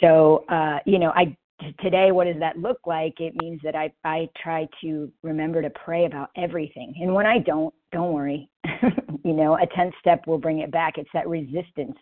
so 0.00 0.44
uh, 0.48 0.80
you 0.84 0.98
know, 0.98 1.10
I 1.10 1.36
today 1.80 2.12
what 2.12 2.24
does 2.24 2.38
that 2.40 2.58
look 2.58 2.78
like? 2.86 3.14
It 3.20 3.34
means 3.40 3.60
that 3.64 3.74
i 3.74 3.90
i 4.04 4.28
try 4.42 4.68
to 4.82 5.10
remember 5.22 5.62
to 5.62 5.70
pray 5.70 6.04
about 6.04 6.30
everything. 6.36 6.94
And 7.00 7.14
when 7.14 7.26
i 7.26 7.38
don't 7.38 7.74
don't 7.92 8.12
worry. 8.12 8.48
You 9.24 9.32
know 9.32 9.54
a 9.54 9.66
10th 9.66 9.90
step 9.98 10.24
will 10.28 10.38
bring 10.38 10.60
it 10.60 10.70
back. 10.70 10.98
It's 10.98 11.10
that 11.12 11.28
resistance. 11.28 11.96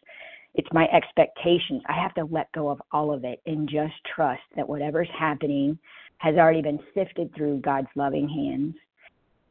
It's 0.54 0.68
my 0.74 0.86
expectations. 0.92 1.80
I 1.88 1.94
have 1.94 2.12
to 2.14 2.24
let 2.24 2.52
go 2.52 2.68
of 2.68 2.82
all 2.92 3.14
of 3.14 3.24
it 3.24 3.40
and 3.46 3.66
just 3.66 3.94
trust 4.14 4.42
that 4.56 4.68
whatever's 4.68 5.08
happening 5.18 5.78
has 6.18 6.34
already 6.34 6.60
been 6.60 6.78
sifted 6.92 7.34
through 7.34 7.60
god's 7.60 7.88
loving 7.96 8.28
hands. 8.28 8.74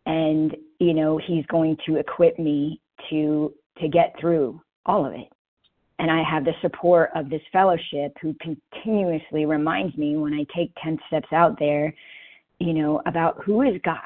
And 0.05 0.55
you 0.79 0.93
know 0.93 1.19
he's 1.25 1.45
going 1.47 1.77
to 1.87 1.95
equip 1.95 2.37
me 2.37 2.79
to 3.09 3.51
to 3.79 3.87
get 3.87 4.13
through 4.19 4.61
all 4.85 5.03
of 5.03 5.13
it 5.13 5.29
and 5.99 6.09
I 6.09 6.23
have 6.23 6.45
the 6.45 6.53
support 6.61 7.11
of 7.15 7.29
this 7.29 7.41
fellowship 7.51 8.15
who 8.21 8.35
continuously 8.41 9.45
reminds 9.45 9.95
me 9.97 10.17
when 10.17 10.33
I 10.33 10.45
take 10.55 10.71
10 10.83 10.97
steps 11.07 11.31
out 11.31 11.57
there, 11.59 11.93
you 12.59 12.73
know, 12.73 13.01
about 13.05 13.43
who 13.43 13.61
is 13.61 13.79
God. 13.83 13.99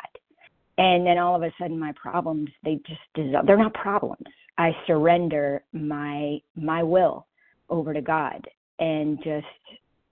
And 0.77 1.05
then 1.05 1.17
all 1.17 1.35
of 1.35 1.43
a 1.43 1.51
sudden 1.59 1.79
my 1.79 1.93
problems, 1.93 2.49
they 2.63 2.75
just 2.87 3.01
dissolve. 3.15 3.47
They're 3.47 3.57
not 3.57 3.73
problems. 3.73 4.27
I 4.57 4.71
surrender 4.85 5.63
my 5.71 6.39
my 6.55 6.83
will 6.83 7.25
over 7.69 7.93
to 7.93 8.01
God 8.01 8.47
and 8.79 9.17
just, 9.23 9.45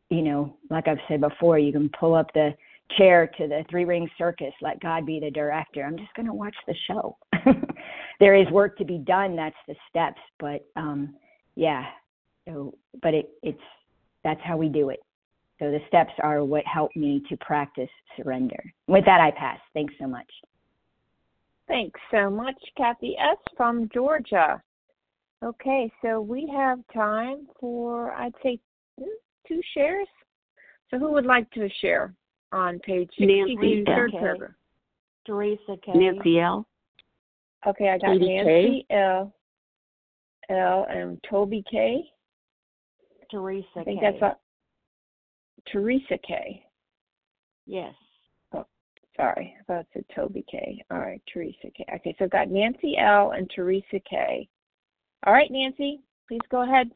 you 0.09 0.21
know, 0.21 0.55
like 0.69 0.87
I've 0.87 0.97
said 1.07 1.21
before, 1.21 1.59
you 1.59 1.71
can 1.71 1.89
pull 1.99 2.15
up 2.15 2.33
the 2.33 2.53
chair 2.97 3.27
to 3.37 3.47
the 3.47 3.63
three 3.69 3.85
ring 3.85 4.09
circus, 4.17 4.53
let 4.61 4.79
God 4.79 5.05
be 5.05 5.19
the 5.19 5.31
director. 5.31 5.83
I'm 5.83 5.97
just 5.97 6.13
going 6.15 6.27
to 6.27 6.33
watch 6.33 6.55
the 6.67 6.75
show. 6.87 7.17
there 8.19 8.35
is 8.35 8.49
work 8.51 8.77
to 8.77 8.85
be 8.85 8.97
done. 8.99 9.35
That's 9.35 9.55
the 9.67 9.75
steps, 9.89 10.21
but 10.39 10.65
um, 10.75 11.15
yeah. 11.55 11.85
So, 12.47 12.73
but 13.01 13.13
it 13.13 13.29
it's 13.41 13.59
that's 14.23 14.41
how 14.43 14.57
we 14.57 14.69
do 14.69 14.89
it. 14.89 14.99
So 15.59 15.71
the 15.71 15.79
steps 15.87 16.11
are 16.21 16.43
what 16.43 16.65
help 16.65 16.91
me 16.95 17.21
to 17.29 17.37
practice 17.37 17.89
surrender. 18.17 18.61
With 18.87 19.05
that, 19.05 19.21
I 19.21 19.31
pass. 19.31 19.59
Thanks 19.73 19.93
so 19.99 20.07
much. 20.07 20.29
Thanks 21.67 21.99
so 22.11 22.29
much, 22.29 22.61
Kathy 22.77 23.15
S. 23.17 23.37
from 23.55 23.89
Georgia. 23.93 24.61
Okay, 25.43 25.91
so 26.01 26.21
we 26.21 26.51
have 26.55 26.79
time 26.93 27.47
for, 27.59 28.11
I'd 28.13 28.33
say, 28.43 28.59
two 29.47 29.61
shares. 29.73 30.07
So 30.89 30.99
who 30.99 31.11
would 31.13 31.25
like 31.25 31.49
to 31.51 31.67
share 31.81 32.13
on 32.51 32.79
page 32.79 33.09
60, 33.17 33.83
third 33.85 34.11
paragraph? 34.11 34.51
Teresa 35.25 35.75
K. 35.83 35.91
Nancy 35.93 36.39
L. 36.39 36.67
Okay, 37.67 37.89
I 37.89 37.97
got 37.97 38.17
Nancy 38.17 38.85
L. 38.91 39.33
L. 40.49 40.85
and 40.89 41.17
Toby 41.29 41.63
K. 41.69 42.03
Teresa 43.31 43.67
I 43.77 43.83
think 43.83 43.99
K. 43.99 44.05
that's 44.11 44.21
a, 44.21 45.69
Teresa 45.71 46.17
K. 46.27 46.63
Yes. 47.65 47.93
Oh, 48.53 48.65
sorry, 49.17 49.55
I 49.59 49.63
thought 49.63 49.79
it 49.81 49.87
said 49.93 50.05
Toby 50.15 50.45
K. 50.49 50.83
All 50.91 50.99
right, 50.99 51.21
Teresa 51.31 51.69
K. 51.75 51.85
Okay, 51.95 52.15
so 52.17 52.25
I've 52.25 52.31
got 52.31 52.49
Nancy 52.49 52.97
L. 52.97 53.31
and 53.31 53.49
Teresa 53.53 53.99
K. 54.09 54.47
All 55.25 55.33
right, 55.33 55.51
Nancy, 55.51 56.01
please 56.27 56.41
go 56.51 56.63
ahead. 56.63 56.89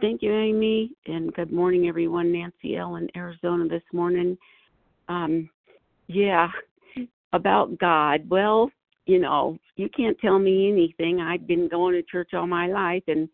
Thank 0.00 0.22
you, 0.22 0.32
Amy, 0.32 0.92
and 1.06 1.34
good 1.34 1.52
morning, 1.52 1.86
everyone. 1.86 2.32
Nancy 2.32 2.76
L. 2.76 2.96
in 2.96 3.08
Arizona 3.14 3.68
this 3.68 3.82
morning. 3.92 4.38
Um, 5.08 5.50
yeah, 6.08 6.48
about 7.34 7.78
God. 7.78 8.26
Well, 8.28 8.70
you 9.04 9.18
know, 9.18 9.58
you 9.76 9.88
can't 9.94 10.18
tell 10.18 10.38
me 10.38 10.70
anything. 10.70 11.20
I've 11.20 11.46
been 11.46 11.68
going 11.68 11.94
to 11.94 12.02
church 12.02 12.30
all 12.34 12.46
my 12.46 12.66
life, 12.66 13.02
and 13.08 13.28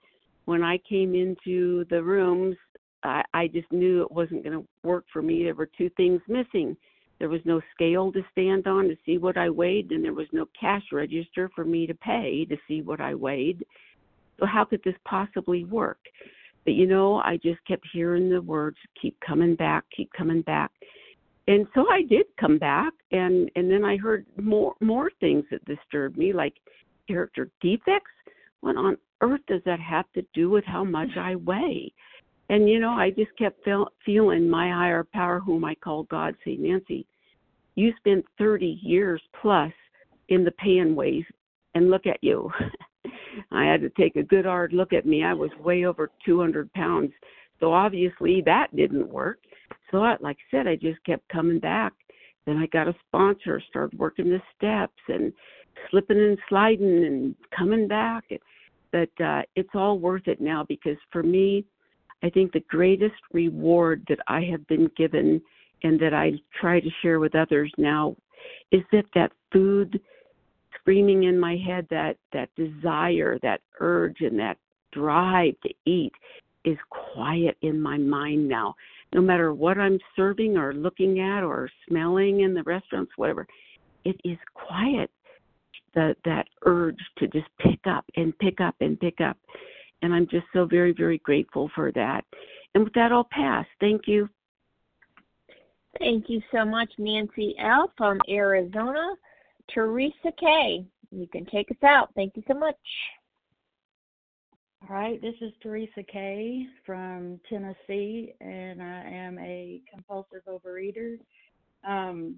when 0.45 0.63
I 0.63 0.79
came 0.89 1.15
into 1.15 1.85
the 1.89 2.03
rooms, 2.03 2.57
I, 3.05 3.23
I 3.33 3.47
just 3.49 3.71
knew 3.73 4.03
it 4.03 4.11
wasn't 4.11 4.45
going 4.45 4.59
to 4.59 4.67
work 4.83 5.05
for 5.13 5.23
me. 5.23 5.45
There 5.45 5.55
were 5.55 5.71
two 5.79 5.91
things 5.97 6.21
missing. 6.29 6.77
There 7.19 7.29
was 7.29 7.41
no 7.45 7.61
scale 7.73 8.11
to 8.13 8.23
stand 8.33 8.67
on 8.67 8.89
to 8.89 8.97
see 9.07 9.19
what 9.19 9.37
I 9.37 9.49
weighed, 9.49 9.93
and 9.93 10.05
there 10.05 10.13
was 10.13 10.27
no 10.33 10.47
cash 10.59 10.83
register 10.93 11.49
for 11.55 11.65
me 11.65 11.87
to 11.87 11.95
pay 11.95 12.45
to 12.47 12.57
see 12.67 12.83
what 12.83 13.01
I 13.01 13.15
weighed. 13.15 13.65
So, 14.41 14.47
how 14.47 14.65
could 14.65 14.83
this 14.85 14.97
possibly 15.05 15.65
work? 15.65 16.01
But 16.65 16.75
you 16.75 16.87
know, 16.87 17.17
I 17.17 17.39
just 17.43 17.65
kept 17.67 17.87
hearing 17.93 18.29
the 18.29 18.43
words 18.43 18.77
keep 19.01 19.17
coming 19.21 19.55
back, 19.55 19.85
keep 19.97 20.13
coming 20.13 20.43
back. 20.43 20.73
And 21.49 21.67
so 21.75 21.87
I 21.91 22.03
did 22.03 22.27
come 22.39 22.59
back 22.59 22.93
and 23.11 23.51
and 23.57 23.71
then 23.71 23.85
I 23.85 23.97
heard 23.97 24.27
more 24.41 24.75
more 24.81 25.11
things 25.21 25.45
that 25.51 25.65
disturbed 25.65 26.17
me 26.17 26.33
like 26.33 26.55
character 27.09 27.51
defects. 27.61 28.11
What 28.61 28.77
on 28.77 28.97
earth 29.23 29.41
does 29.49 29.63
that 29.65 29.81
have 29.81 30.05
to 30.15 30.25
do 30.35 30.51
with 30.51 30.65
how 30.65 30.85
much 30.85 31.17
I 31.19 31.35
weigh? 31.37 31.93
And 32.49 32.69
you 32.69 32.79
know, 32.79 32.91
I 32.91 33.11
just 33.11 33.37
kept 33.39 33.65
feel, 33.65 33.89
feeling 34.05 34.49
my 34.49 34.71
higher 34.71 35.05
power, 35.05 35.41
whom 35.41 35.65
I 35.65 35.75
call 35.75 36.05
God, 36.05 36.35
say, 36.45 36.57
Nancy, 36.57 37.07
you 37.75 37.93
spent 37.99 38.25
30 38.39 38.79
years 38.83 39.23
plus 39.41 39.73
in 40.29 40.45
the 40.45 40.51
paying 40.53 40.95
weighs, 40.95 41.25
and 41.75 41.91
look 41.91 42.07
at 42.07 42.23
you. 42.23 42.51
I 43.51 43.65
had 43.65 43.81
to 43.81 43.91
take 43.91 44.17
a 44.17 44.23
good 44.23 44.45
hard 44.45 44.73
look 44.73 44.93
at 44.93 45.07
me. 45.07 45.25
I 45.25 45.33
was 45.33 45.51
way 45.61 45.85
over 45.85 46.11
200 46.25 46.73
pounds. 46.75 47.13
So 47.61 47.73
obviously 47.73 48.43
that 48.45 48.75
didn't 48.77 49.09
work. 49.09 49.39
I, 50.01 50.17
like 50.21 50.37
I 50.37 50.57
said, 50.57 50.67
I 50.67 50.77
just 50.77 51.03
kept 51.05 51.29
coming 51.29 51.59
back. 51.59 51.93
Then 52.47 52.57
I 52.57 52.67
got 52.67 52.89
a 52.89 52.95
sponsor, 53.07 53.63
started 53.71 53.99
working 53.99 54.29
the 54.29 54.43
steps 54.57 54.99
and 55.09 55.33
slipping 55.91 56.19
and 56.19 56.39
sliding 56.49 57.05
and 57.05 57.35
coming 57.57 57.87
back. 57.87 58.25
But 58.91 59.25
uh, 59.25 59.43
it's 59.57 59.71
all 59.75 59.99
worth 59.99 60.29
it 60.29 60.41
now 60.41 60.65
because 60.69 60.97
for 61.11 61.23
me, 61.23 61.65
I 62.23 62.31
think 62.31 62.53
the 62.53 62.65
greatest 62.69 63.21
reward 63.33 64.05
that 64.09 64.19
I 64.29 64.43
have 64.43 64.67
been 64.67 64.89
given 64.97 65.41
and 65.83 65.99
that 66.01 66.15
I 66.15 66.33
try 66.61 66.81
to 66.81 66.91
share 67.01 67.19
with 67.19 67.35
others 67.35 67.73
now 67.79 68.17
is 68.71 68.83
that 68.93 69.07
that 69.15 69.33
food 69.53 70.01
screaming 70.79 71.25
in 71.25 71.39
my 71.39 71.57
head 71.57 71.87
that 71.91 72.17
that 72.33 72.49
desire 72.57 73.39
that 73.43 73.61
urge 73.81 74.21
and 74.21 74.39
that 74.39 74.59
drive 74.93 75.55
to 75.63 75.71
eat 75.87 76.13
is 76.65 76.77
quiet 76.91 77.57
in 77.63 77.81
my 77.81 77.99
mind 77.99 78.49
now 78.49 78.75
no 79.15 79.21
matter 79.21 79.53
what 79.53 79.79
i'm 79.79 79.99
serving 80.17 80.57
or 80.57 80.73
looking 80.75 81.21
at 81.21 81.43
or 81.43 81.69
smelling 81.89 82.41
in 82.41 82.55
the 82.55 82.63
restaurants 82.65 83.13
whatever 83.17 83.47
it 84.05 84.17
is 84.25 84.39
quiet 84.55 85.11
the 85.95 86.15
that 86.25 86.47
urge 86.65 86.99
to 87.19 87.27
just 87.29 87.49
pick 87.59 87.81
up 87.87 88.05
and 88.17 88.37
pick 88.39 88.61
up 88.61 88.75
and 88.81 88.99
pick 89.01 89.21
up 89.21 89.37
and 90.03 90.13
i'm 90.13 90.27
just 90.31 90.47
so 90.53 90.65
very 90.65 90.93
very 90.93 91.19
grateful 91.19 91.71
for 91.75 91.93
that 91.93 92.25
and 92.75 92.85
with 92.85 92.93
that 92.95 93.13
i'll 93.13 93.29
pass 93.31 93.67
thank 93.81 94.03
you 94.07 94.29
Thank 95.99 96.29
you 96.29 96.41
so 96.51 96.65
much, 96.65 96.91
Nancy 96.99 97.55
L. 97.59 97.93
from 97.97 98.19
Arizona. 98.29 99.15
Teresa 99.73 100.33
K. 100.39 100.85
You 101.11 101.27
can 101.27 101.45
take 101.47 101.71
us 101.71 101.83
out. 101.83 102.11
Thank 102.15 102.37
you 102.37 102.43
so 102.49 102.55
much. 102.55 102.77
All 104.89 104.97
right, 104.97 105.21
this 105.23 105.35
is 105.41 105.53
Teresa 105.63 106.03
Kay 106.13 106.67
from 106.85 107.39
Tennessee, 107.49 108.35
and 108.41 108.83
I 108.83 109.03
am 109.05 109.39
a 109.39 109.81
compulsive 109.93 110.43
overeater. 110.49 111.19
Um, 111.87 112.37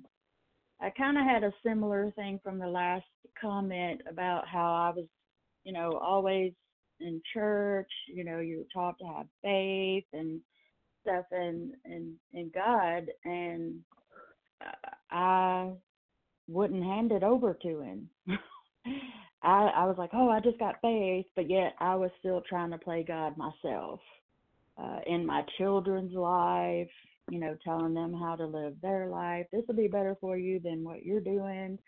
I 0.79 0.91
kind 0.91 1.17
of 1.17 1.25
had 1.25 1.43
a 1.43 1.55
similar 1.65 2.11
thing 2.17 2.39
from 2.45 2.59
the 2.59 2.67
last 2.67 3.07
comment 3.41 4.03
about 4.11 4.47
how 4.47 4.75
I 4.75 4.91
was, 4.95 5.07
you 5.65 5.73
know, 5.73 5.99
always 6.03 6.53
in 7.01 7.23
church. 7.33 7.91
You 8.09 8.25
know, 8.25 8.41
you 8.41 8.59
were 8.59 8.65
taught 8.75 8.99
to 8.99 9.07
have 9.07 9.27
faith 9.41 10.05
and 10.13 10.39
stuff 11.01 11.25
in 11.33 11.73
in 11.87 12.15
in 12.35 12.51
God, 12.55 13.07
and 13.25 13.81
I 15.11 15.73
wouldn't 16.47 16.85
hand 16.85 17.11
it 17.11 17.23
over 17.23 17.55
to 17.63 17.81
Him. 17.81 18.11
I 19.45 19.71
I 19.77 19.85
was 19.85 19.97
like, 19.99 20.11
oh, 20.15 20.31
I 20.31 20.41
just 20.41 20.59
got 20.59 20.81
faith, 20.81 21.27
but 21.37 21.51
yet 21.51 21.75
I 21.79 21.95
was 21.95 22.11
still 22.19 22.43
trying 22.49 22.71
to 22.71 22.79
play 22.79 23.05
God 23.07 23.37
myself 23.37 24.01
uh, 24.79 25.01
in 25.07 25.27
my 25.27 25.43
children's 25.59 26.15
life. 26.15 26.89
You 27.31 27.41
know, 27.41 27.57
telling 27.65 27.95
them 27.95 28.13
how 28.13 28.37
to 28.37 28.45
live 28.47 28.75
their 28.83 29.07
life. 29.07 29.47
This 29.51 29.63
will 29.67 29.77
be 29.77 29.89
better 29.89 30.15
for 30.21 30.37
you 30.37 30.61
than 30.61 30.85
what 30.85 31.07
you're 31.07 31.21
doing, 31.21 31.79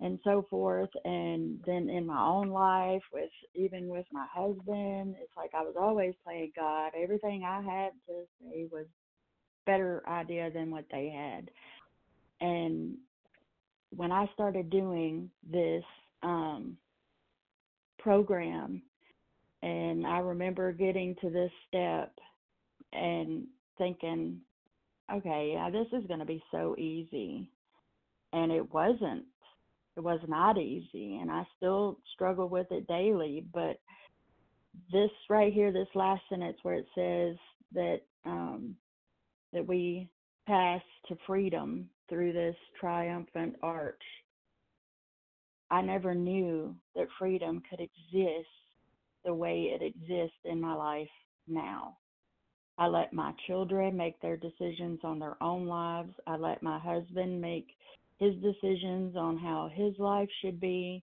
and 0.00 0.18
so 0.24 0.44
forth. 0.50 0.90
And 1.04 1.60
then 1.64 1.88
in 1.88 2.04
my 2.06 2.20
own 2.20 2.48
life, 2.48 3.02
with 3.12 3.30
even 3.54 3.88
with 3.88 4.06
my 4.12 4.26
husband, 4.32 5.14
it's 5.20 5.36
like 5.36 5.50
I 5.54 5.62
was 5.62 5.74
always 5.78 6.14
playing 6.24 6.52
God. 6.56 6.92
Everything 7.00 7.44
I 7.44 7.62
had 7.62 7.92
to 8.08 8.24
say 8.40 8.66
was 8.72 8.86
better 9.66 10.02
idea 10.08 10.50
than 10.50 10.70
what 10.70 10.86
they 10.90 11.08
had. 11.14 11.48
And 12.40 12.96
when 13.94 14.10
I 14.10 14.26
started 14.34 14.68
doing 14.68 15.30
this 15.48 15.84
um, 16.22 16.76
program, 18.02 18.82
and 19.62 20.06
I 20.06 20.18
remember 20.18 20.72
getting 20.72 21.14
to 21.20 21.30
this 21.30 21.50
step 21.68 22.12
and 22.92 23.46
thinking, 23.78 24.40
okay, 25.12 25.52
yeah, 25.54 25.70
this 25.70 25.86
is 25.92 26.06
going 26.06 26.20
to 26.20 26.26
be 26.26 26.42
so 26.50 26.74
easy. 26.78 27.50
And 28.32 28.50
it 28.50 28.72
wasn't. 28.72 29.24
It 29.96 30.00
was 30.00 30.20
not 30.26 30.58
easy, 30.58 31.18
and 31.20 31.30
I 31.30 31.46
still 31.56 31.98
struggle 32.14 32.48
with 32.48 32.66
it 32.70 32.86
daily. 32.86 33.44
But 33.52 33.78
this 34.90 35.10
right 35.28 35.52
here, 35.52 35.70
this 35.70 35.88
last 35.94 36.22
sentence 36.30 36.56
where 36.62 36.76
it 36.76 36.86
says 36.94 37.36
that 37.74 38.00
um, 38.24 38.74
that 39.52 39.66
we 39.66 40.08
pass 40.46 40.80
to 41.08 41.16
freedom 41.26 41.90
through 42.08 42.32
this 42.32 42.56
triumphant 42.80 43.56
arch 43.62 44.02
I 45.72 45.80
never 45.80 46.14
knew 46.14 46.76
that 46.94 47.06
freedom 47.18 47.62
could 47.68 47.80
exist 47.80 48.46
the 49.24 49.32
way 49.32 49.72
it 49.74 49.82
exists 49.82 50.36
in 50.44 50.60
my 50.60 50.74
life 50.74 51.08
now. 51.48 51.96
I 52.76 52.88
let 52.88 53.14
my 53.14 53.32
children 53.46 53.96
make 53.96 54.20
their 54.20 54.36
decisions 54.36 55.00
on 55.02 55.18
their 55.18 55.42
own 55.42 55.66
lives. 55.66 56.12
I 56.26 56.36
let 56.36 56.62
my 56.62 56.78
husband 56.78 57.40
make 57.40 57.68
his 58.18 58.34
decisions 58.42 59.16
on 59.16 59.38
how 59.38 59.70
his 59.72 59.94
life 59.98 60.28
should 60.42 60.60
be. 60.60 61.02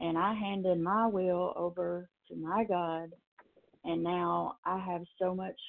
And 0.00 0.16
I 0.16 0.32
handed 0.32 0.80
my 0.80 1.06
will 1.06 1.52
over 1.54 2.08
to 2.28 2.36
my 2.36 2.64
God. 2.64 3.10
And 3.84 4.02
now 4.02 4.56
I 4.64 4.78
have 4.78 5.02
so 5.20 5.34
much 5.34 5.60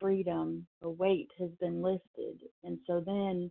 freedom. 0.00 0.66
The 0.82 0.90
weight 0.90 1.30
has 1.38 1.50
been 1.60 1.82
lifted. 1.82 2.40
And 2.64 2.78
so 2.84 3.00
then 3.06 3.48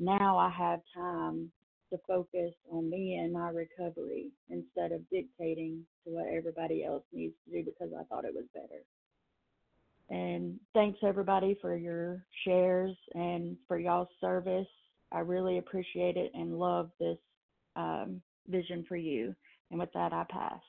now 0.00 0.38
I 0.38 0.50
have 0.50 0.80
time 0.92 1.52
to 1.90 1.98
focus 2.06 2.52
on 2.70 2.88
me 2.88 3.16
and 3.16 3.32
my 3.32 3.50
recovery 3.50 4.30
instead 4.48 4.92
of 4.92 5.08
dictating 5.10 5.84
to 6.04 6.10
what 6.10 6.26
everybody 6.26 6.84
else 6.84 7.02
needs 7.12 7.34
to 7.44 7.56
do 7.56 7.64
because 7.64 7.92
I 7.98 8.04
thought 8.04 8.24
it 8.24 8.34
was 8.34 8.44
better. 8.54 8.82
And 10.08 10.58
thanks 10.74 10.98
everybody 11.04 11.56
for 11.60 11.76
your 11.76 12.24
shares 12.44 12.96
and 13.14 13.56
for 13.68 13.78
y'all's 13.78 14.08
service. 14.20 14.66
I 15.12 15.20
really 15.20 15.58
appreciate 15.58 16.16
it 16.16 16.32
and 16.34 16.58
love 16.58 16.90
this 16.98 17.18
um, 17.76 18.20
vision 18.48 18.84
for 18.88 18.96
you. 18.96 19.34
And 19.70 19.78
with 19.78 19.92
that, 19.94 20.12
I 20.12 20.24
pass. 20.28 20.60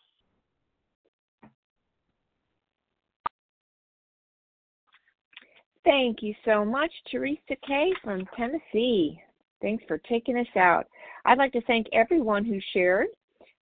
Thank 5.84 6.22
you 6.22 6.36
so 6.46 6.64
much, 6.64 6.92
Teresa 7.10 7.56
Kay 7.68 7.92
from 8.04 8.24
Tennessee. 8.38 9.20
Thanks 9.62 9.84
for 9.88 9.98
taking 9.98 10.38
us 10.38 10.48
out. 10.56 10.88
I'd 11.26 11.38
like 11.38 11.52
to 11.54 11.62
thank 11.62 11.88
everyone 11.94 12.44
who 12.46 12.60
shared. 12.74 13.08